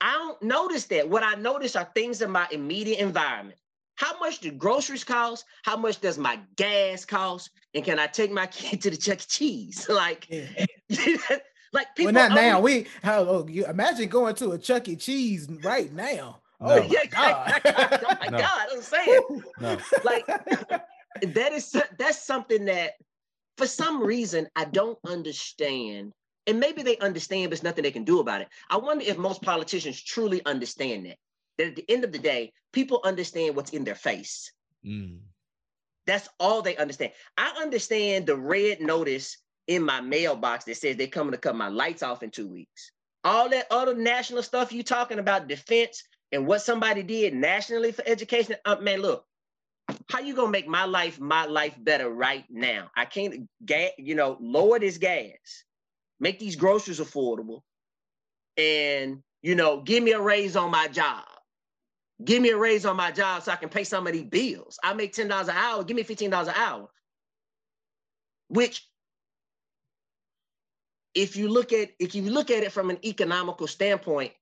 I 0.00 0.12
don't 0.12 0.42
notice 0.42 0.84
that. 0.86 1.08
What 1.08 1.22
I 1.22 1.34
notice 1.34 1.76
are 1.76 1.88
things 1.94 2.22
in 2.22 2.30
my 2.30 2.48
immediate 2.50 2.98
environment. 2.98 3.58
How 3.94 4.18
much 4.18 4.40
do 4.40 4.50
groceries 4.50 5.04
cost? 5.04 5.44
How 5.62 5.76
much 5.76 6.00
does 6.00 6.18
my 6.18 6.40
gas 6.56 7.04
cost? 7.04 7.50
And 7.74 7.84
can 7.84 7.98
I 7.98 8.08
take 8.08 8.32
my 8.32 8.46
kid 8.48 8.80
to 8.82 8.90
the 8.90 8.96
Chuck 8.96 9.20
E. 9.20 9.24
Cheese? 9.28 9.88
like, 9.88 10.28
like 11.72 11.86
people. 11.96 12.12
Well, 12.12 12.28
not 12.28 12.34
now. 12.34 12.60
We 12.60 12.86
how 13.02 13.20
oh, 13.20 13.46
you 13.48 13.66
imagine 13.66 14.08
going 14.08 14.34
to 14.36 14.52
a 14.52 14.58
Chuck 14.58 14.88
E. 14.88 14.96
Cheese 14.96 15.48
right 15.62 15.92
now. 15.92 16.41
Oh 16.62 16.76
no. 16.78 16.88
my 16.88 17.04
god! 17.10 17.60
oh 17.64 18.16
my 18.20 18.28
no. 18.28 18.38
god! 18.38 18.68
I'm 18.72 18.82
saying, 18.82 19.20
no. 19.60 19.78
like 20.04 20.26
that 20.26 21.52
is 21.52 21.76
that's 21.98 22.24
something 22.24 22.64
that 22.66 22.92
for 23.56 23.66
some 23.66 24.02
reason 24.02 24.48
I 24.56 24.64
don't 24.64 24.98
understand. 25.06 26.12
And 26.48 26.58
maybe 26.58 26.82
they 26.82 26.98
understand, 26.98 27.44
but 27.44 27.50
there's 27.50 27.62
nothing 27.62 27.84
they 27.84 27.92
can 27.92 28.04
do 28.04 28.18
about 28.18 28.40
it. 28.40 28.48
I 28.68 28.76
wonder 28.76 29.04
if 29.06 29.16
most 29.16 29.42
politicians 29.42 30.02
truly 30.02 30.44
understand 30.44 31.06
that. 31.06 31.16
That 31.58 31.68
at 31.68 31.76
the 31.76 31.84
end 31.88 32.02
of 32.02 32.10
the 32.10 32.18
day, 32.18 32.52
people 32.72 33.00
understand 33.04 33.54
what's 33.54 33.70
in 33.70 33.84
their 33.84 33.94
face. 33.94 34.50
Mm. 34.84 35.18
That's 36.06 36.28
all 36.40 36.62
they 36.62 36.76
understand. 36.76 37.12
I 37.38 37.52
understand 37.60 38.26
the 38.26 38.36
red 38.36 38.80
notice 38.80 39.38
in 39.68 39.84
my 39.84 40.00
mailbox 40.00 40.64
that 40.64 40.76
says 40.76 40.96
they're 40.96 41.06
coming 41.06 41.32
to 41.32 41.38
cut 41.38 41.54
my 41.54 41.68
lights 41.68 42.02
off 42.02 42.24
in 42.24 42.30
two 42.30 42.48
weeks. 42.48 42.90
All 43.22 43.48
that 43.50 43.66
other 43.70 43.94
national 43.94 44.42
stuff 44.42 44.72
you 44.72 44.82
talking 44.82 45.20
about, 45.20 45.46
defense, 45.46 46.02
and 46.32 46.46
what 46.46 46.62
somebody 46.62 47.02
did 47.02 47.34
nationally 47.34 47.92
for 47.92 48.02
education, 48.06 48.56
uh, 48.64 48.76
man, 48.80 49.02
look, 49.02 49.24
how 50.08 50.20
you 50.20 50.34
gonna 50.34 50.50
make 50.50 50.66
my 50.66 50.84
life 50.84 51.20
my 51.20 51.44
life 51.44 51.76
better 51.78 52.08
right 52.08 52.44
now? 52.50 52.90
I 52.96 53.04
can't 53.04 53.48
get 53.64 53.94
you 53.98 54.14
know 54.14 54.38
lower 54.40 54.78
this 54.78 54.98
gas, 54.98 55.64
make 56.20 56.38
these 56.38 56.56
groceries 56.56 57.00
affordable, 57.00 57.60
and 58.56 59.22
you 59.42 59.54
know 59.54 59.82
give 59.82 60.02
me 60.02 60.12
a 60.12 60.20
raise 60.20 60.56
on 60.56 60.70
my 60.70 60.88
job. 60.88 61.24
Give 62.24 62.40
me 62.40 62.50
a 62.50 62.56
raise 62.56 62.86
on 62.86 62.96
my 62.96 63.10
job 63.10 63.42
so 63.42 63.52
I 63.52 63.56
can 63.56 63.68
pay 63.68 63.84
some 63.84 64.06
of 64.06 64.12
these 64.12 64.24
bills. 64.24 64.78
I 64.82 64.94
make 64.94 65.12
ten 65.12 65.28
dollars 65.28 65.48
an 65.48 65.56
hour. 65.56 65.84
Give 65.84 65.96
me 65.96 66.04
fifteen 66.04 66.30
dollars 66.30 66.48
an 66.48 66.54
hour. 66.56 66.88
Which, 68.48 68.86
if 71.14 71.36
you 71.36 71.48
look 71.48 71.72
at 71.72 71.90
if 71.98 72.14
you 72.14 72.22
look 72.22 72.50
at 72.50 72.62
it 72.62 72.72
from 72.72 72.90
an 72.90 72.98
economical 73.04 73.66
standpoint, 73.66 74.32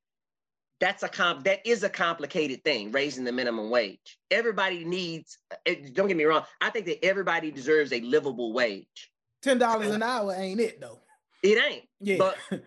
that's 0.81 1.03
a 1.03 1.09
comp 1.09 1.45
that 1.45 1.61
is 1.67 1.83
a 1.83 1.89
complicated 1.89 2.65
thing 2.65 2.91
raising 2.91 3.25
the 3.25 3.33
minimum 3.33 3.71
wage. 3.71 4.19
Everybody 4.31 4.85
needs 4.85 5.39
eh, 5.67 5.77
don't 5.93 6.09
get 6.09 6.17
me 6.17 6.25
wrong 6.25 6.45
i 6.61 6.71
think 6.71 6.87
that 6.87 7.05
everybody 7.05 7.51
deserves 7.51 7.93
a 7.93 8.01
livable 8.01 8.53
wage. 8.53 9.11
Ten 9.43 9.59
dollars 9.59 9.91
an 9.91 10.03
hour 10.03 10.35
ain't 10.37 10.61
it 10.61 10.81
though? 10.81 10.99
It 11.43 11.63
ain't 11.63 11.85
yeah. 12.01 12.17
but 12.19 12.37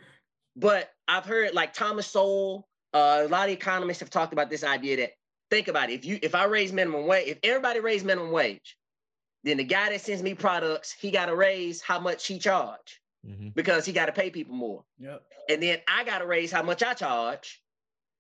but 0.56 0.92
i've 1.08 1.26
heard 1.26 1.54
like 1.54 1.74
thomas 1.74 2.08
sowell 2.08 2.68
uh, 2.94 3.24
a 3.26 3.28
lot 3.28 3.50
of 3.50 3.54
economists 3.54 4.00
have 4.00 4.10
talked 4.10 4.34
about 4.34 4.50
this 4.50 4.64
idea 4.64 4.98
that 4.98 5.12
think 5.50 5.68
about 5.68 5.90
it 5.90 5.94
if 5.94 6.06
you 6.06 6.20
if 6.22 6.36
i 6.36 6.46
raise 6.46 6.72
minimum 6.72 7.08
wage 7.08 7.28
if 7.28 7.40
everybody 7.44 7.80
raise 7.80 8.04
minimum 8.04 8.32
wage 8.32 8.78
then 9.44 9.58
the 9.58 9.64
guy 9.64 9.90
that 9.90 10.00
sends 10.00 10.22
me 10.22 10.34
products 10.34 10.92
he 10.92 11.12
got 11.12 11.26
to 11.26 11.36
raise 11.36 11.82
how 11.82 12.00
much 12.00 12.26
he 12.28 12.38
charge 12.38 13.02
mm-hmm. 13.28 13.50
because 13.50 13.86
he 13.86 13.92
got 13.92 14.06
to 14.06 14.12
pay 14.12 14.30
people 14.30 14.56
more. 14.56 14.84
Yep. 15.00 15.24
and 15.50 15.62
then 15.62 15.80
i 15.88 16.04
got 16.04 16.20
to 16.20 16.28
raise 16.28 16.52
how 16.52 16.64
much 16.64 16.84
i 16.84 16.94
charge 16.94 17.63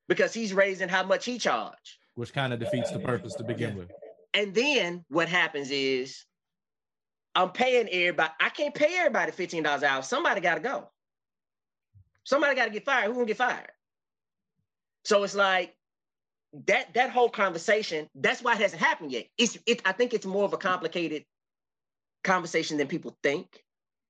because 0.07 0.33
he's 0.33 0.53
raising 0.53 0.89
how 0.89 1.03
much 1.03 1.25
he 1.25 1.37
charged. 1.37 1.97
Which 2.15 2.33
kind 2.33 2.53
of 2.53 2.59
defeats 2.59 2.91
the 2.91 2.99
purpose 2.99 3.35
to 3.35 3.43
begin 3.43 3.75
with. 3.75 3.91
And 4.33 4.53
then 4.53 5.05
what 5.09 5.29
happens 5.29 5.71
is 5.71 6.25
I'm 7.35 7.49
paying 7.49 7.87
everybody. 7.89 8.31
I 8.39 8.49
can't 8.49 8.73
pay 8.73 8.97
everybody 8.97 9.31
$15 9.31 9.77
an 9.77 9.83
hour. 9.83 10.01
Somebody 10.01 10.41
got 10.41 10.55
to 10.55 10.61
go. 10.61 10.89
Somebody 12.23 12.55
got 12.55 12.65
to 12.65 12.71
get 12.71 12.85
fired. 12.85 13.07
Who 13.07 13.13
gonna 13.13 13.25
get 13.25 13.37
fired? 13.37 13.71
So 15.05 15.23
it's 15.23 15.35
like 15.35 15.75
that 16.67 16.93
that 16.93 17.09
whole 17.09 17.29
conversation, 17.29 18.09
that's 18.15 18.41
why 18.41 18.53
it 18.53 18.61
hasn't 18.61 18.81
happened 18.81 19.11
yet. 19.11 19.25
It's 19.37 19.57
it, 19.65 19.81
I 19.85 19.91
think 19.91 20.13
it's 20.13 20.25
more 20.25 20.45
of 20.45 20.53
a 20.53 20.57
complicated 20.57 21.25
conversation 22.23 22.77
than 22.77 22.87
people 22.87 23.17
think 23.23 23.63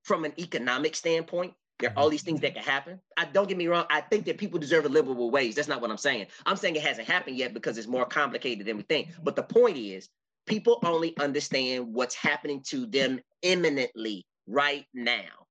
from 0.03 0.25
an 0.25 0.33
economic 0.37 0.95
standpoint. 0.95 1.53
There 1.79 1.89
are 1.89 1.97
all 1.97 2.09
these 2.09 2.23
things 2.23 2.39
that 2.41 2.53
can 2.53 2.63
happen. 2.63 2.99
I 3.17 3.25
don't 3.25 3.47
get 3.47 3.57
me 3.57 3.67
wrong. 3.67 3.85
I 3.89 4.01
think 4.01 4.25
that 4.25 4.37
people 4.37 4.59
deserve 4.59 4.85
a 4.85 4.89
livable 4.89 5.31
wage. 5.31 5.55
That's 5.55 5.67
not 5.67 5.81
what 5.81 5.91
I'm 5.91 5.97
saying. 5.97 6.27
I'm 6.45 6.55
saying 6.55 6.75
it 6.75 6.83
hasn't 6.83 7.07
happened 7.07 7.37
yet 7.37 7.53
because 7.53 7.77
it's 7.77 7.87
more 7.87 8.05
complicated 8.05 8.65
than 8.65 8.77
we 8.77 8.83
think. 8.83 9.09
But 9.23 9.35
the 9.35 9.43
point 9.43 9.77
is, 9.77 10.07
people 10.45 10.79
only 10.83 11.17
understand 11.17 11.93
what's 11.93 12.15
happening 12.15 12.61
to 12.67 12.85
them 12.85 13.19
imminently 13.41 14.25
right 14.47 14.85
now. 14.93 15.47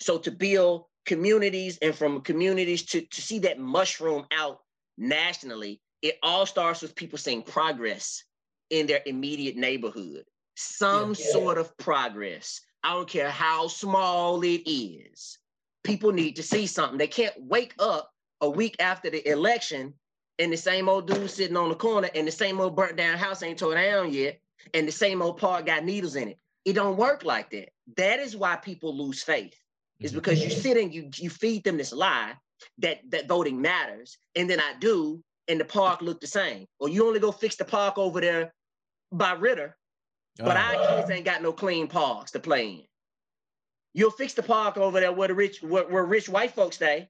So 0.00 0.18
to 0.18 0.30
build 0.30 0.84
communities 1.06 1.78
and 1.82 1.94
from 1.94 2.20
communities 2.20 2.84
to, 2.86 3.00
to 3.00 3.20
see 3.20 3.38
that 3.40 3.58
mushroom 3.58 4.26
out 4.32 4.60
nationally, 4.98 5.80
it 6.02 6.18
all 6.22 6.46
starts 6.46 6.82
with 6.82 6.94
people 6.94 7.18
seeing 7.18 7.42
progress 7.42 8.22
in 8.70 8.86
their 8.86 9.00
immediate 9.06 9.56
neighborhood, 9.56 10.24
some 10.56 11.10
yeah, 11.10 11.32
sort 11.32 11.58
of 11.58 11.76
progress. 11.78 12.60
I 12.86 12.92
don't 12.92 13.08
care 13.08 13.30
how 13.30 13.66
small 13.66 14.40
it 14.44 14.62
is. 14.64 15.38
People 15.82 16.12
need 16.12 16.36
to 16.36 16.42
see 16.44 16.68
something. 16.68 16.98
They 16.98 17.08
can't 17.08 17.34
wake 17.36 17.74
up 17.80 18.12
a 18.40 18.48
week 18.48 18.76
after 18.78 19.10
the 19.10 19.28
election 19.28 19.92
and 20.38 20.52
the 20.52 20.56
same 20.56 20.88
old 20.88 21.08
dude 21.08 21.28
sitting 21.28 21.56
on 21.56 21.68
the 21.68 21.74
corner, 21.74 22.08
and 22.14 22.28
the 22.28 22.32
same 22.32 22.60
old 22.60 22.76
burnt 22.76 22.96
down 22.96 23.18
house 23.18 23.42
ain't 23.42 23.58
tore 23.58 23.74
down 23.74 24.12
yet, 24.12 24.38
and 24.72 24.86
the 24.86 24.92
same 24.92 25.20
old 25.20 25.38
park 25.38 25.66
got 25.66 25.84
needles 25.84 26.14
in 26.14 26.28
it. 26.28 26.38
It 26.64 26.74
don't 26.74 26.96
work 26.96 27.24
like 27.24 27.50
that. 27.50 27.70
That 27.96 28.20
is 28.20 28.36
why 28.36 28.54
people 28.54 28.96
lose 28.96 29.20
faith. 29.20 29.58
Is 29.98 30.12
Mhm. 30.12 30.16
because 30.16 30.44
you 30.44 30.50
sit 30.50 30.76
and 30.76 30.94
you 30.94 31.10
you 31.16 31.28
feed 31.30 31.64
them 31.64 31.78
this 31.78 31.92
lie 31.92 32.36
that 32.78 33.00
that 33.10 33.26
voting 33.26 33.60
matters, 33.60 34.16
and 34.36 34.48
then 34.48 34.60
I 34.60 34.74
do, 34.78 35.24
and 35.48 35.58
the 35.58 35.64
park 35.64 36.02
look 36.02 36.20
the 36.20 36.28
same. 36.28 36.68
Or 36.78 36.88
you 36.88 37.04
only 37.04 37.18
go 37.18 37.32
fix 37.32 37.56
the 37.56 37.64
park 37.64 37.98
over 37.98 38.20
there 38.20 38.54
by 39.10 39.32
Ritter, 39.32 39.76
but 40.38 40.56
Uh, 40.56 40.60
our 40.60 40.88
kids 40.88 41.10
ain't 41.10 41.24
got 41.24 41.42
no 41.42 41.52
clean 41.52 41.88
parks 41.88 42.32
to 42.32 42.40
play 42.40 42.68
in. 42.68 42.82
You'll 43.94 44.10
fix 44.10 44.34
the 44.34 44.42
park 44.42 44.76
over 44.76 45.00
there 45.00 45.12
where 45.12 45.28
the 45.28 45.34
rich 45.34 45.62
where, 45.62 45.88
where 45.88 46.04
rich 46.04 46.28
white 46.28 46.52
folks 46.52 46.76
stay, 46.76 47.08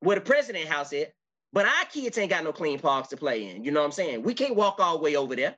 where 0.00 0.16
the 0.16 0.20
president 0.20 0.66
house 0.68 0.92
is, 0.92 1.06
but 1.52 1.66
our 1.66 1.84
kids 1.86 2.18
ain't 2.18 2.30
got 2.30 2.44
no 2.44 2.52
clean 2.52 2.78
parks 2.78 3.08
to 3.08 3.16
play 3.16 3.48
in. 3.48 3.64
You 3.64 3.70
know 3.70 3.80
what 3.80 3.86
I'm 3.86 3.92
saying? 3.92 4.22
We 4.22 4.34
can't 4.34 4.54
walk 4.54 4.80
all 4.80 4.98
the 4.98 5.02
way 5.02 5.16
over 5.16 5.34
there. 5.34 5.56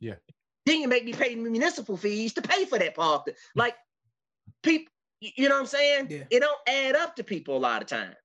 Yeah. 0.00 0.14
Then 0.66 0.80
you 0.80 0.88
make 0.88 1.04
me 1.04 1.12
pay 1.12 1.34
municipal 1.34 1.96
fees 1.96 2.34
to 2.34 2.42
pay 2.42 2.64
for 2.64 2.78
that 2.78 2.94
park. 2.94 3.28
Like 3.54 3.74
people, 4.62 4.92
you 5.20 5.48
know 5.48 5.56
what 5.56 5.62
I'm 5.62 5.66
saying? 5.66 6.06
Yeah. 6.10 6.24
It 6.30 6.40
don't 6.40 6.58
add 6.66 6.94
up 6.96 7.16
to 7.16 7.24
people 7.24 7.56
a 7.56 7.58
lot 7.58 7.82
of 7.82 7.88
times. 7.88 8.16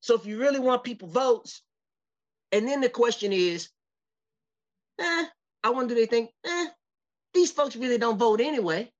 So 0.00 0.14
if 0.14 0.26
you 0.26 0.38
really 0.38 0.60
want 0.60 0.84
people 0.84 1.08
votes, 1.08 1.62
and 2.52 2.68
then 2.68 2.80
the 2.80 2.88
question 2.88 3.32
is, 3.32 3.70
eh, 5.00 5.24
I 5.62 5.70
wonder 5.70 5.94
do 5.94 6.00
they 6.00 6.06
think, 6.06 6.30
eh, 6.44 6.66
these 7.34 7.50
folks 7.52 7.76
really 7.76 7.98
don't 7.98 8.18
vote 8.18 8.40
anyway. 8.40 8.90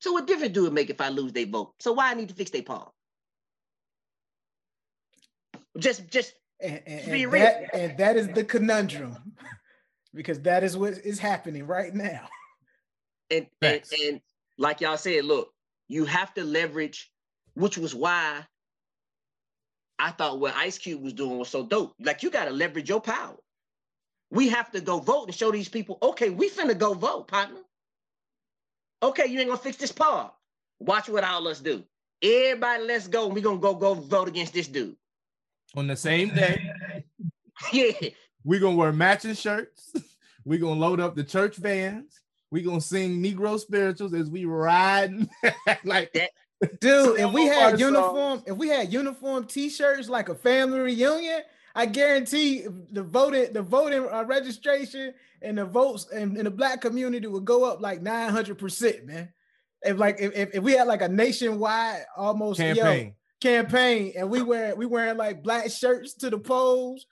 So 0.00 0.12
what 0.12 0.26
difference 0.26 0.54
do 0.54 0.66
it 0.66 0.72
make 0.72 0.90
if 0.90 1.00
I 1.00 1.08
lose 1.10 1.32
their 1.32 1.46
vote? 1.46 1.74
So 1.80 1.92
why 1.92 2.10
I 2.10 2.14
need 2.14 2.28
to 2.28 2.34
fix 2.34 2.50
their 2.50 2.62
park? 2.62 2.92
Just, 5.78 6.08
just 6.10 6.34
And, 6.60 6.82
and, 6.86 7.12
Be 7.12 7.24
and 7.24 7.32
real. 7.32 7.42
that, 7.42 7.74
and 7.74 7.98
that 7.98 8.16
is 8.16 8.28
the 8.28 8.44
conundrum 8.44 9.16
because 10.14 10.40
that 10.42 10.64
is 10.64 10.76
what 10.76 10.94
is 11.04 11.18
happening 11.18 11.66
right 11.66 11.94
now. 11.94 12.28
and, 13.30 13.46
and 13.62 13.82
and 14.02 14.20
like 14.58 14.80
y'all 14.80 14.96
said, 14.96 15.24
look, 15.24 15.52
you 15.88 16.04
have 16.06 16.32
to 16.34 16.44
leverage, 16.44 17.12
which 17.54 17.76
was 17.78 17.94
why 17.94 18.44
I 19.98 20.10
thought 20.10 20.40
what 20.40 20.54
Ice 20.56 20.78
Cube 20.78 21.02
was 21.02 21.12
doing 21.12 21.38
was 21.38 21.48
so 21.48 21.64
dope. 21.66 21.94
Like 22.00 22.22
you 22.22 22.30
got 22.30 22.46
to 22.46 22.50
leverage 22.50 22.88
your 22.88 23.00
power. 23.00 23.36
We 24.30 24.48
have 24.48 24.70
to 24.72 24.80
go 24.80 24.98
vote 24.98 25.26
and 25.26 25.34
show 25.34 25.52
these 25.52 25.68
people, 25.68 25.98
okay, 26.02 26.30
we 26.30 26.50
finna 26.50 26.76
go 26.76 26.94
vote, 26.94 27.28
partner. 27.28 27.60
Okay, 29.02 29.26
you 29.26 29.38
ain't 29.40 29.48
gonna 29.48 29.60
fix 29.60 29.76
this 29.76 29.92
park. 29.92 30.32
Watch 30.80 31.08
what 31.08 31.24
all 31.24 31.46
us 31.48 31.60
do. 31.60 31.84
Everybody, 32.22 32.84
let's 32.84 33.08
go. 33.08 33.26
We 33.28 33.40
gonna 33.40 33.58
go 33.58 33.74
go 33.74 33.94
vote 33.94 34.28
against 34.28 34.52
this 34.54 34.68
dude. 34.68 34.96
on 35.76 35.86
the 35.86 35.96
same 35.96 36.34
day, 36.34 36.70
yeah, 37.72 37.92
we're 38.44 38.60
gonna 38.60 38.76
wear 38.76 38.92
matching 38.92 39.34
shirts. 39.34 39.92
We're 40.44 40.60
gonna 40.60 40.78
load 40.78 41.00
up 41.00 41.16
the 41.16 41.24
church 41.24 41.56
vans. 41.56 42.20
We're 42.52 42.64
gonna 42.64 42.80
sing 42.80 43.20
Negro 43.20 43.58
spirituals 43.58 44.14
as 44.14 44.30
we 44.30 44.44
ride. 44.44 45.12
like 45.84 46.12
That- 46.12 46.30
Dude, 46.80 47.18
if 47.18 47.32
we 47.32 47.46
had 47.46 47.80
uniform, 47.80 48.44
if 48.46 48.56
we 48.56 48.68
had 48.68 48.92
uniform 48.92 49.44
T-shirts 49.46 50.08
like 50.08 50.28
a 50.28 50.36
family 50.36 50.78
reunion, 50.78 51.42
I 51.76 51.84
guarantee 51.84 52.66
the 52.90 53.02
voting, 53.02 53.52
the 53.52 53.60
voting 53.60 54.08
uh, 54.10 54.24
registration 54.24 55.12
and 55.42 55.58
the 55.58 55.66
votes 55.66 56.10
in, 56.10 56.34
in 56.36 56.44
the 56.44 56.50
black 56.50 56.80
community 56.80 57.26
would 57.26 57.44
go 57.44 57.70
up 57.70 57.82
like 57.82 58.00
nine 58.00 58.30
hundred 58.30 58.56
percent, 58.56 59.04
man. 59.04 59.28
If 59.82 59.98
like 59.98 60.16
if, 60.18 60.34
if, 60.34 60.54
if 60.54 60.62
we 60.62 60.72
had 60.72 60.86
like 60.86 61.02
a 61.02 61.08
nationwide 61.08 62.04
almost 62.16 62.60
yo, 62.60 62.74
campaign. 62.74 63.14
campaign 63.42 64.12
and 64.16 64.30
we 64.30 64.40
wear 64.40 64.74
we 64.74 64.86
wearing 64.86 65.18
like 65.18 65.42
black 65.42 65.70
shirts 65.70 66.14
to 66.14 66.30
the 66.30 66.38
polls, 66.38 67.04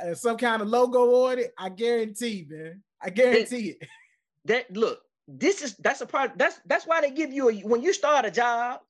uh, 0.00 0.14
some 0.14 0.36
kind 0.36 0.62
of 0.62 0.68
logo 0.68 1.26
on 1.26 1.40
it, 1.40 1.52
I 1.58 1.68
guarantee, 1.68 2.46
man. 2.48 2.80
I 3.02 3.10
guarantee 3.10 3.76
it. 3.80 3.88
that 4.44 4.74
look, 4.76 5.00
this 5.26 5.62
is 5.62 5.74
that's 5.78 6.00
a 6.00 6.06
part. 6.06 6.38
That's 6.38 6.60
that's 6.64 6.86
why 6.86 7.00
they 7.00 7.10
give 7.10 7.32
you 7.32 7.50
a 7.50 7.54
when 7.62 7.82
you 7.82 7.92
start 7.92 8.24
a 8.24 8.30
job, 8.30 8.80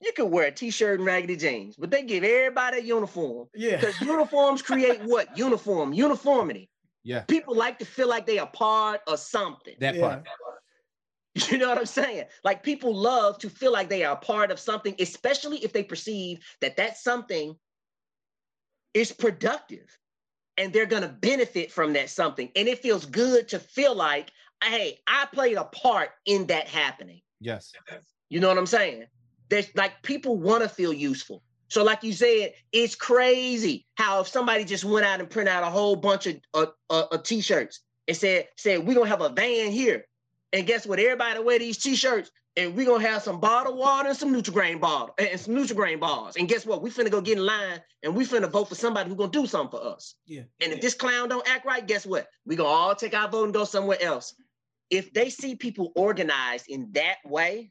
you 0.00 0.12
can 0.12 0.30
wear 0.30 0.46
a 0.46 0.52
t-shirt 0.52 0.98
and 0.98 1.06
raggedy 1.06 1.36
jeans, 1.36 1.76
but 1.76 1.90
they 1.90 2.02
give 2.02 2.22
everybody 2.24 2.78
a 2.78 2.82
uniform 2.82 3.48
Yeah. 3.54 3.76
because 3.76 4.00
uniforms 4.00 4.62
create 4.62 5.02
what? 5.02 5.28
Uniform, 5.36 5.92
uniformity. 5.92 6.70
Yeah, 7.04 7.22
People 7.22 7.54
like 7.54 7.78
to 7.78 7.84
feel 7.84 8.08
like 8.08 8.26
they 8.26 8.38
are 8.38 8.46
part 8.48 9.00
of 9.06 9.18
something. 9.18 9.74
that 9.80 9.94
Yeah. 9.94 10.00
part. 10.08 10.26
You 11.52 11.58
know 11.58 11.68
what 11.68 11.78
I'm 11.78 11.86
saying? 11.86 12.24
Like 12.42 12.64
people 12.64 12.92
love 12.92 13.38
to 13.38 13.48
feel 13.50 13.70
like 13.72 13.88
they 13.88 14.02
are 14.04 14.14
a 14.14 14.18
part 14.20 14.50
of 14.50 14.58
something, 14.58 14.94
especially 14.98 15.58
if 15.58 15.72
they 15.72 15.84
perceive 15.84 16.40
that 16.60 16.76
that 16.78 16.96
something 16.98 17.54
is 18.92 19.12
productive 19.12 19.96
and 20.56 20.72
they're 20.72 20.86
going 20.86 21.02
to 21.02 21.08
benefit 21.08 21.70
from 21.70 21.92
that 21.92 22.10
something. 22.10 22.50
And 22.56 22.66
it 22.66 22.80
feels 22.80 23.06
good 23.06 23.46
to 23.48 23.60
feel 23.60 23.94
like, 23.94 24.32
hey, 24.64 24.98
I 25.06 25.26
played 25.32 25.56
a 25.56 25.64
part 25.64 26.10
in 26.26 26.46
that 26.48 26.66
happening. 26.66 27.20
Yes. 27.40 27.72
You 28.30 28.40
know 28.40 28.48
what 28.48 28.58
I'm 28.58 28.66
saying? 28.66 29.04
There's 29.48 29.74
like 29.74 30.02
people 30.02 30.36
want 30.36 30.62
to 30.62 30.68
feel 30.68 30.92
useful. 30.92 31.42
So, 31.68 31.84
like 31.84 32.02
you 32.02 32.12
said, 32.12 32.54
it's 32.72 32.94
crazy 32.94 33.86
how 33.96 34.20
if 34.20 34.28
somebody 34.28 34.64
just 34.64 34.84
went 34.84 35.04
out 35.06 35.20
and 35.20 35.28
printed 35.28 35.52
out 35.52 35.62
a 35.62 35.66
whole 35.66 35.96
bunch 35.96 36.26
of 36.26 36.36
uh, 36.54 36.66
uh, 36.88 37.04
uh, 37.12 37.18
t-shirts 37.18 37.80
and 38.06 38.16
said, 38.16 38.48
said 38.56 38.86
we're 38.86 38.94
gonna 38.94 39.08
have 39.08 39.20
a 39.20 39.28
van 39.28 39.70
here, 39.70 40.06
and 40.52 40.66
guess 40.66 40.86
what? 40.86 40.98
Everybody 40.98 41.40
wear 41.40 41.58
these 41.58 41.78
t-shirts, 41.78 42.30
and 42.56 42.74
we're 42.74 42.86
gonna 42.86 43.06
have 43.06 43.22
some 43.22 43.38
bottled 43.38 43.78
water 43.78 44.08
and 44.08 44.18
some 44.18 44.34
Nutrigrain 44.34 44.80
bottle 44.80 45.14
and 45.18 45.38
some 45.38 45.54
Nutrigrain 45.54 46.00
bars. 46.00 46.36
And 46.36 46.48
guess 46.48 46.66
what? 46.66 46.82
We 46.82 46.90
finna 46.90 47.10
go 47.10 47.20
get 47.20 47.38
in 47.38 47.46
line 47.46 47.80
and 48.02 48.16
we 48.16 48.26
finna 48.26 48.50
vote 48.50 48.68
for 48.68 48.74
somebody 48.74 49.08
who's 49.08 49.18
gonna 49.18 49.30
do 49.30 49.46
something 49.46 49.78
for 49.78 49.86
us. 49.86 50.14
Yeah. 50.26 50.42
And 50.60 50.72
if 50.72 50.80
this 50.80 50.94
clown 50.94 51.28
don't 51.28 51.48
act 51.48 51.64
right, 51.64 51.86
guess 51.86 52.04
what? 52.04 52.26
We 52.46 52.56
gonna 52.56 52.68
all 52.68 52.94
take 52.94 53.14
our 53.14 53.28
vote 53.28 53.44
and 53.44 53.54
go 53.54 53.64
somewhere 53.64 54.02
else. 54.02 54.34
If 54.90 55.12
they 55.12 55.30
see 55.30 55.54
people 55.54 55.92
organized 55.94 56.68
in 56.68 56.90
that 56.92 57.18
way, 57.24 57.70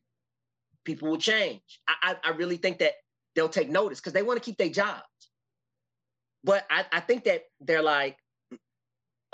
people 0.87 1.09
will 1.09 1.17
change. 1.19 1.61
I, 1.87 2.15
I, 2.23 2.29
I 2.29 2.35
really 2.35 2.57
think 2.57 2.79
that 2.79 2.93
they'll 3.35 3.49
take 3.49 3.69
notice 3.69 3.99
because 3.99 4.13
they 4.13 4.23
want 4.23 4.41
to 4.41 4.43
keep 4.43 4.57
their 4.57 4.69
jobs. 4.69 5.03
But 6.43 6.65
I, 6.71 6.85
I 6.91 7.01
think 7.01 7.25
that 7.25 7.43
they're 7.59 7.83
like, 7.83 8.17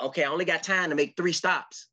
okay, 0.02 0.24
I 0.24 0.30
only 0.30 0.46
got 0.46 0.63
time 0.63 0.89
to 0.89 0.96
make 0.96 1.13
three 1.16 1.32
stops. 1.32 1.88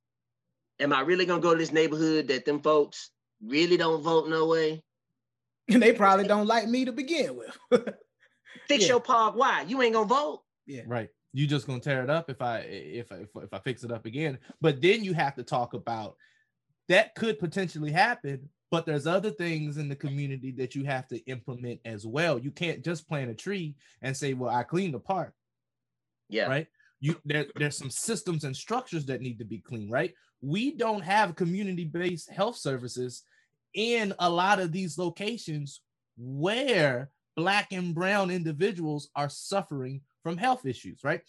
Am 0.81 0.93
I 0.95 1.03
really 1.03 1.27
gonna 1.27 1.43
go 1.43 1.53
to 1.53 1.59
this 1.59 1.73
neighborhood 1.73 2.29
that 2.29 2.47
them 2.47 2.61
folks 2.63 3.11
really 3.45 3.77
don't 3.77 4.03
vote 4.03 4.29
no 4.31 4.47
way? 4.47 4.83
And 5.71 5.83
they 5.83 5.93
probably 5.93 6.27
don't 6.27 6.47
like 6.47 6.67
me 6.67 6.87
to 6.87 6.93
begin 6.93 7.37
with. 7.37 7.57
Fix 8.67 8.85
Yeah. 8.85 8.89
your 8.95 9.01
park. 9.01 9.37
Why? 9.37 9.63
You 9.69 9.83
ain't 9.83 9.93
gonna 9.93 10.07
vote. 10.07 10.43
yeah. 10.67 10.83
Right. 10.87 11.11
You 11.33 11.47
just 11.47 11.67
gonna 11.67 11.81
tear 11.81 12.03
it 12.03 12.09
up 12.11 12.31
if 12.31 12.41
I 12.41 12.61
if 12.61 13.13
if 13.13 13.29
if 13.37 13.53
I 13.53 13.59
fix 13.61 13.85
it 13.85 13.93
up 13.93 14.07
again. 14.07 14.39
But 14.63 14.81
then 14.81 15.05
you 15.05 15.13
have 15.13 15.35
to 15.35 15.43
talk 15.45 15.75
about 15.75 16.17
that 16.89 17.15
could 17.15 17.39
potentially 17.39 17.93
happen. 17.93 18.49
But 18.71 18.87
there's 18.87 19.07
other 19.07 19.31
things 19.31 19.79
in 19.79 19.89
the 19.89 19.97
community 19.97 20.53
that 20.53 20.75
you 20.75 20.85
have 20.85 21.09
to 21.09 21.19
implement 21.27 21.81
as 21.85 22.07
well. 22.07 22.39
You 22.39 22.53
can't 22.53 22.85
just 22.85 23.09
plant 23.09 23.31
a 23.31 23.35
tree 23.35 23.75
and 24.03 24.17
say, 24.17 24.33
"Well, 24.33 24.55
I 24.55 24.63
cleaned 24.63 24.95
the 24.95 25.01
park." 25.01 25.35
Yeah. 26.31 26.47
right 26.47 26.67
you 27.01 27.17
there, 27.25 27.47
there's 27.57 27.77
some 27.77 27.91
systems 27.91 28.45
and 28.45 28.57
structures 28.57 29.05
that 29.07 29.21
need 29.21 29.39
to 29.39 29.45
be 29.45 29.59
clean 29.59 29.91
right 29.91 30.15
we 30.41 30.77
don't 30.77 31.03
have 31.03 31.35
community-based 31.35 32.31
health 32.31 32.57
services 32.57 33.25
in 33.75 34.15
a 34.21 34.31
lot 34.31 34.61
of 34.61 34.73
these 34.73 34.97
locations 34.97 35.81
where 36.17 37.11
black 37.37 37.73
and 37.73 37.95
brown 37.95 38.31
individuals 38.31 39.11
are 39.17 39.29
suffering 39.29 40.01
from 40.23 40.37
health 40.37 40.67
issues 40.67 41.01
right 41.03 41.23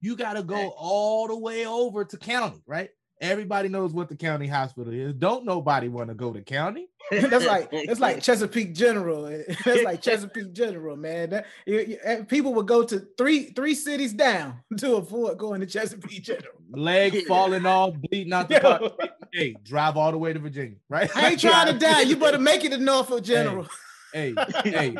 you 0.00 0.16
got 0.16 0.32
to 0.34 0.42
go 0.42 0.72
all 0.76 1.28
the 1.28 1.38
way 1.38 1.66
over 1.66 2.04
to 2.04 2.16
county 2.16 2.62
right 2.66 2.90
everybody 3.20 3.68
knows 3.68 3.92
what 3.92 4.08
the 4.08 4.16
county 4.16 4.46
hospital 4.46 4.92
is 4.92 5.12
don't 5.14 5.44
nobody 5.44 5.88
want 5.88 6.08
to 6.08 6.14
go 6.14 6.32
to 6.32 6.40
county 6.40 6.86
that's 7.10 7.44
like 7.46 7.70
that's 7.86 7.98
like 7.98 8.22
Chesapeake 8.22 8.72
General. 8.74 9.22
That's 9.64 9.82
like 9.82 10.00
Chesapeake 10.00 10.52
General, 10.52 10.96
man. 10.96 11.30
That, 11.30 11.46
you- 11.66 11.80
you- 11.80 11.98
eh, 12.04 12.22
people 12.24 12.54
would 12.54 12.68
go 12.68 12.84
to 12.84 13.04
three 13.18 13.46
three 13.46 13.74
cities 13.74 14.12
down 14.12 14.60
to 14.76 14.96
afford 14.96 15.36
going 15.38 15.60
to 15.60 15.66
Chesapeake 15.66 16.22
General. 16.22 16.52
leg 16.72 17.26
falling 17.26 17.66
off 17.66 17.94
bleeding 18.10 18.32
out 18.32 18.48
the 18.48 18.60
Yo. 18.62 19.08
hey 19.32 19.56
drive 19.64 19.96
all 19.96 20.12
the 20.12 20.18
way 20.18 20.32
to 20.32 20.38
virginia 20.38 20.76
right 20.88 21.10
I 21.16 21.30
ain't 21.30 21.40
trying 21.40 21.72
to 21.72 21.78
die. 21.78 22.02
You 22.02 22.16
better 22.16 22.38
make 22.38 22.64
it 22.64 22.70
to 22.70 22.78
Norfolk 22.78 23.24
General. 23.24 23.66
hey, 24.12 24.34
hey, 24.62 24.94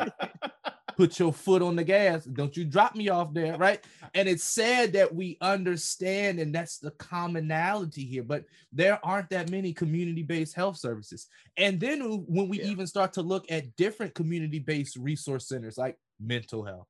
put 1.01 1.17
your 1.17 1.33
foot 1.33 1.63
on 1.63 1.75
the 1.75 1.83
gas. 1.83 2.25
Don't 2.25 2.55
you 2.55 2.63
drop 2.63 2.95
me 2.95 3.09
off 3.09 3.33
there, 3.33 3.57
right? 3.57 3.83
And 4.13 4.27
it's 4.27 4.43
sad 4.43 4.93
that 4.93 5.15
we 5.15 5.37
understand, 5.41 6.39
and 6.39 6.53
that's 6.53 6.77
the 6.77 6.91
commonality 6.91 8.03
here, 8.03 8.23
but 8.23 8.43
there 8.73 8.99
aren't 9.03 9.29
that 9.29 9.49
many 9.49 9.73
community-based 9.73 10.53
health 10.53 10.77
services. 10.77 11.27
And 11.57 11.79
then 11.79 12.01
when 12.27 12.49
we 12.49 12.59
Yeah. 12.59 12.67
even 12.67 12.85
start 12.85 13.13
to 13.13 13.21
look 13.21 13.49
at 13.49 13.75
different 13.77 14.13
community-based 14.13 14.97
resource 14.97 15.47
centers 15.47 15.77
like 15.77 15.97
mental 16.19 16.63
health, 16.65 16.87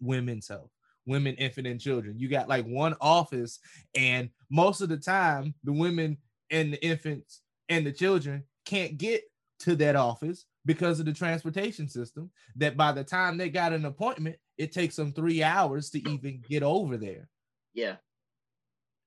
women's 0.00 0.48
health, 0.48 0.70
women, 1.04 1.34
infant, 1.34 1.66
and 1.66 1.80
children, 1.80 2.18
you 2.18 2.28
got 2.28 2.48
like 2.48 2.64
one 2.64 2.94
office, 3.00 3.58
and 3.94 4.30
most 4.50 4.80
of 4.80 4.88
the 4.88 4.96
time, 4.98 5.52
the 5.64 5.72
women 5.72 6.16
and 6.50 6.72
the 6.72 6.82
infants 6.82 7.42
and 7.68 7.84
the 7.84 7.92
children 7.92 8.44
can't 8.64 8.96
get 8.96 9.24
to 9.58 9.74
that 9.76 9.96
office 9.96 10.46
because 10.64 11.00
of 11.00 11.06
the 11.06 11.12
transportation 11.12 11.88
system 11.88 12.30
that 12.56 12.76
by 12.76 12.92
the 12.92 13.04
time 13.04 13.36
they 13.36 13.50
got 13.50 13.72
an 13.72 13.84
appointment, 13.84 14.36
it 14.56 14.72
takes 14.72 14.96
them 14.96 15.12
three 15.12 15.42
hours 15.42 15.90
to 15.90 16.08
even 16.10 16.42
get 16.48 16.62
over 16.62 16.96
there. 16.96 17.28
Yeah. 17.74 17.96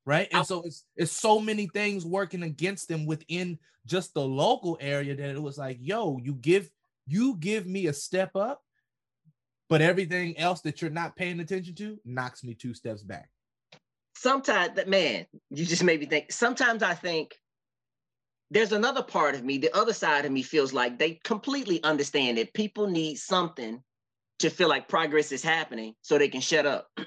Right. 0.05 0.27
And 0.31 0.45
so 0.45 0.61
it's 0.63 0.85
it's 0.95 1.11
so 1.11 1.39
many 1.39 1.67
things 1.67 2.05
working 2.05 2.43
against 2.43 2.87
them 2.87 3.05
within 3.05 3.59
just 3.85 4.13
the 4.13 4.25
local 4.25 4.77
area 4.79 5.15
that 5.15 5.29
it 5.29 5.41
was 5.41 5.57
like, 5.57 5.77
yo, 5.81 6.17
you 6.23 6.33
give 6.35 6.69
you 7.07 7.35
give 7.37 7.65
me 7.65 7.87
a 7.87 7.93
step 7.93 8.35
up, 8.35 8.61
but 9.69 9.81
everything 9.81 10.37
else 10.37 10.61
that 10.61 10.81
you're 10.81 10.91
not 10.91 11.15
paying 11.15 11.39
attention 11.39 11.75
to 11.75 11.99
knocks 12.05 12.43
me 12.43 12.53
two 12.53 12.73
steps 12.73 13.03
back. 13.03 13.29
sometimes 14.15 14.75
that 14.75 14.87
man, 14.87 15.25
you 15.49 15.65
just 15.65 15.83
made 15.83 15.99
me 15.99 16.05
think. 16.05 16.31
Sometimes 16.31 16.83
I 16.83 16.93
think 16.93 17.35
there's 18.49 18.71
another 18.71 19.03
part 19.03 19.35
of 19.35 19.43
me, 19.43 19.57
the 19.57 19.75
other 19.75 19.93
side 19.93 20.25
of 20.25 20.31
me 20.31 20.41
feels 20.41 20.73
like 20.73 20.97
they 20.97 21.19
completely 21.23 21.83
understand 21.83 22.37
that 22.37 22.53
people 22.53 22.87
need 22.87 23.15
something 23.17 23.83
to 24.39 24.49
feel 24.49 24.69
like 24.69 24.87
progress 24.87 25.31
is 25.31 25.43
happening 25.43 25.93
so 26.01 26.17
they 26.17 26.29
can 26.29 26.41
shut 26.41 26.65
up. 26.65 26.89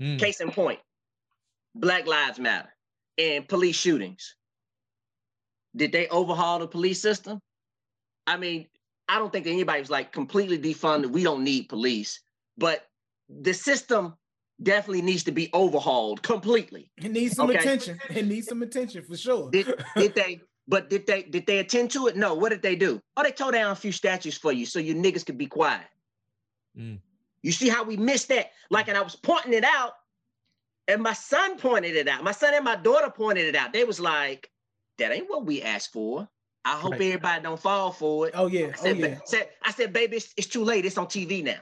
Mm. 0.00 0.18
Case 0.18 0.40
in 0.40 0.50
point, 0.50 0.78
Black 1.74 2.06
Lives 2.06 2.38
Matter 2.38 2.70
and 3.18 3.46
police 3.46 3.76
shootings. 3.76 4.34
Did 5.76 5.92
they 5.92 6.08
overhaul 6.08 6.58
the 6.58 6.66
police 6.66 7.02
system? 7.02 7.38
I 8.26 8.38
mean, 8.38 8.66
I 9.10 9.18
don't 9.18 9.30
think 9.30 9.46
anybody 9.46 9.78
was 9.78 9.90
like 9.90 10.10
completely 10.10 10.58
defunded. 10.58 11.10
We 11.10 11.22
don't 11.22 11.44
need 11.44 11.68
police, 11.68 12.18
but 12.56 12.86
the 13.28 13.52
system 13.52 14.14
definitely 14.62 15.02
needs 15.02 15.24
to 15.24 15.32
be 15.32 15.50
overhauled 15.52 16.22
completely. 16.22 16.90
It 16.96 17.10
needs 17.10 17.36
some 17.36 17.50
Okay. 17.50 17.58
attention. 17.58 18.00
It 18.08 18.26
needs 18.26 18.48
some 18.48 18.62
attention 18.62 19.04
for 19.04 19.18
sure. 19.18 19.50
Did, 19.50 19.66
did 19.96 20.14
they? 20.14 20.40
But 20.70 20.88
did 20.88 21.06
they? 21.06 21.24
Did 21.24 21.46
they 21.46 21.58
attend 21.58 21.90
to 21.92 22.06
it? 22.06 22.16
No. 22.16 22.34
What 22.34 22.50
did 22.50 22.62
they 22.62 22.76
do? 22.76 23.00
Oh, 23.16 23.22
they 23.24 23.32
tore 23.32 23.50
down 23.50 23.72
a 23.72 23.74
few 23.74 23.90
statues 23.90 24.38
for 24.38 24.52
you, 24.52 24.64
so 24.64 24.78
you 24.78 24.94
niggas 24.94 25.26
could 25.26 25.36
be 25.36 25.46
quiet. 25.46 25.86
Mm. 26.78 27.00
You 27.42 27.50
see 27.52 27.68
how 27.68 27.82
we 27.82 27.96
missed 27.96 28.28
that? 28.28 28.52
Like, 28.70 28.86
and 28.88 28.96
I 28.96 29.02
was 29.02 29.16
pointing 29.16 29.52
it 29.52 29.64
out, 29.64 29.92
and 30.86 31.02
my 31.02 31.12
son 31.12 31.58
pointed 31.58 31.96
it 31.96 32.06
out. 32.06 32.22
My 32.22 32.30
son 32.32 32.54
and 32.54 32.64
my 32.64 32.76
daughter 32.76 33.10
pointed 33.10 33.46
it 33.46 33.56
out. 33.56 33.72
They 33.72 33.82
was 33.82 33.98
like, 33.98 34.48
"That 34.98 35.10
ain't 35.10 35.28
what 35.28 35.44
we 35.44 35.60
asked 35.62 35.92
for." 35.92 36.28
I 36.64 36.76
hope 36.78 36.92
Right. 36.92 37.00
everybody 37.02 37.42
don't 37.42 37.58
fall 37.60 37.90
for 37.90 38.28
it. 38.28 38.34
oh 38.36 38.46
yeah. 38.46 38.66
I 38.66 38.70
Oh 38.78 38.84
said, 38.84 38.98
yeah. 38.98 39.06
ba- 39.14 39.22
said, 39.24 39.48
I 39.64 39.72
said, 39.72 39.92
baby, 39.92 40.18
it's, 40.18 40.32
it's 40.36 40.46
too 40.46 40.62
late. 40.62 40.84
It's 40.84 40.98
on 40.98 41.06
TV 41.06 41.42
now. 41.42 41.60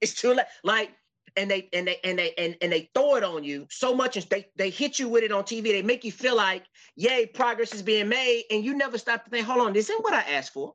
It's 0.00 0.12
too 0.20 0.34
late. 0.34 0.46
Like, 0.64 0.90
and 1.36 1.50
they 1.50 1.68
and 1.72 1.86
they 1.86 1.98
and 2.02 2.18
they 2.18 2.32
and, 2.38 2.56
and 2.60 2.72
they 2.72 2.90
throw 2.94 3.16
it 3.16 3.24
on 3.24 3.44
you 3.44 3.66
so 3.70 3.94
much, 3.94 4.16
and 4.16 4.26
they 4.26 4.46
they 4.56 4.70
hit 4.70 4.98
you 4.98 5.08
with 5.08 5.22
it 5.22 5.32
on 5.32 5.44
TV. 5.44 5.64
They 5.64 5.82
make 5.82 6.04
you 6.04 6.12
feel 6.12 6.36
like, 6.36 6.64
yay, 6.96 7.26
progress 7.26 7.74
is 7.74 7.82
being 7.82 8.08
made, 8.08 8.44
and 8.50 8.64
you 8.64 8.74
never 8.74 8.98
stop 8.98 9.24
to 9.24 9.30
think, 9.30 9.46
hold 9.46 9.60
on, 9.60 9.72
this 9.72 9.90
ain't 9.90 10.02
what 10.02 10.14
I 10.14 10.22
asked 10.22 10.52
for. 10.52 10.74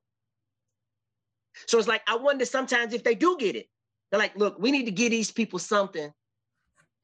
So 1.67 1.77
it's 1.77 1.87
like 1.87 2.01
I 2.07 2.15
wonder 2.15 2.45
sometimes 2.45 2.93
if 2.93 3.03
they 3.03 3.15
do 3.15 3.37
get 3.39 3.55
it. 3.55 3.67
They're 4.09 4.19
like, 4.19 4.35
look, 4.35 4.57
we 4.59 4.71
need 4.71 4.85
to 4.85 4.91
give 4.91 5.11
these 5.11 5.31
people 5.31 5.59
something, 5.59 6.11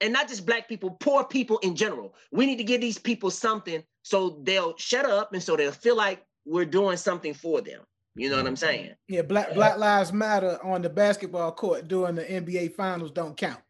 and 0.02 0.14
not 0.14 0.28
just 0.28 0.46
black 0.46 0.68
people, 0.68 0.92
poor 1.00 1.24
people 1.24 1.58
in 1.60 1.76
general. 1.76 2.16
We 2.32 2.46
need 2.46 2.58
to 2.58 2.64
give 2.64 2.82
these 2.82 2.98
people 2.98 3.32
something 3.32 3.84
so 4.04 4.40
they'll 4.44 4.78
shut 4.78 5.06
up 5.06 5.34
and 5.34 5.42
so 5.42 5.56
they'll 5.56 5.72
feel 5.72 5.96
like 5.96 6.24
we're 6.46 6.66
doing 6.66 6.98
something 6.98 7.34
for 7.34 7.62
them. 7.62 7.82
You 8.18 8.32
know 8.32 8.38
what 8.38 8.48
I'm 8.48 8.56
saying? 8.56 8.96
Yeah, 9.08 9.22
Black 9.22 9.54
Black 9.54 9.78
Lives 9.78 10.12
Matter 10.12 10.58
on 10.64 10.82
the 10.82 10.90
basketball 10.90 11.52
court 11.52 11.88
during 11.88 12.16
the 12.16 12.24
NBA 12.24 12.74
finals 12.74 13.12
don't 13.12 13.38
count. 13.38 13.62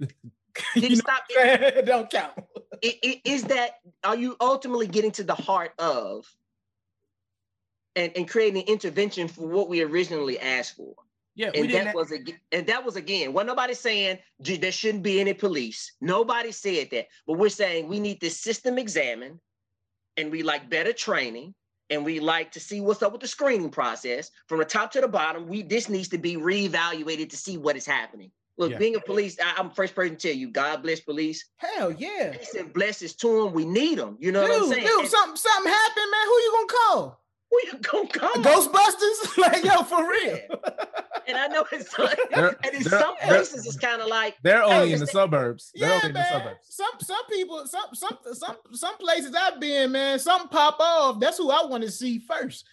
You 0.76 0.96
stop? 0.96 1.22
what? 1.34 1.62
It 1.62 1.86
don't 1.86 2.10
count. 2.10 2.34
Is 2.82 3.44
that 3.44 3.76
are 4.04 4.16
you 4.16 4.36
ultimately 4.38 4.86
getting 4.86 5.10
to 5.12 5.24
the 5.24 5.34
heart 5.34 5.72
of 5.78 6.26
and, 7.96 8.12
and 8.14 8.28
creating 8.28 8.62
an 8.62 8.68
intervention 8.68 9.28
for 9.28 9.48
what 9.48 9.70
we 9.70 9.80
originally 9.80 10.38
asked 10.38 10.76
for? 10.76 10.94
Yeah, 11.34 11.52
And 11.54 11.70
that 11.70 11.94
was 11.94 12.12
again, 12.12 12.38
and 12.52 12.66
that 12.66 12.84
was 12.84 12.96
again, 12.96 13.32
well, 13.32 13.46
nobody's 13.46 13.78
saying 13.78 14.18
there 14.40 14.70
shouldn't 14.70 15.02
be 15.02 15.18
any 15.18 15.32
police. 15.32 15.92
Nobody 16.02 16.52
said 16.52 16.88
that, 16.90 17.06
but 17.26 17.38
we're 17.38 17.48
saying 17.48 17.88
we 17.88 17.98
need 17.98 18.20
this 18.20 18.38
system 18.38 18.76
examined, 18.76 19.40
and 20.18 20.30
we 20.30 20.42
like 20.42 20.68
better 20.68 20.92
training, 20.92 21.54
and 21.90 22.04
we 22.04 22.20
like 22.20 22.52
to 22.52 22.60
see 22.60 22.80
what's 22.80 23.02
up 23.02 23.12
with 23.12 23.20
the 23.20 23.28
screening 23.28 23.70
process 23.70 24.30
from 24.46 24.58
the 24.58 24.64
top 24.64 24.92
to 24.92 25.00
the 25.00 25.08
bottom. 25.08 25.46
We 25.48 25.62
this 25.62 25.88
needs 25.88 26.08
to 26.08 26.18
be 26.18 26.36
reevaluated 26.36 27.30
to 27.30 27.36
see 27.36 27.56
what 27.58 27.76
is 27.76 27.86
happening. 27.86 28.30
Look, 28.58 28.72
Yeah. 28.72 28.78
being 28.78 28.96
a 28.96 29.00
police, 29.00 29.38
I, 29.40 29.58
am 29.58 29.70
first 29.70 29.94
person 29.94 30.16
to 30.16 30.28
tell 30.28 30.36
you, 30.36 30.48
God 30.50 30.82
bless 30.82 31.00
police. 31.00 31.46
Hell 31.56 31.90
yeah. 31.92 32.32
He 32.32 32.44
said, 32.44 32.72
blessings 32.74 33.14
to 33.16 33.44
them. 33.44 33.54
We 33.54 33.64
need 33.64 33.98
them. 33.98 34.16
You 34.20 34.30
know 34.30 34.42
what 34.42 34.50
I'm 34.52 34.68
saying? 34.68 34.86
dude, 34.86 35.00
And 35.00 35.08
something 35.08 35.36
something 35.36 35.72
happened, 35.72 36.10
man. 36.10 36.26
Who 36.26 36.32
you 36.32 36.52
gonna 36.52 36.66
call? 36.86 37.21
Who 37.52 37.58
you 37.70 37.78
gonna 37.82 38.08
come? 38.08 38.42
Ghostbusters? 38.42 39.36
like, 39.38 39.62
yo, 39.64 39.82
for 39.82 40.08
real. 40.10 40.38
And 41.28 41.36
I 41.36 41.46
know 41.48 41.64
it's 41.70 41.94
They're- 42.34 42.56
and 42.64 42.74
in 42.74 42.82
some 42.82 43.14
places 43.22 43.66
it's 43.66 43.76
kind 43.78 44.00
of 44.02 44.08
like 44.08 44.36
They're 44.42 44.62
only 44.62 44.74
Hey, 44.88 44.92
in 44.94 44.98
the 44.98 45.04
it's- 45.04 45.12
suburbs. 45.12 45.70
They're 45.74 45.88
Yeah, 45.88 45.94
only 45.96 46.06
in 46.08 46.12
the 46.14 46.18
man. 46.20 46.32
suburbs. 46.32 46.58
Some 46.70 46.90
some 47.00 47.26
people, 47.30 47.66
some 47.66 47.84
some 47.94 48.18
some 48.32 48.56
some 48.72 48.96
places 48.98 49.34
I've 49.34 49.60
been, 49.60 49.92
man. 49.92 50.18
Something 50.18 50.48
pop 50.48 50.80
off. 50.80 51.20
That's 51.20 51.38
who 51.38 51.50
I 51.50 51.64
want 51.66 51.84
to 51.84 51.90
see 51.90 52.18
first. 52.20 52.64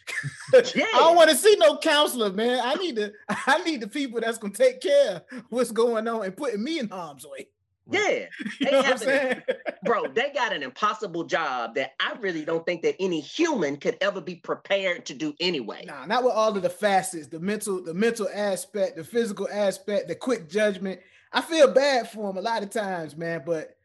Yeah. 0.54 0.86
I 0.96 1.00
don't 1.00 1.16
want 1.16 1.30
to 1.30 1.36
see 1.36 1.56
no 1.60 1.78
counselor, 1.78 2.32
man. 2.32 2.62
I 2.64 2.74
need 2.76 2.96
to. 2.96 3.12
I 3.30 3.62
need 3.64 3.82
the 3.82 3.88
people 3.88 4.20
that's 4.22 4.38
gonna 4.38 4.54
take 4.54 4.82
care 4.82 5.18
of 5.32 5.44
what's 5.50 5.72
going 5.72 6.08
on 6.08 6.24
and 6.26 6.36
putting 6.36 6.64
me 6.64 6.80
in 6.80 6.90
harm's 6.90 7.26
way. 7.28 7.48
Yeah, 7.92 8.26
You 8.60 8.66
They 8.66 8.72
know 8.72 8.78
what 8.78 8.86
I'm 8.86 8.92
have 8.92 9.00
saying? 9.00 9.42
bro. 9.86 10.08
They 10.08 10.32
got 10.34 10.54
an 10.54 10.64
impossible 10.64 11.24
job 11.24 11.76
that 11.76 11.94
I 12.00 12.14
really 12.20 12.46
don't 12.46 12.66
think 12.66 12.82
that 12.84 12.96
any 13.00 13.20
human 13.20 13.78
could 13.78 13.98
ever 14.02 14.22
be 14.22 14.36
prepared 14.36 15.06
to 15.08 15.14
do 15.14 15.34
anyway. 15.40 15.86
Nah, 15.86 16.06
not 16.06 16.24
with 16.24 16.34
all 16.34 16.56
of 16.56 16.62
the 16.62 16.70
facets, 16.70 17.28
the 17.28 17.40
mental, 17.40 17.84
the 17.84 17.94
mental 17.94 18.28
aspect, 18.34 18.98
the 18.98 19.04
physical 19.04 19.48
aspect, 19.52 20.08
the 20.08 20.16
quick 20.16 20.50
judgment. 20.50 21.00
I 21.32 21.42
feel 21.42 21.72
bad 21.72 22.10
for 22.10 22.28
them 22.28 22.38
a 22.38 22.42
lot 22.42 22.64
of 22.64 22.70
times, 22.70 23.16
man. 23.16 23.44
But 23.46 23.78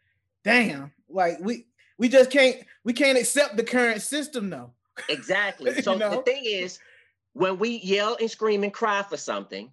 damn, 0.45 0.93
like 1.09 1.39
we 1.41 1.67
we 1.99 2.09
just 2.09 2.31
can't 2.31 2.57
we 2.85 2.93
can't 2.93 3.19
accept 3.19 3.57
the 3.57 3.65
current 3.65 4.03
system 4.03 4.51
though. 4.51 4.71
Exactly. 5.09 5.73
You 5.75 5.83
So 5.83 5.99
the 5.99 6.23
thing 6.25 6.45
is, 6.45 6.79
when 7.33 7.59
we 7.59 7.81
yell 7.81 8.17
and 8.21 8.31
scream 8.31 8.63
and 8.63 8.73
cry 8.73 9.03
for 9.03 9.17
something, 9.17 9.69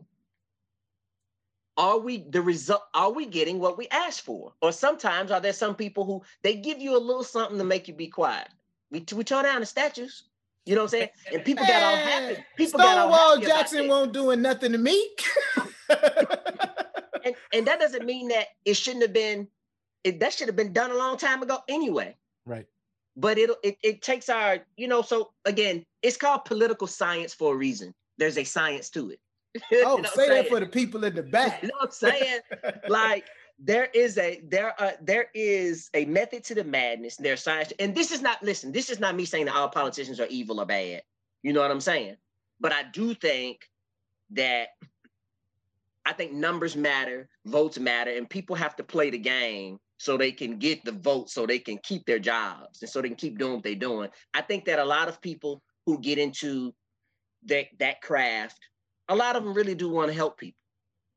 are 1.82 1.98
we 1.98 2.18
the 2.30 2.44
result? 2.44 2.84
Are 2.94 3.12
we 3.12 3.26
getting 3.26 3.60
what 3.60 3.76
we 3.76 3.88
asked 3.90 4.22
for? 4.22 4.54
Or 4.62 4.72
sometimes 4.72 5.32
are 5.32 5.42
there 5.42 5.52
some 5.52 5.74
people 5.74 6.06
who 6.06 6.22
they 6.44 6.56
give 6.56 6.78
you 6.78 6.96
a 6.96 7.00
little 7.00 7.24
something 7.24 7.58
to 7.58 7.64
make 7.64 7.88
you 7.88 7.96
be 7.96 8.08
quiet? 8.08 8.50
We 8.92 9.04
we 9.16 9.24
tore 9.24 9.42
down 9.42 9.62
the 9.62 9.66
statues. 9.66 10.26
You 10.66 10.76
know 10.76 10.82
what 10.82 10.94
I'm 10.94 11.00
saying? 11.00 11.10
And 11.34 11.44
people 11.44 11.66
got 11.66 11.82
all 11.82 11.96
happy. 11.96 12.34
Man, 12.36 12.46
People 12.56 12.80
got 12.80 12.98
all 13.00 13.12
Stonewall 13.12 13.36
happy 13.36 13.46
Jackson 13.48 13.88
won't 13.88 14.14
doing 14.14 14.44
nothing 14.44 14.74
to 14.74 14.78
me. 14.78 15.10
and, 17.26 17.36
and 17.52 17.66
that 17.66 17.80
doesn't 17.80 18.06
mean 18.06 18.28
that 18.28 18.50
it 18.64 18.76
shouldn't 18.76 19.02
have 19.02 19.14
been. 19.14 19.48
It, 20.04 20.20
that 20.20 20.34
should 20.34 20.48
have 20.50 20.56
been 20.56 20.74
done 20.74 20.92
a 20.92 20.96
long 20.96 21.18
time 21.18 21.42
ago 21.42 21.60
anyway. 21.68 22.16
Right. 22.46 22.68
But 23.18 23.40
it 23.40 23.50
it 23.64 23.78
it 23.82 24.02
takes 24.04 24.30
our 24.30 24.60
you 24.78 24.88
know. 24.88 25.02
So 25.02 25.32
again, 25.46 25.84
it's 26.04 26.18
called 26.18 26.46
political 26.46 26.86
science 26.86 27.34
for 27.34 27.56
a 27.56 27.58
reason. 27.58 27.96
There's 28.20 28.38
a 28.38 28.44
science 28.44 28.92
to 28.92 29.10
it. 29.10 29.20
You 29.72 29.84
oh, 29.86 29.98
know 29.98 30.10
say 30.14 30.30
that 30.30 30.48
for 30.48 30.60
the 30.60 30.66
people 30.66 31.04
in 31.04 31.16
the 31.16 31.24
back. 31.24 31.62
You 31.64 31.68
know 31.70 31.74
what 31.80 31.88
I'm 31.88 31.92
saying? 31.92 32.40
like 32.88 33.26
there 33.60 33.90
is 33.94 34.18
a 34.18 34.42
there 34.48 34.80
are 34.80 34.94
there 35.02 35.28
is 35.34 35.90
a 35.94 36.06
method 36.06 36.44
to 36.46 36.56
the 36.56 36.64
madness. 36.64 37.16
There's 37.18 37.44
science, 37.44 37.72
and 37.80 37.94
this 37.94 38.12
is 38.12 38.22
not 38.22 38.42
listen. 38.42 38.72
This 38.72 38.90
is 38.90 39.00
not 39.00 39.16
me 39.16 39.26
saying 39.26 39.46
that 39.46 39.56
all 39.56 39.70
politicians 39.70 40.20
are 40.20 40.28
evil 40.28 40.60
or 40.60 40.66
bad. 40.66 41.04
You 41.44 41.54
know 41.54 41.62
what 41.62 41.72
I'm 41.72 41.82
saying? 41.82 42.16
But 42.60 42.72
I 42.72 42.84
do 42.84 43.14
think 43.14 43.60
that 44.32 44.70
I 46.06 46.14
think 46.14 46.34
numbers 46.34 46.76
matter, 46.76 47.30
votes 47.46 47.78
matter, 47.78 48.12
and 48.12 48.30
people 48.30 48.56
have 48.56 48.76
to 48.78 48.84
play 48.84 49.10
the 49.10 49.18
game 49.18 49.80
so 49.98 50.18
they 50.18 50.32
can 50.32 50.58
get 50.58 50.84
the 50.84 50.94
votes, 50.94 51.34
so 51.34 51.46
they 51.46 51.60
can 51.60 51.78
keep 51.84 52.06
their 52.06 52.20
jobs, 52.20 52.82
and 52.82 52.90
so 52.90 53.02
they 53.02 53.10
can 53.10 53.18
keep 53.18 53.38
doing 53.38 53.54
what 53.54 53.64
they're 53.64 53.76
doing. 53.76 54.10
I 54.34 54.42
think 54.42 54.66
that 54.66 54.80
a 54.80 54.86
lot 54.86 55.08
of 55.08 55.22
people 55.22 55.62
who 55.86 56.00
get 56.00 56.18
into 56.18 56.74
that 57.46 57.68
that 57.80 58.02
craft, 58.02 58.60
a 59.12 59.16
lot 59.16 59.36
of 59.36 59.44
them 59.44 59.54
really 59.54 59.76
do 59.76 59.90
want 59.90 60.08
to 60.08 60.14
help 60.16 60.38
people. 60.40 60.58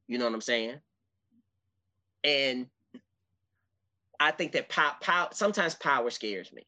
You 0.09 0.19
know 0.19 0.25
what 0.25 0.35
I'm 0.35 0.41
saying? 0.41 0.81
And 2.25 2.67
I 4.19 4.33
think 4.33 4.53
that 4.53 4.69
pow, 4.69 4.95
pow, 5.01 5.29
sometimes 5.33 5.77
power 5.77 6.11
scares 6.11 6.53
me. 6.53 6.67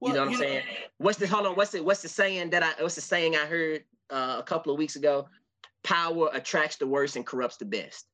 you 0.00 0.12
know 0.12 0.20
what 0.20 0.28
I'm 0.28 0.36
saying? 0.36 0.62
What's 0.98 1.18
the 1.18 1.26
hold 1.26 1.46
on? 1.46 1.56
What's 1.56 1.72
the 1.72 1.82
what's 1.82 2.02
the 2.02 2.08
saying 2.08 2.50
that 2.50 2.62
I 2.62 2.80
what's 2.80 2.94
the 2.94 3.00
saying 3.00 3.34
I 3.34 3.46
heard 3.46 3.84
uh, 4.10 4.36
a 4.38 4.42
couple 4.44 4.72
of 4.72 4.78
weeks 4.78 4.94
ago? 4.94 5.28
Power 5.82 6.30
attracts 6.32 6.76
the 6.76 6.86
worst 6.86 7.16
and 7.16 7.26
corrupts 7.26 7.56
the 7.56 7.64
best. 7.64 8.06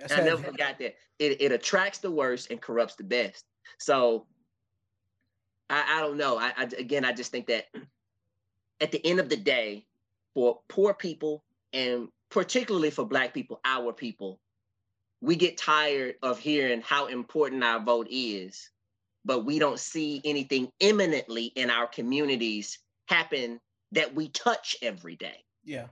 That's 0.00 0.12
I 0.14 0.16
never 0.18 0.42
heavy. 0.42 0.50
forgot 0.52 0.78
that. 0.80 0.96
It 1.20 1.40
it 1.42 1.52
attracts 1.52 1.98
the 1.98 2.10
worst 2.10 2.50
and 2.50 2.60
corrupts 2.60 2.96
the 2.96 3.04
best. 3.04 3.44
So 3.78 4.26
I, 5.68 5.98
I 5.98 6.00
don't 6.00 6.16
know. 6.16 6.38
I, 6.38 6.52
I 6.56 6.64
again 6.76 7.04
I 7.04 7.12
just 7.12 7.30
think 7.30 7.46
that 7.46 7.66
at 8.80 8.92
the 8.92 9.04
end 9.06 9.20
of 9.20 9.28
the 9.28 9.36
day, 9.36 9.86
for 10.34 10.60
poor 10.68 10.94
people 10.94 11.44
and 11.72 12.08
particularly 12.30 12.90
for 12.90 13.04
black 13.04 13.34
people, 13.34 13.60
our 13.64 13.92
people, 13.92 14.40
we 15.20 15.36
get 15.36 15.58
tired 15.58 16.14
of 16.22 16.38
hearing 16.38 16.80
how 16.80 17.06
important 17.06 17.64
our 17.64 17.80
vote 17.80 18.06
is 18.10 18.70
but 19.24 19.44
we 19.44 19.58
don't 19.58 19.78
see 19.78 20.20
anything 20.24 20.70
imminently 20.80 21.46
in 21.46 21.70
our 21.70 21.86
communities 21.86 22.78
happen 23.08 23.60
that 23.92 24.14
we 24.14 24.28
touch 24.28 24.76
every 24.82 25.16
day. 25.16 25.44
Yeah. 25.64 25.86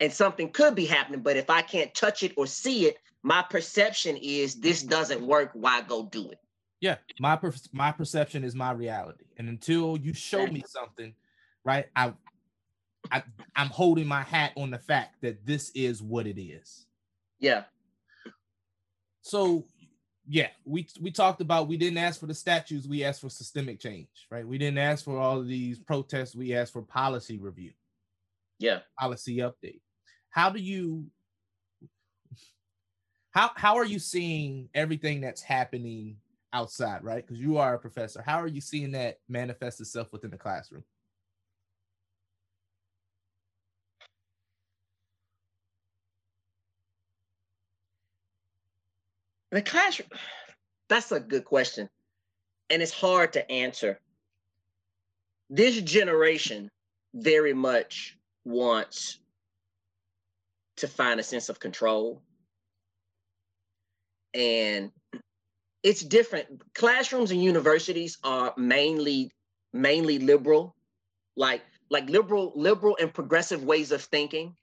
And 0.00 0.12
something 0.12 0.50
could 0.50 0.74
be 0.74 0.84
happening, 0.84 1.20
but 1.20 1.36
if 1.36 1.48
I 1.48 1.62
can't 1.62 1.94
touch 1.94 2.22
it 2.22 2.32
or 2.36 2.46
see 2.46 2.86
it, 2.86 2.96
my 3.22 3.42
perception 3.48 4.16
is 4.16 4.56
this 4.56 4.82
doesn't 4.82 5.24
work. 5.24 5.50
Why 5.52 5.80
go 5.82 6.04
do 6.06 6.30
it? 6.30 6.38
Yeah, 6.80 6.96
my 7.20 7.36
per- 7.36 7.54
my 7.70 7.92
perception 7.92 8.42
is 8.42 8.56
my 8.56 8.72
reality, 8.72 9.22
and 9.36 9.48
until 9.48 9.96
you 9.96 10.12
show 10.12 10.44
me 10.48 10.64
something, 10.66 11.14
right, 11.64 11.86
I, 11.96 12.12
I 13.10 13.22
I'm 13.56 13.68
holding 13.68 14.06
my 14.06 14.22
hat 14.22 14.52
on 14.56 14.70
the 14.70 14.78
fact 14.78 15.20
that 15.22 15.44
this 15.46 15.70
is 15.74 16.02
what 16.02 16.26
it 16.26 16.40
is. 16.40 16.86
Yeah. 17.40 17.64
So, 19.22 19.64
yeah, 20.26 20.48
we 20.64 20.86
we 21.00 21.10
talked 21.10 21.40
about 21.40 21.68
we 21.68 21.76
didn't 21.76 21.98
ask 21.98 22.18
for 22.20 22.26
the 22.26 22.34
statues, 22.34 22.88
we 22.88 23.04
asked 23.04 23.20
for 23.20 23.28
systemic 23.28 23.80
change, 23.80 24.08
right? 24.30 24.46
We 24.46 24.58
didn't 24.58 24.78
ask 24.78 25.04
for 25.04 25.18
all 25.18 25.38
of 25.38 25.48
these 25.48 25.78
protests, 25.78 26.34
we 26.34 26.54
asked 26.54 26.72
for 26.72 26.82
policy 26.82 27.38
review, 27.38 27.72
Yeah. 28.58 28.80
policy 28.98 29.38
update. 29.38 29.80
How 30.30 30.50
do 30.50 30.60
you 30.60 31.06
how 33.32 33.50
how 33.56 33.76
are 33.76 33.84
you 33.84 33.98
seeing 33.98 34.68
everything 34.74 35.20
that's 35.20 35.42
happening 35.42 36.16
outside, 36.52 37.02
right? 37.02 37.26
Because 37.26 37.40
you 37.40 37.56
are 37.58 37.74
a 37.74 37.78
professor. 37.78 38.22
How 38.22 38.36
are 38.40 38.46
you 38.46 38.60
seeing 38.60 38.92
that 38.92 39.18
manifest 39.28 39.80
itself 39.80 40.12
within 40.12 40.30
the 40.30 40.38
classroom? 40.38 40.84
The 49.52 49.62
classroom, 49.62 50.08
that's 50.88 51.12
a 51.12 51.20
good 51.20 51.44
question. 51.44 51.88
And 52.70 52.82
it's 52.82 52.92
hard 52.92 53.34
to 53.34 53.50
answer. 53.50 54.00
This 55.50 55.80
generation 55.82 56.70
very 57.14 57.52
much 57.52 58.16
wants 58.44 59.18
to 60.78 60.88
find 60.88 61.20
a 61.20 61.22
sense 61.22 61.50
of 61.50 61.60
control. 61.60 62.22
And 64.32 64.90
it's 65.82 66.00
different. 66.02 66.46
Classrooms 66.74 67.30
and 67.30 67.42
universities 67.42 68.16
are 68.24 68.54
mainly 68.56 69.30
mainly 69.74 70.18
liberal, 70.18 70.74
like 71.36 71.62
like 71.90 72.08
liberal 72.08 72.52
liberal 72.56 72.96
and 72.98 73.12
progressive 73.12 73.62
ways 73.62 73.92
of 73.92 74.02
thinking 74.02 74.54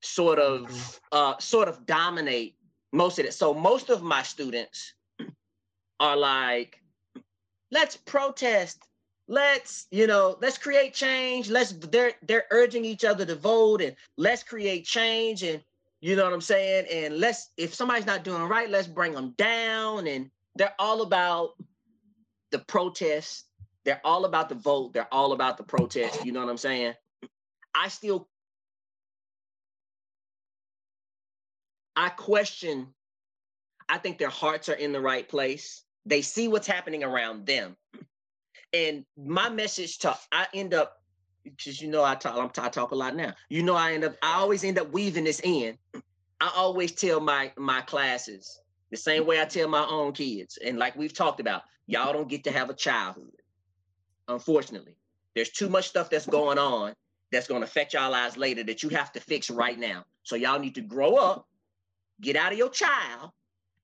sort 0.00 0.38
of 0.38 1.00
uh 1.12 1.36
sort 1.38 1.68
of 1.68 1.84
dominate 1.84 2.54
most 2.92 3.18
of 3.18 3.26
it. 3.26 3.34
So 3.34 3.54
most 3.54 3.90
of 3.90 4.02
my 4.02 4.22
students 4.22 4.94
are 6.00 6.16
like, 6.16 6.80
let's 7.70 7.96
protest, 7.96 8.82
let's, 9.26 9.86
you 9.90 10.06
know, 10.06 10.38
let's 10.40 10.58
create 10.58 10.94
change. 10.94 11.50
Let's 11.50 11.72
they're 11.72 12.12
they're 12.22 12.46
urging 12.50 12.84
each 12.84 13.04
other 13.04 13.24
to 13.24 13.34
vote 13.34 13.82
and 13.82 13.94
let's 14.16 14.42
create 14.42 14.84
change. 14.84 15.42
And 15.42 15.62
you 16.00 16.16
know 16.16 16.24
what 16.24 16.32
I'm 16.32 16.40
saying? 16.40 16.86
And 16.90 17.18
let's 17.18 17.50
if 17.56 17.74
somebody's 17.74 18.06
not 18.06 18.24
doing 18.24 18.42
right, 18.42 18.70
let's 18.70 18.86
bring 18.86 19.12
them 19.12 19.34
down. 19.36 20.06
And 20.06 20.30
they're 20.56 20.74
all 20.78 21.02
about 21.02 21.50
the 22.50 22.58
protest. 22.60 23.44
They're 23.84 24.00
all 24.04 24.24
about 24.24 24.48
the 24.48 24.54
vote. 24.54 24.92
They're 24.92 25.12
all 25.12 25.32
about 25.32 25.56
the 25.56 25.62
protest. 25.62 26.24
You 26.24 26.32
know 26.32 26.40
what 26.40 26.50
I'm 26.50 26.58
saying? 26.58 26.94
I 27.74 27.88
still 27.88 28.28
I 31.98 32.10
question, 32.10 32.86
I 33.88 33.98
think 33.98 34.18
their 34.18 34.28
hearts 34.28 34.68
are 34.68 34.74
in 34.74 34.92
the 34.92 35.00
right 35.00 35.28
place. 35.28 35.82
They 36.06 36.22
see 36.22 36.46
what's 36.46 36.68
happening 36.68 37.02
around 37.02 37.44
them. 37.44 37.76
And 38.72 39.04
my 39.16 39.48
message 39.48 39.98
to 39.98 40.16
I 40.30 40.46
end 40.54 40.74
up, 40.74 41.02
because 41.42 41.82
you 41.82 41.88
know 41.88 42.04
I 42.04 42.14
talk, 42.14 42.56
I 42.56 42.68
talk 42.68 42.92
a 42.92 42.94
lot 42.94 43.16
now. 43.16 43.34
You 43.48 43.64
know 43.64 43.74
I 43.74 43.94
end 43.94 44.04
up, 44.04 44.14
I 44.22 44.34
always 44.34 44.62
end 44.62 44.78
up 44.78 44.92
weaving 44.92 45.24
this 45.24 45.40
in. 45.40 45.76
I 46.40 46.52
always 46.54 46.92
tell 46.92 47.18
my 47.18 47.50
my 47.56 47.80
classes 47.80 48.60
the 48.92 48.96
same 48.96 49.26
way 49.26 49.40
I 49.40 49.44
tell 49.44 49.68
my 49.68 49.84
own 49.84 50.12
kids. 50.12 50.56
And 50.64 50.78
like 50.78 50.94
we've 50.94 51.12
talked 51.12 51.40
about, 51.40 51.62
y'all 51.88 52.12
don't 52.12 52.28
get 52.28 52.44
to 52.44 52.52
have 52.52 52.70
a 52.70 52.74
childhood. 52.74 53.42
Unfortunately, 54.28 54.94
there's 55.34 55.50
too 55.50 55.68
much 55.68 55.88
stuff 55.88 56.10
that's 56.10 56.26
going 56.26 56.58
on 56.58 56.94
that's 57.32 57.48
going 57.48 57.62
to 57.62 57.66
affect 57.66 57.94
y'all 57.94 58.12
lives 58.12 58.36
later 58.36 58.62
that 58.62 58.84
you 58.84 58.88
have 58.90 59.10
to 59.12 59.20
fix 59.20 59.50
right 59.50 59.80
now. 59.80 60.04
So 60.22 60.36
y'all 60.36 60.60
need 60.60 60.76
to 60.76 60.80
grow 60.80 61.16
up 61.16 61.47
get 62.20 62.36
out 62.36 62.52
of 62.52 62.58
your 62.58 62.70
child 62.70 63.30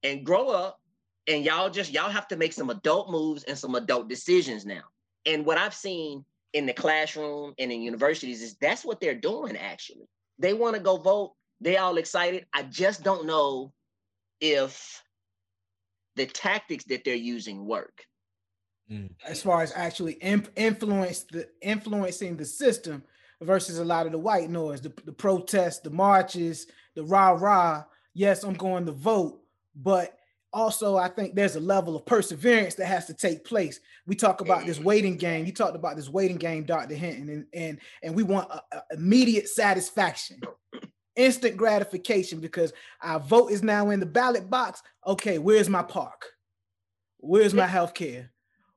and 0.03 0.25
grow 0.25 0.51
up 0.51 0.81
and 1.27 1.45
y'all 1.45 1.71
just 1.71 1.93
y'all 1.93 2.11
have 2.11 2.29
to 2.29 2.37
make 2.37 2.53
some 2.53 2.71
adult 2.71 3.11
moves 3.11 3.45
and 3.45 3.57
some 3.57 3.75
adult 3.75 4.09
decisions 4.09 4.67
now. 4.67 4.83
And 5.27 5.47
what 5.47 5.59
i've 5.59 5.75
seen 5.75 6.25
in 6.53 6.67
the 6.67 6.73
classroom 6.73 7.55
and 7.59 7.73
in 7.73 7.83
universities 7.83 8.43
is 8.43 8.57
that's 8.61 8.85
what 8.85 9.01
they're 9.01 9.15
doing 9.15 9.57
actually. 9.57 10.09
They 10.39 10.53
want 10.53 10.77
to 10.77 10.83
go 10.83 10.97
vote. 10.97 11.33
They 11.61 11.77
all 11.77 11.97
excited. 11.97 12.47
I 12.53 12.65
just 12.65 13.03
don't 13.03 13.27
know 13.27 13.73
if 14.41 15.03
the 16.17 16.27
tactics 16.27 16.85
that 16.85 17.05
they're 17.05 17.15
using 17.15 17.67
work. 17.67 18.05
Mm. 18.91 19.11
As 19.27 19.43
far 19.43 19.63
as 19.63 19.73
actually 19.75 20.15
imp- 20.15 20.51
influence 20.57 21.25
the 21.25 21.49
influencing 21.63 22.37
the 22.37 22.45
system 22.45 23.03
versus 23.41 23.79
a 23.79 23.85
lot 23.85 24.07
of 24.07 24.13
the 24.13 24.19
white 24.19 24.51
noise 24.51 24.81
the, 24.81 24.93
the 25.05 25.13
protests 25.13 25.81
the 25.81 25.91
marches 25.91 26.67
the 26.95 27.03
rah 27.03 27.31
rah 27.31 27.85
yes, 28.15 28.45
I'm 28.45 28.55
going 28.55 28.87
to 28.87 28.93
vote, 28.93 29.41
but 29.75 30.17
also 30.53 30.97
I 30.97 31.09
think 31.09 31.35
there's 31.35 31.57
a 31.57 31.61
level 31.61 31.97
of 31.97 32.07
perseverance 32.07 32.77
that 32.77 32.87
has 32.87 33.07
to 33.07 33.15
take 33.15 33.45
place. 33.45 33.81
We 34.07 34.15
talk 34.15 34.41
about 34.41 34.65
this 34.65 34.79
mm. 34.79 34.85
waiting 34.85 35.17
game. 35.17 35.45
You 35.45 35.53
talked 35.53 35.77
about 35.77 35.97
this 35.97 36.09
waiting 36.09 36.37
game, 36.37 36.63
Dr. 36.65 36.95
Hinton, 36.95 37.29
and 37.29 37.47
and, 37.53 37.79
and 38.03 38.15
we 38.15 38.23
want 38.23 38.51
a, 38.51 38.63
a 38.77 38.83
immediate 38.93 39.49
satisfaction, 39.49 40.41
instant 41.17 41.57
gratification 41.57 42.41
because 42.41 42.73
our 43.03 43.19
vote 43.21 43.51
is 43.51 43.63
now 43.63 43.91
in 43.91 44.01
the 44.01 44.07
ballot 44.07 44.49
box. 44.49 44.83
Okay, 45.07 45.39
where's 45.39 45.69
my 45.69 45.83
park? 45.83 46.25
Where's 47.19 47.53
my 47.53 47.67
health 47.77 47.95
care? 47.95 48.31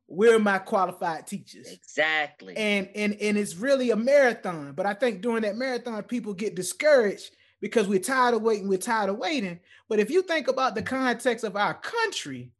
Where 0.09 0.37
are 0.37 0.39
my 0.39 0.57
qualified 0.57 1.27
teachers? 1.27 1.69
Exactly. 1.69 2.55
And 2.57 2.89
and 2.95 3.13
and 3.21 3.37
it's 3.37 3.55
really 3.55 3.91
a 3.91 3.95
marathon. 3.95 4.71
But 4.71 4.85
I 4.85 4.93
think 4.93 5.21
during 5.21 5.43
that 5.43 5.57
marathon, 5.57 6.01
people 6.03 6.33
get 6.33 6.55
discouraged 6.55 7.31
because 7.61 7.87
we're 7.87 7.99
tired 7.99 8.35
of 8.35 8.41
waiting, 8.41 8.67
we're 8.67 8.77
tired 8.77 9.09
of 9.09 9.17
waiting. 9.17 9.59
But 9.89 9.99
if 9.99 10.09
you 10.09 10.21
think 10.21 10.47
about 10.47 10.75
the 10.75 10.81
context 10.81 11.43
of 11.43 11.55
our 11.55 11.73
country, 11.73 12.51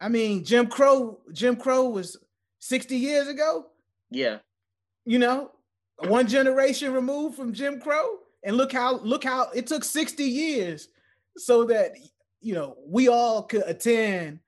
I 0.00 0.08
mean, 0.08 0.44
Jim 0.44 0.66
Crow, 0.66 1.18
Jim 1.32 1.56
Crow 1.56 1.88
was 1.88 2.16
60 2.58 2.96
years 2.96 3.28
ago. 3.28 3.66
Yeah. 4.10 4.38
You 5.04 5.18
know, 5.18 5.52
one 5.98 6.26
generation 6.26 6.92
removed 6.92 7.36
from 7.36 7.52
Jim 7.52 7.80
Crow. 7.80 8.18
And 8.44 8.56
look 8.56 8.72
how 8.72 8.98
look 8.98 9.24
how 9.24 9.50
it 9.54 9.66
took 9.66 9.82
60 9.82 10.22
years 10.22 10.88
so 11.36 11.64
that 11.64 11.92
you 12.40 12.54
know 12.54 12.76
we 12.86 13.08
all 13.08 13.42
could 13.42 13.64
attend 13.66 14.38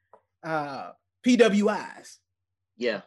uh 0.45 0.91
PWIs. 1.27 2.19
Yeah. 2.77 3.01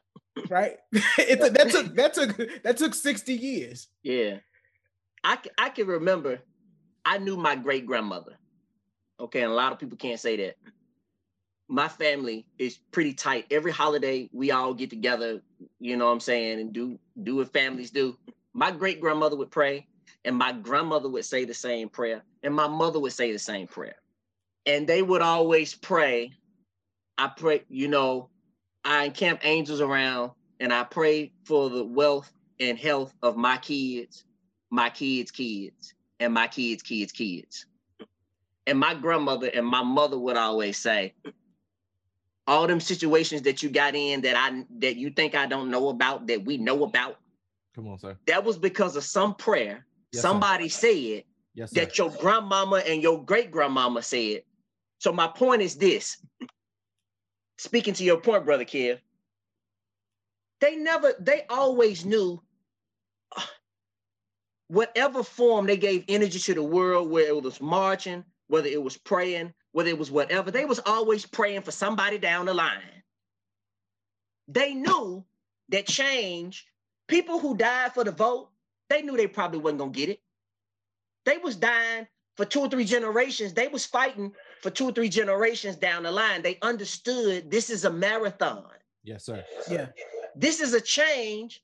Right. 0.50 0.78
it, 1.18 1.54
that 1.54 1.70
took 1.70 1.96
that 1.96 2.14
took 2.14 2.64
that 2.64 2.78
took 2.78 2.94
60 2.94 3.34
years. 3.34 3.88
Yeah. 4.04 4.38
I, 5.24 5.38
I 5.58 5.70
can 5.70 5.88
remember 5.88 6.40
I 7.06 7.18
knew 7.18 7.38
my 7.38 7.56
great 7.56 7.86
grandmother. 7.86 8.38
Okay, 9.20 9.42
and 9.42 9.52
a 9.52 9.56
lot 9.56 9.72
of 9.72 9.80
people 9.80 9.98
can't 9.98 10.20
say 10.20 10.36
that. 10.38 10.56
My 11.68 11.88
family 11.88 12.46
is 12.58 12.80
pretty 12.92 13.14
tight. 13.14 13.46
Every 13.50 13.72
holiday 13.72 14.30
we 14.34 14.52
all 14.52 14.74
get 14.74 14.90
together, 14.90 15.42
you 15.80 15.96
know 15.96 16.08
what 16.08 16.12
I'm 16.12 16.20
saying, 16.20 16.60
and 16.60 16.74
do 16.74 17.00
do 17.24 17.38
what 17.38 17.54
families 17.54 17.92
do. 17.92 18.18
My 18.54 18.72
great 18.72 19.00
grandmother 19.00 19.38
would 19.38 19.52
pray, 19.52 19.88
and 20.26 20.36
my 20.36 20.52
grandmother 20.52 21.10
would 21.10 21.26
say 21.26 21.46
the 21.46 21.54
same 21.54 21.88
prayer, 21.88 22.24
and 22.44 22.54
my 22.54 22.68
mother 22.68 23.00
would 23.00 23.14
say 23.14 23.32
the 23.32 23.40
same 23.40 23.68
prayer. 23.68 23.96
And 24.66 24.86
they 24.86 25.02
would 25.02 25.22
always 25.22 25.74
pray. 25.76 26.32
I 27.18 27.28
pray, 27.28 27.64
you 27.70 27.88
know, 27.88 28.30
I 28.84 29.06
encamp 29.06 29.46
angels 29.46 29.82
around 29.82 30.32
and 30.60 30.74
I 30.74 30.84
pray 30.84 31.32
for 31.46 31.70
the 31.70 31.84
wealth 31.84 32.32
and 32.60 32.78
health 32.78 33.14
of 33.22 33.38
my 33.38 33.58
kids 33.58 34.24
my 34.72 34.90
kids' 34.90 35.30
kids 35.30 35.94
and 36.20 36.34
my 36.34 36.48
kids' 36.48 36.82
kids' 36.82 37.12
kids. 37.12 37.66
And 38.66 38.80
my 38.80 38.94
grandmother 38.94 39.48
and 39.54 39.66
my 39.66 39.84
mother 39.84 40.18
would 40.18 40.38
always 40.38 40.78
say, 40.78 41.14
all 42.48 42.68
them 42.68 42.80
situations 42.80 43.44
that 43.44 43.62
you 43.62 43.70
got 43.70 43.96
in 43.96 44.22
that 44.22 44.36
I 44.36 44.66
that 44.80 44.96
you 44.96 45.12
think 45.12 45.36
I 45.36 45.46
don't 45.46 45.70
know 45.70 45.90
about 45.90 46.28
that 46.28 46.44
we 46.44 46.58
know 46.58 46.84
about. 46.84 47.18
Come 47.76 47.88
on, 47.88 48.00
sir. 48.00 48.18
That 48.28 48.44
was 48.44 48.58
because 48.58 48.96
of 48.96 49.04
some 49.04 49.36
prayer 49.36 49.86
Yes, 50.12 50.22
somebody 50.22 50.68
said 50.68 51.24
Yes, 51.54 51.72
that 51.72 51.98
your 51.98 52.10
grandmama 52.10 52.78
and 52.78 53.02
your 53.02 53.24
great 53.24 53.52
grandmama 53.52 54.02
said. 54.02 54.44
So 55.00 55.12
my 55.12 55.28
point 55.28 55.62
is 55.62 55.76
this. 55.76 56.18
Speaking 57.58 57.94
to 57.94 58.04
your 58.04 58.20
point, 58.20 58.46
brother 58.46 58.66
Kev, 58.66 59.00
they 60.60 60.76
never, 60.76 61.14
they 61.20 61.46
always 61.50 62.06
knew 62.06 62.42
whatever 64.72 65.22
form 65.22 65.66
they 65.66 65.76
gave 65.76 66.06
energy 66.08 66.40
to 66.40 66.54
the 66.54 66.64
world, 66.64 67.10
where 67.10 67.28
it 67.28 67.44
was 67.44 67.60
marching, 67.60 68.24
whether 68.48 68.70
it 68.70 68.82
was 68.82 68.96
praying, 68.96 69.54
whether 69.74 69.90
it 69.90 69.98
was 69.98 70.10
whatever, 70.10 70.50
they 70.50 70.64
was 70.64 70.80
always 70.86 71.26
praying 71.26 71.62
for 71.62 71.72
somebody 71.72 72.18
down 72.18 72.46
the 72.46 72.54
line. 72.54 73.04
They 74.48 74.74
knew 74.74 75.26
that 75.70 75.88
change, 75.88 76.68
people 77.10 77.38
who 77.38 77.58
died 77.58 77.94
for 77.94 78.06
the 78.06 78.14
vote, 78.14 78.50
they 78.90 79.02
knew 79.02 79.18
they 79.18 79.28
probably 79.28 79.60
wasn't 79.60 79.80
gonna 79.80 79.92
get 79.92 80.08
it. 80.08 80.22
They 81.26 81.38
was 81.38 81.58
dying 81.58 82.08
for 82.38 82.46
two 82.46 82.62
or 82.62 82.70
three 82.70 82.86
generations. 82.86 83.54
They 83.54 83.68
was 83.68 83.86
fighting 83.86 84.32
for 84.62 84.70
two 84.70 84.88
or 84.88 84.94
three 84.94 85.10
generations 85.10 85.76
down 85.76 86.04
the 86.04 86.12
line. 86.12 86.44
They 86.44 86.58
understood 86.62 87.52
this 87.52 87.70
is 87.70 87.84
a 87.84 87.92
marathon. 87.92 88.72
Yes, 89.04 89.26
sir. 89.26 89.44
Yeah. 89.70 89.88
This 90.34 90.62
is 90.62 90.74
a 90.74 90.82
change. 90.82 91.62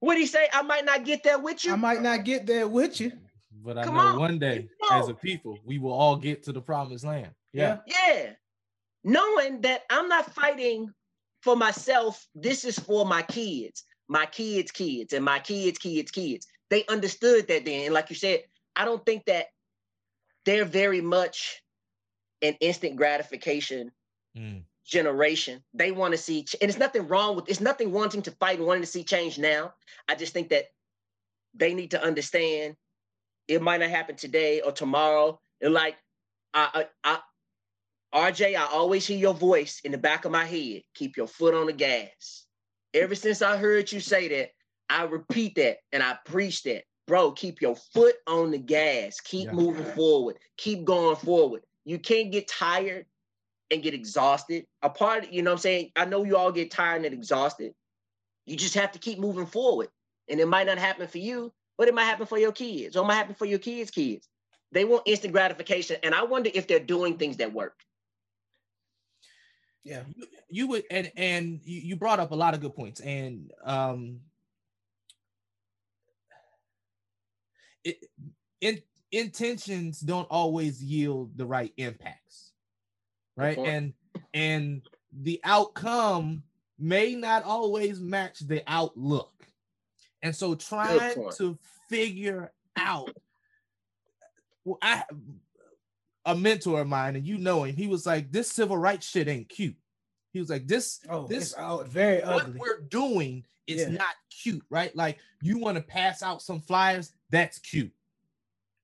What 0.00 0.14
did 0.14 0.20
he 0.20 0.26
say? 0.26 0.48
I 0.52 0.62
might 0.62 0.84
not 0.84 1.04
get 1.04 1.22
there 1.22 1.38
with 1.38 1.64
you. 1.64 1.72
I 1.72 1.76
might 1.76 2.02
not 2.02 2.24
get 2.24 2.46
there 2.46 2.68
with 2.68 3.00
you. 3.00 3.12
But 3.64 3.78
I 3.78 3.84
Come 3.84 3.94
know 3.94 4.00
on. 4.00 4.18
one 4.18 4.38
day, 4.38 4.68
No. 4.82 5.00
as 5.00 5.08
a 5.08 5.14
people, 5.14 5.58
we 5.64 5.78
will 5.78 5.92
all 5.92 6.16
get 6.16 6.42
to 6.44 6.52
the 6.52 6.60
promised 6.60 7.04
land. 7.04 7.32
Yeah. 7.52 7.78
Yeah. 7.86 8.34
Knowing 9.04 9.60
that 9.62 9.82
I'm 9.90 10.08
not 10.08 10.32
fighting 10.32 10.92
for 11.42 11.56
myself, 11.56 12.26
this 12.34 12.64
is 12.64 12.78
for 12.78 13.04
my 13.04 13.22
kids, 13.22 13.84
my 14.08 14.26
kids' 14.26 14.70
kids, 14.70 15.12
and 15.12 15.24
my 15.24 15.40
kids' 15.40 15.78
kids' 15.78 16.10
kids. 16.10 16.46
They 16.70 16.84
understood 16.86 17.48
that 17.48 17.64
then. 17.64 17.86
And 17.86 17.94
like 17.94 18.10
you 18.10 18.16
said, 18.16 18.44
I 18.76 18.84
don't 18.84 19.04
think 19.04 19.24
that 19.26 19.46
they're 20.44 20.64
very 20.64 21.00
much 21.00 21.62
an 22.42 22.54
instant 22.60 22.96
gratification 22.96 23.90
Mm. 24.36 24.62
Generation. 24.88 25.62
They 25.74 25.92
want 25.92 26.12
to 26.12 26.18
see, 26.18 26.46
and 26.60 26.68
it's 26.68 26.78
nothing 26.78 27.06
wrong 27.06 27.36
with 27.36 27.48
it's 27.48 27.60
nothing 27.60 27.92
wanting 27.92 28.22
to 28.22 28.30
fight 28.32 28.58
and 28.58 28.66
wanting 28.66 28.82
to 28.82 28.88
see 28.88 29.04
change 29.04 29.38
now. 29.38 29.74
I 30.08 30.14
just 30.14 30.32
think 30.32 30.48
that 30.48 30.64
they 31.54 31.74
need 31.74 31.92
to 31.92 32.02
understand 32.02 32.74
it 33.46 33.62
might 33.62 33.80
not 33.80 33.90
happen 33.90 34.16
today 34.16 34.60
or 34.60 34.72
tomorrow. 34.72 35.40
And 35.60 35.72
like 35.72 35.96
I, 36.54 36.86
I, 37.04 37.18
I 38.12 38.30
RJ, 38.30 38.56
I 38.56 38.66
always 38.72 39.06
hear 39.06 39.18
your 39.18 39.34
voice 39.34 39.80
in 39.84 39.92
the 39.92 39.98
back 39.98 40.24
of 40.24 40.32
my 40.32 40.44
head. 40.44 40.82
Keep 40.94 41.16
your 41.16 41.26
foot 41.26 41.54
on 41.54 41.66
the 41.66 41.72
gas. 41.72 42.46
Ever 42.94 43.14
since 43.14 43.42
I 43.42 43.58
heard 43.58 43.92
you 43.92 44.00
say 44.00 44.28
that, 44.28 44.50
I 44.88 45.04
repeat 45.04 45.54
that 45.56 45.78
and 45.92 46.02
I 46.02 46.18
preach 46.24 46.62
that. 46.62 46.84
Bro, 47.06 47.32
keep 47.32 47.60
your 47.60 47.76
foot 47.76 48.16
on 48.26 48.50
the 48.50 48.58
gas. 48.58 49.20
Keep 49.20 49.46
Yeah. 49.48 49.52
moving 49.52 49.84
forward. 49.92 50.38
Keep 50.56 50.84
going 50.84 51.16
forward. 51.16 51.62
You 51.84 51.98
can't 51.98 52.32
get 52.32 52.48
tired 52.48 53.06
and 53.70 53.82
get 53.82 53.94
exhausted. 53.94 54.64
A 54.82 54.90
part, 54.90 55.30
you 55.32 55.42
know 55.42 55.50
what 55.50 55.56
I'm 55.56 55.62
saying? 55.62 55.90
I 55.96 56.04
know 56.04 56.24
you 56.24 56.36
all 56.36 56.52
get 56.52 56.70
tired 56.70 57.04
and 57.04 57.14
exhausted. 57.14 57.74
You 58.46 58.56
just 58.56 58.74
have 58.74 58.92
to 58.92 58.98
keep 58.98 59.18
moving 59.18 59.46
forward. 59.46 59.88
And 60.28 60.40
it 60.40 60.48
might 60.48 60.66
not 60.66 60.78
happen 60.78 61.06
for 61.06 61.18
you, 61.18 61.52
but 61.76 61.88
it 61.88 61.94
might 61.94 62.04
happen 62.04 62.26
for 62.26 62.38
your 62.38 62.52
kids 62.52 62.96
or 62.96 63.04
it 63.04 63.06
might 63.06 63.14
happen 63.14 63.34
for 63.34 63.46
your 63.46 63.58
kids' 63.58 63.90
kids. 63.90 64.28
They 64.72 64.84
want 64.84 65.04
instant 65.06 65.32
gratification. 65.32 65.96
And 66.02 66.14
I 66.14 66.24
wonder 66.24 66.50
if 66.52 66.66
they're 66.66 66.80
doing 66.80 67.16
things 67.16 67.38
that 67.38 67.52
work. 67.52 67.74
Yeah. 69.84 70.02
you, 70.14 70.26
you 70.50 70.66
would 70.68 70.84
and 70.90 71.10
and 71.16 71.60
you, 71.64 71.96
brought 71.96 72.20
up 72.20 72.30
a 72.32 72.34
lot 72.34 72.52
of 72.52 72.60
good 72.60 72.74
points 72.74 73.00
and 73.00 73.50
um 73.64 74.20
it, 77.84 77.96
in, 78.60 78.82
intentions 79.12 80.00
don't 80.00 80.26
always 80.30 80.82
yield 80.82 81.38
the 81.38 81.46
right 81.46 81.72
impacts 81.78 82.47
right 83.38 83.56
and 83.58 83.92
and 84.34 84.82
the 85.22 85.40
outcome 85.44 86.42
may 86.78 87.14
not 87.14 87.44
always 87.44 88.00
match 88.00 88.40
the 88.40 88.62
outlook 88.66 89.32
and 90.22 90.34
so 90.34 90.54
trying 90.54 91.14
to 91.36 91.58
figure 91.88 92.52
out 92.76 93.10
well, 94.64 94.78
I 94.82 95.04
a 96.26 96.36
mentor 96.36 96.82
of 96.82 96.88
mine, 96.88 97.16
and 97.16 97.26
you 97.26 97.38
know 97.38 97.64
him, 97.64 97.74
he 97.74 97.86
was 97.86 98.04
like, 98.04 98.30
This 98.30 98.50
civil 98.50 98.76
rights 98.76 99.08
shit 99.08 99.28
ain't 99.28 99.48
cute. 99.48 99.76
He 100.34 100.40
was 100.40 100.50
like, 100.50 100.66
This 100.66 101.00
Oh, 101.08 101.26
This- 101.26 101.50
this 101.52 101.58
out 101.58 101.88
very 101.88 102.20
what 102.20 102.44
ugly. 102.44 102.58
we're 102.60 102.80
doing 102.82 103.46
is 103.66 103.82
Yeah. 103.82 103.88
not 103.90 104.14
cute, 104.42 104.62
right? 104.68 104.94
Like 104.94 105.18
you 105.40 105.58
want 105.58 105.76
to 105.76 105.82
pass 105.82 106.22
out 106.22 106.42
some 106.42 106.60
flyers, 106.60 107.12
that's 107.30 107.58
cute. 107.60 107.92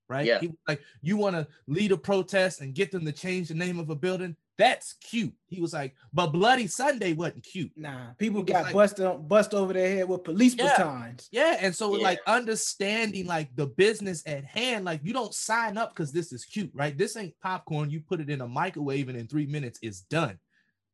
Right? 0.09 0.26
Yeah. 0.26 0.38
He 0.40 0.46
was 0.48 0.57
like, 0.68 0.80
you 1.02 1.16
want 1.18 1.34
to 1.36 1.46
lead 1.66 1.92
a 1.92 1.96
protest 1.98 2.61
and 2.62 2.74
get 2.74 2.90
them 2.90 3.05
to 3.05 3.12
change 3.12 3.48
the 3.48 3.55
name 3.55 3.78
of 3.78 3.90
a 3.90 3.96
building, 3.96 4.36
that's 4.57 4.94
cute. 4.94 5.34
He 5.48 5.61
was 5.61 5.72
like, 5.72 5.94
but 6.12 6.28
Bloody 6.28 6.66
Sunday 6.68 7.12
wasn't 7.12 7.42
cute. 7.44 7.72
Nah, 7.76 8.12
people 8.18 8.42
got 8.42 8.64
like- 8.64 8.74
busted 8.74 9.05
on, 9.05 9.26
bust 9.26 9.52
over 9.52 9.72
their 9.72 9.88
head 9.88 10.09
with 10.09 10.22
police 10.24 10.55
Yeah. 10.55 10.76
batons. 10.76 11.28
Yeah, 11.32 11.57
and 11.61 11.74
so 11.74 11.96
Yeah. 11.96 12.02
like 12.05 12.20
understanding 12.26 13.26
like 13.26 13.55
the 13.57 13.66
business 13.66 14.22
at 14.26 14.44
hand, 14.44 14.84
like 14.84 15.00
you 15.02 15.12
don't 15.12 15.34
sign 15.34 15.76
up 15.76 15.90
because 15.90 16.12
this 16.12 16.32
is 16.32 16.44
cute, 16.44 16.70
right? 16.72 16.96
This 16.96 17.16
ain't 17.16 17.34
popcorn. 17.40 17.90
You 17.90 18.00
put 18.00 18.20
it 18.20 18.30
in 18.30 18.40
a 18.42 18.48
microwave 18.48 19.09
and 19.09 19.18
in 19.18 19.26
three 19.26 19.46
minutes 19.46 19.78
it's 19.82 20.02
done. 20.02 20.38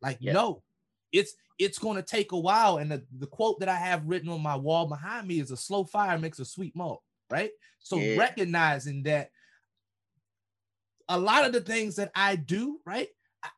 Like 0.00 0.16
Yeah. 0.20 0.32
no, 0.32 0.62
it's 1.12 1.34
it's 1.58 1.78
going 1.78 1.96
to 1.96 2.02
take 2.02 2.32
a 2.32 2.38
while. 2.38 2.78
And 2.78 2.90
the, 2.90 3.04
the 3.18 3.26
quote 3.26 3.60
that 3.60 3.68
I 3.68 3.76
have 3.76 4.06
written 4.06 4.30
on 4.30 4.40
my 4.40 4.56
wall 4.56 4.86
behind 4.86 5.28
me 5.28 5.40
is 5.40 5.50
a 5.50 5.56
slow 5.58 5.84
fire 5.84 6.18
makes 6.18 6.38
a 6.38 6.44
sweet 6.46 6.74
malt, 6.74 7.02
right? 7.30 7.50
So 7.80 7.98
recognizing 8.16 9.02
that 9.02 9.30
a 11.10 11.18
lot 11.18 11.44
of 11.44 11.52
the 11.52 11.60
things 11.60 11.96
that 11.96 12.10
I 12.14 12.36
do, 12.36 12.80
right? 12.86 13.08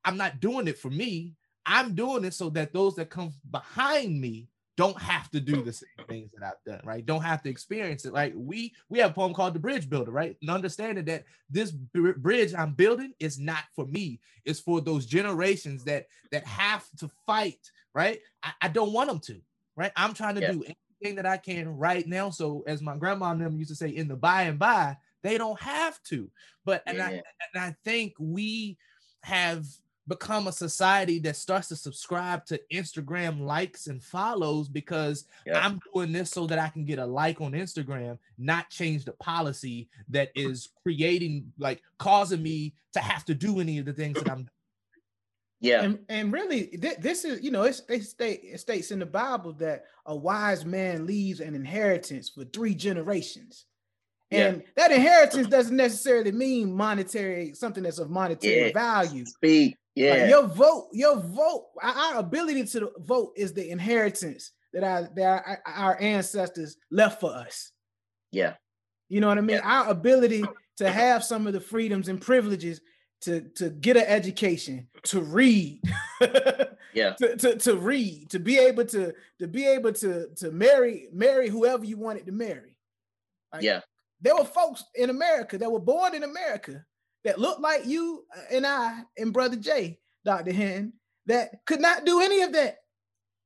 I'm 0.05 0.16
not 0.16 0.41
doing 0.41 0.68
it 0.68 0.78
for 0.78 0.91
me. 0.91 1.35
I'm 1.64 1.95
doing 1.95 2.24
it 2.24 2.35
so 2.35 2.51
that 2.51 2.72
those 2.72 2.97
that 2.97 3.11
come 3.11 3.33
behind 3.51 4.20
me 4.20 4.49
don't 4.76 5.01
have 5.01 5.30
to 5.30 5.39
do 5.39 5.62
the 5.62 5.72
same 5.72 6.07
things 6.09 6.30
that 6.33 6.47
I've 6.47 6.64
done, 6.64 6.80
right? 6.85 7.05
Don't 7.05 7.22
have 7.22 7.43
to 7.43 7.51
experience 7.51 8.05
it. 8.05 8.12
Like 8.12 8.33
we 8.35 8.72
we 8.89 8.99
have 9.01 9.11
a 9.11 9.14
poem 9.14 9.35
called 9.35 9.55
The 9.55 9.61
Bridge 9.61 9.89
Builder, 9.89 10.11
right? 10.11 10.37
And 10.41 10.51
understanding 10.51 11.05
that 11.05 11.24
this 11.51 11.70
br- 11.70 12.12
bridge 12.12 12.55
I'm 12.55 12.72
building 12.72 13.12
is 13.20 13.39
not 13.39 13.64
for 13.76 13.87
me. 13.87 14.20
It's 14.45 14.61
for 14.61 14.80
those 14.80 15.07
generations 15.07 15.85
that 15.85 16.07
that 16.30 16.45
have 16.47 16.89
to 16.99 17.11
fight, 17.26 17.70
right? 17.95 18.20
I, 18.43 18.53
I 18.62 18.68
don't 18.68 18.93
want 18.93 19.09
them 19.11 19.20
to, 19.20 19.41
right? 19.76 19.93
I'm 19.95 20.14
trying 20.14 20.37
to 20.37 20.41
Yeah. 20.41 20.53
do 20.53 20.64
anything 20.64 21.16
that 21.16 21.26
I 21.26 21.37
can 21.37 21.68
right 21.76 22.07
now. 22.07 22.30
So 22.30 22.64
as 22.66 22.80
my 22.80 22.97
grandma 22.97 23.33
and 23.33 23.41
them 23.41 23.59
used 23.59 23.70
to 23.70 23.76
say, 23.76 23.91
in 23.91 24.09
the 24.09 24.16
by 24.16 24.43
and 24.45 24.59
by, 24.59 24.97
they 25.22 25.37
don't 25.37 25.61
have 25.61 26.03
to. 26.05 26.30
But 26.64 26.83
and 26.87 27.01
I 27.01 27.11
and 27.55 27.62
I 27.62 27.76
think 27.85 28.14
we 28.18 28.78
have 29.23 29.66
become 30.09 30.49
a 30.49 30.53
society 30.53 31.20
that 31.20 31.37
starts 31.37 31.68
to 31.68 31.77
subscribe 31.77 32.45
to 32.45 32.61
Instagram 32.73 33.41
likes 33.41 33.87
and 33.87 34.03
follows 34.03 34.68
because 34.68 35.27
Yeah. 35.47 35.64
I'm 35.64 35.81
doing 35.95 36.12
this 36.12 36.31
so 36.31 36.47
that 36.49 36.59
I 36.59 36.68
can 36.68 36.85
get 36.85 36.99
a 36.99 37.07
like 37.07 37.41
on 37.41 37.53
Instagram, 37.53 38.18
not 38.37 38.68
change 38.68 39.05
the 39.05 39.12
policy 39.12 39.89
that 40.09 40.31
is 40.35 40.70
creating 40.83 41.53
like 41.57 41.83
causing 41.99 42.43
me 42.43 42.75
to 42.95 43.01
have 43.01 43.25
to 43.27 43.35
do 43.35 43.61
any 43.61 43.79
of 43.79 43.85
the 43.87 43.93
things 43.93 44.18
that 44.20 44.31
I'm 44.31 44.49
Yeah. 45.61 45.83
And, 45.85 46.01
and 46.09 46.33
really, 46.33 46.64
thi- 46.64 46.97
this 46.99 47.25
is, 47.25 47.41
you 47.41 47.53
know, 47.53 47.62
it's, 47.62 47.83
they 47.83 48.01
state, 48.01 48.41
it 48.43 48.59
states 48.59 48.91
in 48.91 48.99
the 48.99 49.07
Bible 49.07 49.53
that 49.55 49.85
a 50.07 50.16
wise 50.16 50.64
man 50.64 51.07
leaves 51.07 51.39
an 51.39 51.55
inheritance 51.55 52.29
for 52.29 52.43
three 52.45 52.75
generations. 52.75 53.66
Yeah. 54.33 54.47
And 54.49 54.62
that 54.76 54.91
inheritance 54.91 55.47
doesn't 55.49 55.76
necessarily 55.76 56.33
mean 56.33 56.72
monetary, 56.72 57.55
something 57.55 57.83
that's 57.83 57.99
of 57.99 58.11
monetary 58.11 58.68
Yeah. 58.68 58.72
value. 58.72 59.24
Speak. 59.26 59.70
Like, 59.70 59.76
Yeah. 59.95 60.28
your 60.28 60.47
vote, 60.47 60.89
your 60.93 61.16
vote, 61.20 61.66
our, 61.83 62.16
ability 62.16 62.64
to 62.66 62.91
vote 63.01 63.33
is 63.37 63.53
the 63.53 63.68
inheritance 63.68 64.53
that 64.72 64.83
our, 64.85 65.03
that 65.16 65.45
our, 65.47 65.62
our 65.66 66.01
ancestors 66.01 66.76
left 66.91 67.20
for 67.20 67.30
us. 67.35 67.72
Yeah. 68.30 68.55
You 69.11 69.20
know 69.20 69.28
what 69.28 69.37
I 69.39 69.43
mean? 69.43 69.61
Our 69.62 69.91
ability 69.91 70.45
to 70.78 70.91
have 70.91 71.22
some 71.22 71.47
of 71.47 71.53
the 71.53 71.61
freedoms 71.61 72.09
and 72.09 72.18
privileges 72.20 72.80
to, 73.22 73.43
to 73.57 73.68
get 73.68 73.97
an 73.99 74.05
education, 74.07 74.89
to 75.05 75.20
read, 75.20 75.80
Yeah. 76.95 77.12
to, 77.14 77.37
to, 77.37 77.57
to 77.57 77.76
read, 77.76 78.30
to 78.30 78.39
be 78.39 78.59
able 78.59 78.85
to 78.87 79.12
to 79.39 79.47
be 79.49 79.66
able 79.66 79.93
to 79.95 80.28
to 80.37 80.51
marry 80.51 81.09
marry 81.12 81.49
whoever 81.49 81.85
you 81.85 81.97
wanted 81.99 82.26
to 82.26 82.33
marry. 82.33 82.76
Like, 83.53 83.62
Yeah. 83.62 83.80
There 84.23 84.37
were 84.37 84.45
folks 84.45 84.85
in 84.95 85.11
America 85.11 85.59
that 85.59 85.70
were 85.70 85.81
born 85.81 86.14
in 86.14 86.23
America 86.23 86.85
that 87.25 87.39
looked 87.39 87.61
like 87.61 87.87
you 87.87 88.25
and 88.51 88.66
I 88.66 89.03
and 89.18 89.33
Brother 89.33 89.57
Jay, 89.57 89.99
Dr. 90.25 90.53
Hen, 90.53 90.95
that 91.27 91.64
could 91.66 91.81
not 91.81 92.05
do 92.05 92.20
any 92.20 92.43
of 92.43 92.53
that. 92.53 92.79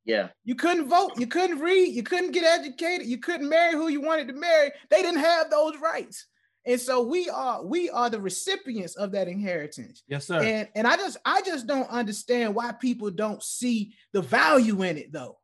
Yeah. 0.05 0.29
You 0.45 0.55
couldn't 0.55 0.89
vote, 0.89 1.13
you 1.19 1.27
couldn't 1.27 1.59
read, 1.59 1.95
you 1.95 2.03
couldn't 2.03 2.31
get 2.31 2.45
educated, 2.45 3.07
you 3.07 3.19
couldn't 3.19 3.49
marry 3.49 3.73
who 3.73 3.89
you 3.89 4.01
wanted 4.01 4.29
to 4.29 4.35
marry. 4.35 4.71
They 4.89 5.03
didn't 5.03 5.21
have 5.21 5.51
those 5.51 5.77
rights. 5.79 6.27
And 6.65 6.81
so 6.81 7.01
we 7.03 7.29
are 7.29 7.65
we 7.65 7.91
are 7.91 8.11
the 8.11 8.21
recipients 8.21 8.97
of 8.97 9.13
that 9.13 9.29
inheritance. 9.29 10.03
yes, 10.09 10.27
sir. 10.27 10.43
And 10.43 10.69
and 10.75 10.87
I 10.87 10.97
just 10.97 11.17
I 11.25 11.41
just 11.43 11.67
don't 11.67 11.89
understand 11.89 12.55
why 12.55 12.73
people 12.73 13.11
don't 13.11 13.43
see 13.43 13.95
the 14.13 14.23
value 14.23 14.83
in 14.83 14.99
it 14.99 15.13
though. 15.13 15.39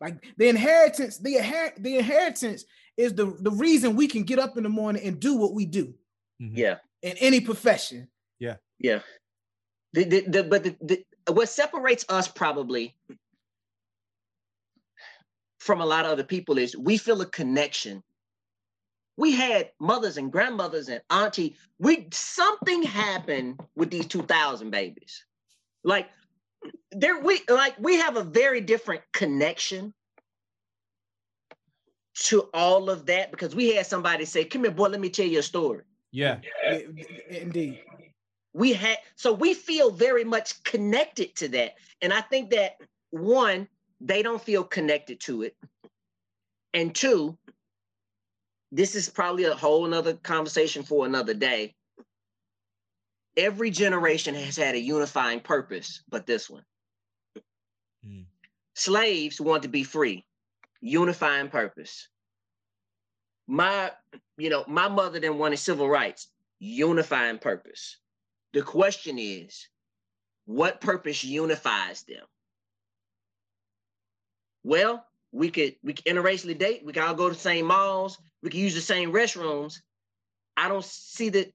Like 0.00 0.24
the 0.38 0.48
inheritance, 0.48 1.18
the 1.18 1.36
inher- 1.36 1.82
the 1.82 1.98
inheritance 1.98 2.64
is 3.00 3.14
the 3.14 3.36
the 3.40 3.50
reason 3.50 3.96
we 3.96 4.06
can 4.06 4.22
get 4.24 4.38
up 4.38 4.56
in 4.56 4.62
the 4.62 4.68
morning 4.68 5.02
and 5.06 5.18
do 5.20 5.36
what 5.36 5.54
we 5.54 5.64
do 5.66 5.94
Mhm. 6.40 6.56
Yeah. 6.56 6.76
in 7.02 7.16
any 7.18 7.40
profession. 7.40 8.08
Yeah. 8.38 9.00
The, 9.92 10.04
the, 10.04 10.20
the, 10.22 10.44
but 10.44 10.64
the, 10.64 10.76
the, 10.80 11.04
what 11.32 11.48
separates 11.50 12.06
us 12.08 12.28
probably 12.28 12.96
from 15.58 15.80
a 15.82 15.86
lot 15.86 16.04
of 16.06 16.12
other 16.12 16.24
people 16.24 16.56
is 16.56 16.74
we 16.76 16.96
feel 16.96 17.20
a 17.20 17.26
connection 17.26 18.02
We 19.18 19.32
had 19.32 19.72
mothers 19.80 20.16
and 20.16 20.32
grandmothers 20.32 20.88
and 20.88 21.02
auntie. 21.10 21.56
We 21.78 22.08
something 22.12 22.82
happened 22.84 23.60
with 23.76 23.90
these 23.90 24.06
2000 24.06 24.70
babies. 24.70 25.26
Like 25.84 26.08
there 26.92 27.20
we 27.20 27.42
like 27.48 27.74
we 27.78 27.96
have 27.96 28.16
a 28.16 28.24
very 28.24 28.60
different 28.62 29.02
connection 29.12 29.92
to 32.14 32.48
all 32.52 32.90
of 32.90 33.06
that 33.06 33.30
because 33.30 33.54
we 33.54 33.74
had 33.74 33.86
somebody 33.86 34.24
say, 34.24 34.44
"Come 34.44 34.64
here, 34.64 34.72
boy, 34.72 34.88
let 34.88 35.00
me 35.00 35.10
tell 35.10 35.26
you 35.26 35.38
a 35.38 35.42
story." 35.42 35.84
Yeah. 36.12 36.40
Yeah, 36.64 36.80
Indeed. 37.28 37.82
We 38.52 38.72
had 38.72 38.98
so 39.14 39.32
we 39.32 39.54
feel 39.54 39.90
very 39.90 40.24
much 40.24 40.62
connected 40.64 41.36
to 41.36 41.48
that, 41.48 41.74
and 42.02 42.12
I 42.12 42.20
think 42.20 42.50
that 42.50 42.78
one, 43.10 43.68
they 44.00 44.22
don't 44.22 44.42
feel 44.42 44.64
connected 44.64 45.20
to 45.20 45.42
it, 45.42 45.56
and 46.74 46.94
two, 46.94 47.38
this 48.72 48.94
is 48.94 49.08
probably 49.08 49.44
a 49.44 49.54
whole 49.54 49.86
another 49.86 50.14
conversation 50.14 50.82
for 50.82 51.06
another 51.06 51.34
day. 51.34 51.74
Every 53.36 53.70
generation 53.70 54.34
has 54.34 54.56
had 54.56 54.74
a 54.74 54.80
unifying 54.80 55.40
purpose, 55.40 56.02
but 56.08 56.26
this 56.26 56.50
one. 56.50 56.64
Mm. 58.06 58.26
Slaves 58.74 59.40
want 59.40 59.62
to 59.62 59.68
be 59.68 59.84
free, 59.84 60.24
unifying 60.80 61.48
purpose. 61.48 62.08
My, 63.46 63.90
you 64.36 64.50
know, 64.50 64.64
my 64.68 64.88
mother 64.88 65.20
then 65.20 65.38
wanted 65.38 65.58
civil 65.58 65.88
rights, 65.88 66.28
unifying 66.58 67.38
purpose. 67.38 67.98
The 68.52 68.62
question 68.62 69.18
is, 69.18 69.68
what 70.46 70.80
purpose 70.80 71.24
unifies 71.24 72.02
them? 72.04 72.24
Well, 74.62 75.04
we 75.32 75.50
could 75.50 75.76
we 75.82 75.92
could 75.92 76.04
interracially 76.04 76.58
date, 76.58 76.84
we 76.84 76.92
can 76.92 77.02
all 77.02 77.14
go 77.14 77.28
to 77.28 77.34
the 77.34 77.40
same 77.40 77.66
malls, 77.66 78.18
we 78.42 78.50
can 78.50 78.60
use 78.60 78.74
the 78.74 78.80
same 78.80 79.12
restrooms. 79.12 79.80
I 80.56 80.68
don't 80.68 80.84
see 80.84 81.28
that. 81.30 81.52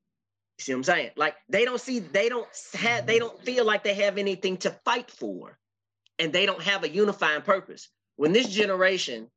See 0.57 0.71
what 0.71 0.77
I'm 0.77 0.83
saying? 0.85 1.09
Like 1.17 1.35
they 1.49 1.65
don't 1.65 1.81
see, 1.81 1.99
they 1.99 2.29
don't 2.29 2.47
have, 2.75 3.05
they 3.05 3.19
don't 3.19 3.37
feel 3.43 3.65
like 3.65 3.83
they 3.83 3.93
have 3.95 4.17
anything 4.17 4.55
to 4.57 4.71
fight 4.85 5.11
for, 5.11 5.57
and 6.17 6.31
they 6.31 6.45
don't 6.45 6.61
have 6.61 6.83
a 6.83 6.89
unifying 6.89 7.41
purpose. 7.41 7.89
When 8.17 8.33
this 8.33 8.47
generation 8.49 9.29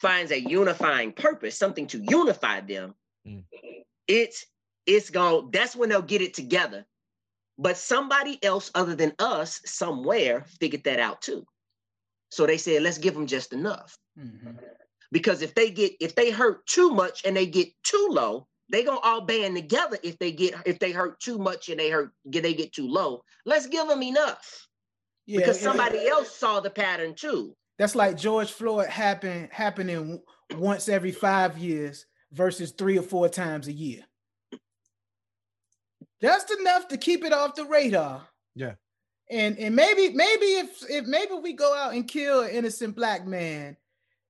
finds 0.00 0.30
a 0.32 0.40
unifying 0.40 1.12
purpose, 1.12 1.58
something 1.58 1.86
to 1.88 1.98
unify 2.08 2.60
them, 2.60 2.94
Mm. 3.26 3.44
it's 4.06 4.44
it's 4.86 5.10
going. 5.10 5.50
That's 5.50 5.76
when 5.76 5.88
they'll 5.90 6.00
get 6.02 6.22
it 6.22 6.32
together. 6.34 6.86
But 7.58 7.76
somebody 7.76 8.42
else 8.42 8.70
other 8.74 8.94
than 8.94 9.12
us 9.18 9.60
somewhere 9.66 10.46
figured 10.60 10.84
that 10.84 11.00
out 11.00 11.20
too. 11.20 11.44
So 12.30 12.46
they 12.46 12.56
said, 12.58 12.82
let's 12.82 12.98
give 12.98 13.14
them 13.14 13.26
just 13.26 13.52
enough 13.52 13.98
Mhm. 14.18 14.58
because 15.10 15.42
if 15.42 15.54
they 15.54 15.70
get 15.70 15.92
if 16.00 16.14
they 16.14 16.30
hurt 16.30 16.66
too 16.66 16.90
much 16.90 17.24
and 17.24 17.36
they 17.36 17.46
get 17.46 17.68
too 17.82 18.08
low 18.10 18.46
they 18.70 18.84
gonna 18.84 19.00
all 19.00 19.22
band 19.22 19.56
together 19.56 19.98
if 20.02 20.18
they 20.18 20.30
get 20.30 20.54
if 20.66 20.78
they 20.78 20.92
hurt 20.92 21.18
too 21.20 21.38
much 21.38 21.68
and 21.70 21.80
they 21.80 21.88
hurt 21.90 22.12
get 22.30 22.42
they 22.42 22.52
get 22.54 22.72
too 22.72 22.86
low 22.86 23.22
let's 23.46 23.66
give 23.66 23.88
them 23.88 24.02
enough 24.02 24.68
Yeah, 25.26 25.38
because 25.40 25.56
it- 25.58 25.62
somebody 25.62 26.06
else 26.06 26.34
saw 26.36 26.60
the 26.60 26.70
pattern 26.70 27.14
too 27.14 27.56
that's 27.78 27.94
like 27.94 28.16
George 28.16 28.50
Floyd 28.50 28.88
happen 28.88 29.48
happening 29.52 30.20
once 30.56 30.88
every 30.88 31.12
five 31.12 31.56
years 31.58 32.06
versus 32.32 32.72
three 32.72 32.98
or 32.98 33.02
four 33.02 33.28
times 33.28 33.68
a 33.68 33.72
year. 33.72 34.02
Just 36.20 36.50
enough 36.50 36.88
to 36.88 36.96
keep 36.96 37.24
it 37.24 37.32
off 37.32 37.54
the 37.54 37.64
radar. 37.64 38.26
Yeah. 38.54 38.74
And 39.30 39.56
and 39.58 39.76
maybe 39.76 40.12
maybe 40.14 40.46
if 40.46 40.90
if 40.90 41.06
maybe 41.06 41.34
we 41.34 41.52
go 41.52 41.74
out 41.76 41.94
and 41.94 42.08
kill 42.08 42.40
an 42.40 42.50
innocent 42.50 42.96
black 42.96 43.26
man, 43.26 43.76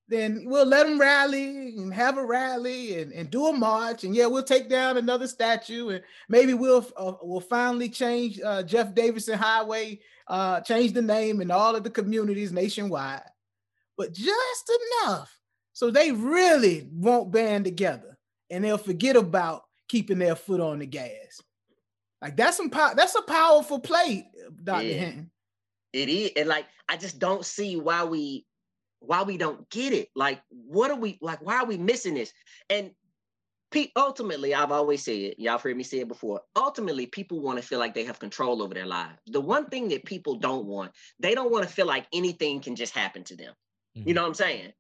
then 0.09 0.43
we'll 0.45 0.67
let 0.67 0.87
them 0.87 1.01
rally 1.01 1.69
and 1.77 1.95
have 1.95 2.19
a 2.19 2.25
rally 2.25 3.01
and, 3.01 3.13
and 3.13 3.31
do 3.31 3.47
a 3.47 3.53
march 3.53 4.05
and 4.05 4.15
yeah 4.15 4.27
we'll 4.27 4.43
take 4.43 4.69
down 4.69 4.97
another 4.97 5.29
statue 5.29 5.91
and 5.91 6.03
maybe 6.29 6.53
we'll 6.53 6.85
uh, 6.97 7.13
we'll 7.23 7.41
finally 7.41 7.89
change 7.89 8.41
uh, 8.41 8.63
Jeff 8.63 8.95
Davidson 8.95 9.39
Highway 9.39 10.01
uh, 10.27 10.61
change 10.63 10.93
the 10.93 11.03
name 11.03 11.41
in 11.41 11.51
all 11.51 11.77
of 11.77 11.85
the 11.85 11.91
communities 11.91 12.53
nationwide 12.53 13.23
but 13.99 14.13
just 14.13 14.73
enough 15.05 15.39
so 15.75 15.91
they 15.91 16.11
really 16.13 16.89
won't 16.93 17.31
band 17.31 17.65
together 17.65 18.17
and 18.51 18.65
they'll 18.65 18.79
forget 18.79 19.17
about 19.17 19.63
keeping 19.89 20.19
their 20.19 20.35
foot 20.35 20.61
on 20.61 20.79
the 20.81 20.87
gas. 20.87 21.41
Like 22.23 22.37
that's 22.37 22.57
some 22.57 22.71
pow- 22.71 22.95
that's 22.95 23.15
a 23.15 23.23
powerful 23.23 23.79
play, 23.79 24.29
Dr. 24.65 24.85
Yeah. 24.85 24.95
Hinton. 24.95 25.31
it 25.93 26.09
is 26.09 26.31
and 26.37 26.49
like 26.49 26.67
i 26.89 26.97
just 26.97 27.19
don't 27.19 27.45
see 27.45 27.77
why 27.77 28.05
we 28.05 28.45
why 29.01 29.23
we 29.23 29.39
don't 29.39 29.69
get 29.71 29.93
it 29.93 30.09
like 30.17 30.41
what 30.51 30.91
are 30.91 30.97
we 30.97 31.19
like 31.23 31.41
why 31.41 31.59
are 31.59 31.65
we 31.67 31.79
missing 31.79 32.15
this 32.15 32.33
and 32.69 32.91
pe- 33.71 33.93
ultimately 33.97 34.53
i've 34.55 34.73
always 34.73 35.03
said 35.05 35.35
y'all 35.39 35.53
have 35.53 35.63
heard 35.63 35.77
me 35.77 35.85
say 35.85 36.01
it 36.01 36.09
before 36.09 36.41
ultimately 36.57 37.07
people 37.07 37.41
want 37.41 37.57
to 37.59 37.65
feel 37.67 37.79
like 37.79 37.95
they 37.95 38.05
have 38.05 38.19
control 38.19 38.61
over 38.63 38.75
their 38.75 38.87
lives 38.87 39.17
the 39.29 39.41
one 39.41 39.67
thing 39.67 39.89
that 39.89 40.05
people 40.05 40.35
don't 40.35 40.67
want 40.67 40.91
they 41.21 41.35
don't 41.35 41.53
want 41.53 41.67
to 41.67 41.73
feel 41.73 41.87
like 41.87 42.07
anything 42.13 42.61
can 42.61 42.75
just 42.75 42.95
happen 42.95 43.23
to 43.23 43.37
them 43.37 43.55
you 44.05 44.15
Mhm. 44.15 44.15
know 44.15 44.23
what 44.23 44.29
i'm 44.29 44.35
saying? 44.35 44.73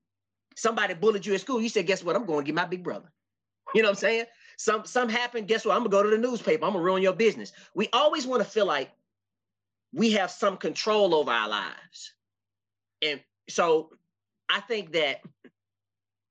Somebody 0.57 0.95
bullied 0.95 1.27
you 1.27 1.35
at 1.35 1.41
school. 1.41 1.61
You 1.61 1.69
said 1.69 1.87
guess 1.87 2.03
what? 2.05 2.17
I'm 2.17 2.27
going 2.27 2.45
to 2.45 2.47
get 2.47 2.55
my 2.55 2.67
big 2.67 2.83
brother. 2.85 3.13
You 3.75 3.83
know 3.83 3.89
what 3.89 3.99
i'm 3.99 4.01
saying? 4.01 4.27
Some 4.59 4.87
some 4.87 5.09
happened 5.09 5.49
guess 5.49 5.65
what? 5.65 5.75
I'm 5.77 5.81
going 5.85 5.91
to 5.91 5.97
go 5.97 6.03
to 6.05 6.11
the 6.11 6.19
newspaper. 6.19 6.65
I'm 6.65 6.73
going 6.73 6.83
to 6.83 6.87
ruin 6.87 7.03
your 7.03 7.15
business. 7.15 7.53
We 7.75 7.89
always 7.93 8.27
want 8.27 8.43
to 8.43 8.49
feel 8.49 8.67
like 8.67 8.91
we 9.93 10.13
have 10.13 10.31
some 10.31 10.57
control 10.57 11.15
over 11.15 11.31
our 11.31 11.49
lives. 11.49 12.15
And 13.03 13.21
so 13.49 13.91
I 14.49 14.61
think 14.61 14.93
that 14.93 15.23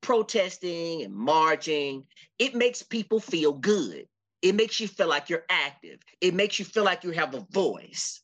protesting 0.02 1.04
and 1.04 1.14
marching, 1.14 2.06
it 2.40 2.56
makes 2.56 2.84
people 2.84 3.20
feel 3.20 3.54
good. 3.54 4.08
It 4.42 4.56
makes 4.56 4.80
you 4.80 4.88
feel 4.88 5.08
like 5.08 5.30
you're 5.30 5.46
active. 5.50 6.00
It 6.22 6.34
makes 6.34 6.60
you 6.60 6.66
feel 6.66 6.84
like 6.84 7.04
you 7.04 7.12
have 7.12 7.34
a 7.34 7.42
voice. 7.52 8.22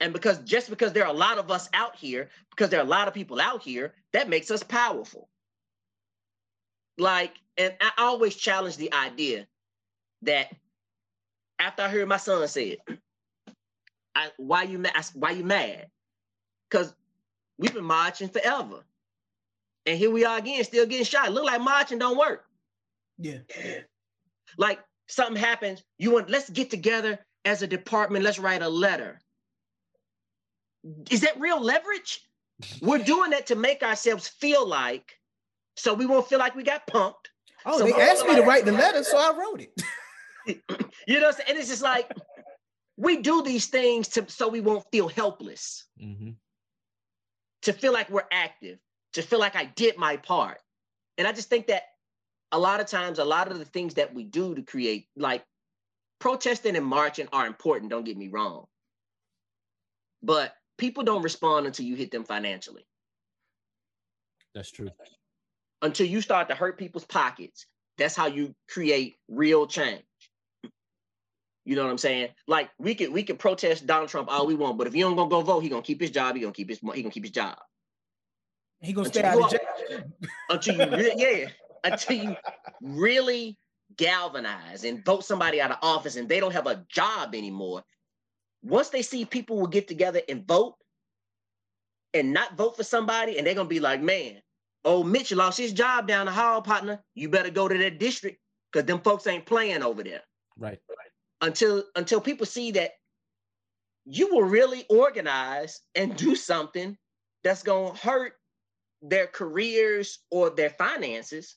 And 0.00 0.12
because 0.12 0.38
just 0.40 0.68
because 0.68 0.92
there 0.92 1.04
are 1.04 1.14
a 1.14 1.16
lot 1.16 1.38
of 1.38 1.50
us 1.50 1.68
out 1.72 1.96
here, 1.96 2.28
because 2.50 2.70
there 2.70 2.80
are 2.80 2.86
a 2.86 2.88
lot 2.88 3.08
of 3.08 3.14
people 3.14 3.40
out 3.40 3.62
here, 3.62 3.94
that 4.12 4.28
makes 4.28 4.50
us 4.50 4.62
powerful. 4.62 5.28
Like, 6.98 7.34
and 7.56 7.74
I 7.80 7.90
always 7.98 8.36
challenge 8.36 8.76
the 8.76 8.92
idea 8.92 9.46
that 10.22 10.54
after 11.58 11.82
I 11.82 11.88
heard 11.88 12.08
my 12.08 12.16
son 12.18 12.46
say 12.48 12.78
it, 12.86 12.98
I, 14.14 14.30
why 14.36 14.62
you 14.62 14.78
mad? 14.78 14.92
Why 15.14 15.30
you 15.30 15.44
mad? 15.44 15.86
Because 16.70 16.94
we've 17.58 17.74
been 17.74 17.84
marching 17.84 18.28
forever. 18.28 18.84
And 19.86 19.96
here 19.96 20.10
we 20.10 20.24
are 20.24 20.38
again, 20.38 20.64
still 20.64 20.86
getting 20.86 21.04
shot. 21.04 21.32
Look 21.32 21.44
like 21.44 21.60
marching 21.60 21.98
don't 21.98 22.18
work. 22.18 22.44
Yeah. 23.18 23.38
Like 24.58 24.80
something 25.06 25.36
happens, 25.36 25.82
you 25.98 26.10
want 26.10 26.30
let's 26.30 26.50
get 26.50 26.70
together 26.70 27.18
as 27.44 27.62
a 27.62 27.66
department, 27.66 28.24
let's 28.24 28.38
write 28.38 28.62
a 28.62 28.68
letter. 28.68 29.20
Is 31.10 31.20
that 31.22 31.38
real 31.40 31.60
leverage? 31.60 32.22
We're 32.80 32.98
doing 33.02 33.30
that 33.30 33.46
to 33.48 33.54
make 33.56 33.82
ourselves 33.82 34.28
feel 34.28 34.66
like, 34.66 35.18
so 35.76 35.92
we 35.94 36.06
won't 36.06 36.28
feel 36.28 36.38
like 36.38 36.54
we 36.54 36.62
got 36.62 36.86
punked. 36.86 37.26
Oh, 37.64 37.78
So 37.78 37.84
they 37.84 37.92
asked 37.92 38.22
of 38.22 38.28
me 38.28 38.36
to 38.36 38.42
write 38.42 38.64
the 38.64 38.72
letter, 38.72 39.02
so 39.02 39.16
I 39.18 39.36
wrote 39.36 39.60
it. 39.60 39.82
You 41.08 41.20
know, 41.20 41.26
what 41.26 41.34
I'm 41.34 41.38
saying? 41.38 41.48
and 41.50 41.58
it's 41.58 41.68
just 41.68 41.82
like 41.82 42.10
we 42.96 43.18
do 43.20 43.42
these 43.42 43.66
things 43.66 44.08
to 44.08 44.24
so 44.28 44.48
we 44.48 44.60
won't 44.60 44.84
feel 44.90 45.08
helpless. 45.08 45.84
Mhm. 46.00 46.36
to 47.62 47.72
feel 47.72 47.92
like 47.92 48.08
we're 48.10 48.26
active, 48.30 48.78
to 49.12 49.22
feel 49.22 49.38
like 49.40 49.56
I 49.56 49.64
did 49.66 49.96
my 49.98 50.16
part. 50.16 50.60
And 51.18 51.26
I 51.26 51.32
just 51.32 51.48
think 51.48 51.66
that 51.66 51.82
a 52.52 52.58
lot 52.58 52.80
of 52.80 52.86
times, 52.86 53.18
a 53.18 53.24
lot 53.24 53.50
of 53.50 53.58
the 53.58 53.64
things 53.64 53.94
that 53.94 54.14
we 54.14 54.22
do 54.24 54.54
to 54.54 54.62
create, 54.62 55.08
like 55.16 55.44
protesting 56.20 56.76
and 56.76 56.86
marching, 56.86 57.28
are 57.32 57.46
important. 57.46 57.90
Don't 57.90 58.04
get 58.04 58.16
me 58.16 58.28
wrong. 58.28 58.66
But 60.22 60.55
people 60.78 61.02
don't 61.04 61.22
respond 61.22 61.66
until 61.66 61.86
you 61.86 61.94
hit 61.96 62.10
them 62.10 62.24
financially, 62.24 62.86
That's 64.54 64.70
true. 64.70 64.90
until 65.82 66.06
you 66.06 66.20
start 66.20 66.48
to 66.48 66.54
hurt 66.54 66.78
people's 66.78 67.04
pockets. 67.04 67.66
That's 67.98 68.14
how 68.14 68.26
you 68.26 68.54
create 68.68 69.16
real 69.28 69.66
change. 69.66 70.04
You 71.64 71.74
know 71.74 71.82
what 71.82 71.90
I'm 71.90 71.98
saying? 71.98 72.28
Like 72.46 72.70
we 72.78 72.94
could 72.94 73.10
we 73.10 73.22
could 73.24 73.38
protest 73.38 73.86
Donald 73.86 74.08
Trump 74.08 74.28
all 74.30 74.46
we 74.46 74.54
want, 74.54 74.78
but 74.78 74.86
if 74.86 74.94
you 74.94 75.02
don't 75.04 75.16
gonna 75.16 75.30
go 75.30 75.40
vote, 75.40 75.60
he 75.60 75.68
gonna 75.68 75.82
keep 75.82 76.00
his 76.00 76.10
job. 76.10 76.36
He 76.36 76.42
gonna 76.42 76.52
keep 76.52 76.68
his 76.68 76.78
he 76.78 77.02
gonna 77.02 77.10
keep 77.10 77.24
his 77.24 77.32
job. 77.32 77.56
He 78.80 78.92
gonna 78.92 79.06
Until 79.08 79.20
stay 79.22 79.28
out 79.28 79.36
you 79.38 79.44
of 79.44 79.50
jail. 79.50 80.02
until 80.50 80.74
you 80.76 80.96
re- 80.96 81.14
yeah 81.16 81.48
until 81.84 82.16
you 82.16 82.36
really 82.80 83.58
galvanize 83.96 84.84
and 84.84 85.04
vote 85.04 85.24
somebody 85.24 85.60
out 85.60 85.70
of 85.70 85.78
office 85.82 86.16
and 86.16 86.28
they 86.28 86.38
don't 86.40 86.52
have 86.52 86.66
a 86.66 86.84
job 86.88 87.34
anymore 87.34 87.82
once 88.66 88.88
they 88.88 89.02
see 89.02 89.24
people 89.24 89.56
will 89.58 89.66
get 89.66 89.88
together 89.88 90.20
and 90.28 90.46
vote 90.46 90.74
and 92.14 92.32
not 92.32 92.56
vote 92.56 92.76
for 92.76 92.82
somebody 92.82 93.38
and 93.38 93.46
they're 93.46 93.54
gonna 93.54 93.68
be 93.68 93.80
like 93.80 94.00
man 94.00 94.40
oh 94.84 95.02
mitch 95.02 95.32
lost 95.32 95.58
his 95.58 95.72
job 95.72 96.06
down 96.06 96.26
the 96.26 96.32
hall 96.32 96.62
partner 96.62 97.02
you 97.14 97.28
better 97.28 97.50
go 97.50 97.68
to 97.68 97.78
that 97.78 97.98
district 97.98 98.38
because 98.72 98.86
them 98.86 99.00
folks 99.00 99.26
ain't 99.26 99.46
playing 99.46 99.82
over 99.82 100.02
there 100.02 100.22
Right. 100.58 100.78
until 101.42 101.84
until 101.96 102.20
people 102.20 102.46
see 102.46 102.70
that 102.72 102.92
you 104.04 104.32
will 104.32 104.44
really 104.44 104.86
organize 104.88 105.80
and 105.94 106.16
do 106.16 106.34
something 106.34 106.96
that's 107.44 107.62
to 107.62 107.92
hurt 108.00 108.34
their 109.02 109.26
careers 109.26 110.20
or 110.30 110.50
their 110.50 110.70
finances 110.70 111.56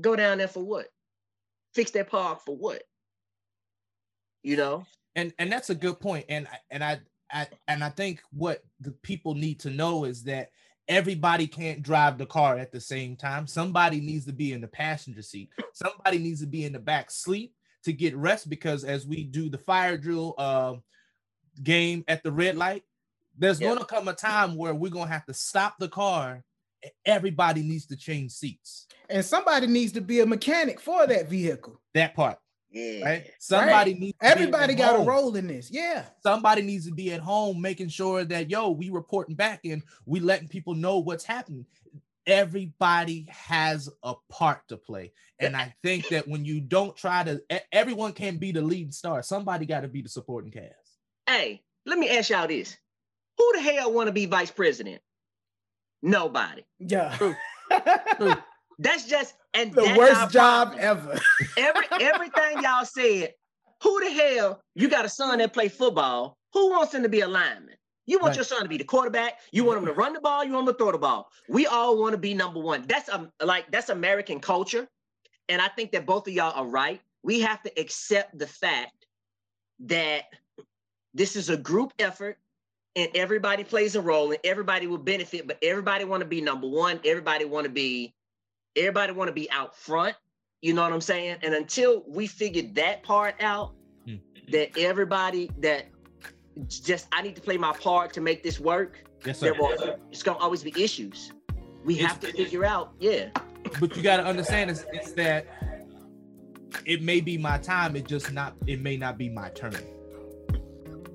Go 0.00 0.16
down 0.16 0.38
there 0.38 0.48
for 0.48 0.64
what? 0.64 0.86
Fix 1.74 1.90
that 1.92 2.08
park 2.08 2.40
for 2.44 2.56
what? 2.56 2.82
You 4.42 4.56
know? 4.56 4.84
And 5.16 5.32
and 5.38 5.50
that's 5.52 5.70
a 5.70 5.74
good 5.74 6.00
point. 6.00 6.26
And 6.28 6.46
I- 6.48 6.58
and 6.70 6.84
I, 6.84 7.00
I 7.32 7.46
and 7.68 7.82
i 7.82 7.88
think 7.88 8.20
what 8.32 8.62
the 8.80 8.90
people 9.02 9.34
need 9.34 9.58
to 9.60 9.70
know 9.70 10.04
is 10.04 10.22
that 10.24 10.50
everybody 10.88 11.46
can't 11.46 11.82
drive 11.82 12.18
the 12.18 12.26
car 12.26 12.58
at 12.58 12.70
the 12.70 12.80
same 12.80 13.16
time. 13.16 13.46
Somebody 13.46 14.00
needs 14.00 14.26
to 14.26 14.32
be 14.32 14.52
in 14.52 14.60
the 14.60 14.68
passenger 14.68 15.22
seat. 15.22 15.48
Somebody 15.72 16.18
needs 16.18 16.40
to 16.40 16.46
be 16.46 16.64
in 16.66 16.72
the 16.74 16.78
back 16.78 17.10
sleep 17.10 17.54
to 17.84 17.92
get 17.92 18.14
rest 18.16 18.50
because 18.50 18.84
as 18.84 19.06
we 19.06 19.24
do 19.24 19.48
the 19.48 19.56
fire 19.58 19.96
drill 19.96 20.34
uh, 20.36 20.74
game 21.62 22.04
at 22.08 22.22
the 22.22 22.32
red 22.32 22.56
light 22.56 22.82
there's 23.36 23.60
Yeah. 23.60 23.68
going 23.68 23.78
to 23.80 23.84
come 23.86 24.08
a 24.08 24.12
time 24.14 24.56
where 24.56 24.74
we're 24.74 24.90
going 24.90 25.06
to 25.06 25.12
have 25.12 25.26
to 25.26 25.34
stop 25.34 25.76
the 25.78 25.88
car 25.88 26.44
everybody 27.06 27.62
needs 27.62 27.86
to 27.86 27.96
change 27.96 28.30
seats. 28.32 28.86
And 29.08 29.24
somebody 29.24 29.66
needs 29.66 29.92
to 29.92 30.00
be 30.02 30.20
a 30.20 30.26
mechanic 30.26 30.78
for 30.80 31.06
that 31.06 31.28
vehicle. 31.30 31.80
that 31.94 32.14
part 32.14 32.38
Yeah. 32.74 33.04
right 33.04 33.30
somebody 33.38 33.94
needs 33.94 34.18
to 34.20 34.26
be 34.26 34.30
Everybody 34.32 34.72
at 34.74 34.78
got 34.78 35.00
a 35.00 35.04
role 35.04 35.34
in 35.36 35.46
this. 35.46 35.70
Yeah. 35.70 36.04
somebody 36.22 36.60
needs 36.62 36.86
to 36.88 36.92
be 36.92 37.12
at 37.12 37.20
home 37.20 37.60
making 37.60 37.88
sure 37.88 38.24
that 38.24 38.50
yo 38.50 38.70
we 38.70 38.90
reporting 38.90 39.36
back 39.36 39.60
and 39.64 39.82
we 40.04 40.20
letting 40.20 40.48
people 40.48 40.74
know 40.74 40.98
what's 40.98 41.24
happening 41.24 41.64
everybody 42.26 43.26
has 43.30 43.88
a 44.02 44.14
part 44.30 44.66
to 44.68 44.76
play 44.76 45.12
and 45.40 45.54
i 45.56 45.74
think 45.82 46.08
that 46.08 46.26
when 46.26 46.44
you 46.44 46.60
don't 46.60 46.96
try 46.96 47.22
to 47.22 47.40
everyone 47.72 48.12
can't 48.12 48.40
be 48.40 48.50
the 48.50 48.62
lead 48.62 48.92
star 48.94 49.22
somebody 49.22 49.66
got 49.66 49.80
to 49.82 49.88
be 49.88 50.02
the 50.02 50.08
supporting 50.08 50.50
cast 50.50 50.74
Hey, 51.26 51.62
let 51.86 51.98
me 51.98 52.10
ask 52.10 52.28
y'all 52.30 52.46
this. 52.46 52.76
Who 53.38 53.52
the 53.54 53.60
hell 53.62 53.92
want 53.92 54.08
to 54.08 54.12
be 54.12 54.26
vice 54.26 54.50
president? 54.50 55.00
Nobody. 56.02 56.62
Yeah. 56.78 57.16
True. 57.16 57.34
True. 58.18 58.34
That's 58.78 59.04
just 59.06 59.34
and 59.54 59.72
the 59.72 59.94
worst 59.96 60.30
job 60.30 60.74
ever. 60.78 61.20
Every 61.56 61.86
everything 62.00 62.62
y'all 62.62 62.84
said. 62.84 63.34
Who 63.82 64.00
the 64.00 64.10
hell? 64.10 64.60
You 64.74 64.88
got 64.88 65.04
a 65.04 65.08
son 65.08 65.38
that 65.38 65.52
play 65.52 65.68
football. 65.68 66.36
Who 66.54 66.70
wants 66.70 66.94
him 66.94 67.02
to 67.02 67.08
be 67.08 67.20
a 67.20 67.28
lineman? 67.28 67.74
You 68.06 68.18
want 68.18 68.30
Right. 68.30 68.36
your 68.36 68.44
son 68.44 68.62
to 68.62 68.68
be 68.68 68.76
the 68.78 68.84
quarterback. 68.84 69.40
You 69.52 69.64
want 69.64 69.78
him 69.78 69.86
to 69.86 69.92
run 69.92 70.12
the 70.12 70.20
ball. 70.20 70.44
You 70.44 70.52
want 70.52 70.68
him 70.68 70.74
to 70.74 70.78
throw 70.78 70.92
the 70.92 70.98
ball. 70.98 71.28
We 71.48 71.66
all 71.66 71.98
want 72.00 72.12
to 72.12 72.18
be 72.18 72.34
number 72.34 72.60
one. 72.60 72.84
That's 72.86 73.08
um 73.08 73.30
like 73.42 73.70
that's 73.70 73.88
American 73.90 74.40
culture, 74.40 74.88
and 75.48 75.60
I 75.60 75.68
think 75.68 75.92
that 75.92 76.06
both 76.06 76.26
of 76.26 76.34
y'all 76.34 76.52
are 76.54 76.66
right. 76.66 77.00
We 77.22 77.40
have 77.40 77.62
to 77.62 77.80
accept 77.80 78.38
the 78.38 78.46
fact 78.46 79.06
that 79.80 80.24
this 81.14 81.36
is 81.36 81.48
a 81.50 81.56
group 81.56 81.92
effort, 81.98 82.38
and 82.96 83.10
everybody 83.14 83.64
plays 83.64 83.96
a 83.96 84.00
role, 84.00 84.30
and 84.30 84.40
everybody 84.44 84.86
will 84.86 84.98
benefit. 84.98 85.46
But 85.46 85.58
everybody 85.62 86.04
want 86.04 86.20
to 86.22 86.26
be 86.28 86.40
number 86.40 86.66
one. 86.68 87.00
Everybody 87.04 87.44
want 87.44 87.64
to 87.64 87.70
be, 87.70 88.14
everybody 88.76 89.12
want 89.12 89.28
to 89.28 89.32
be 89.32 89.50
out 89.50 89.76
front. 89.76 90.14
You 90.62 90.72
know 90.74 90.82
what 90.82 90.92
I'm 90.92 91.00
saying? 91.00 91.36
And 91.42 91.54
until 91.54 92.04
we 92.06 92.26
figure 92.26 92.62
that 92.74 93.02
part 93.02 93.34
out, 93.42 93.74
Hmm. 94.06 94.16
that 94.50 94.76
everybody 94.78 95.50
that 95.58 95.86
just 96.68 97.08
I 97.12 97.22
need 97.22 97.34
to 97.36 97.42
play 97.42 97.56
my 97.56 97.72
part 97.72 98.12
to 98.14 98.20
make 98.20 98.42
this 98.42 98.60
work, 98.60 99.02
yes 99.24 99.38
sir 99.38 99.46
there 99.46 99.54
will 99.54 99.98
it's 100.10 100.22
gonna 100.22 100.38
always 100.38 100.62
be 100.62 100.72
issues. 100.82 101.32
We 101.84 101.94
It's- 101.94 102.08
have 102.10 102.20
to 102.20 102.32
figure 102.32 102.64
out, 102.64 102.92
yeah. 102.98 103.30
but 103.80 103.96
you 103.96 104.02
got 104.02 104.18
to 104.18 104.24
understand 104.24 104.70
is, 104.70 104.86
is 104.92 105.12
that 105.14 105.46
it 106.86 107.02
may 107.02 107.20
be 107.20 107.36
my 107.38 107.56
time 107.58 107.96
it 107.96 108.06
just 108.06 108.32
not 108.32 108.54
it 108.66 108.80
may 108.80 108.96
not 108.96 109.16
be 109.16 109.28
my 109.28 109.48
turn 109.50 109.76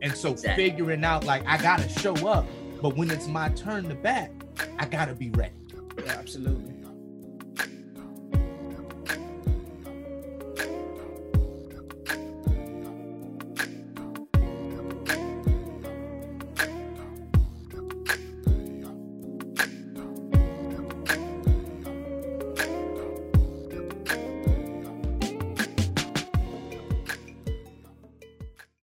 and 0.02 0.16
so 0.16 0.32
Exactly. 0.32 0.70
figuring 0.70 1.04
out 1.04 1.26
like 1.26 1.46
i 1.46 1.58
gotta 1.62 1.88
show 1.90 2.16
up 2.28 2.46
but 2.82 2.96
when 2.96 3.12
it's 3.12 3.28
my 3.28 3.50
turn 3.50 3.84
to 3.90 3.94
bat 3.96 4.32
i 4.80 4.86
gotta 4.86 5.14
be 5.14 5.30
ready 5.32 5.54
Yeah, 6.06 6.14
absolutely. 6.18 6.74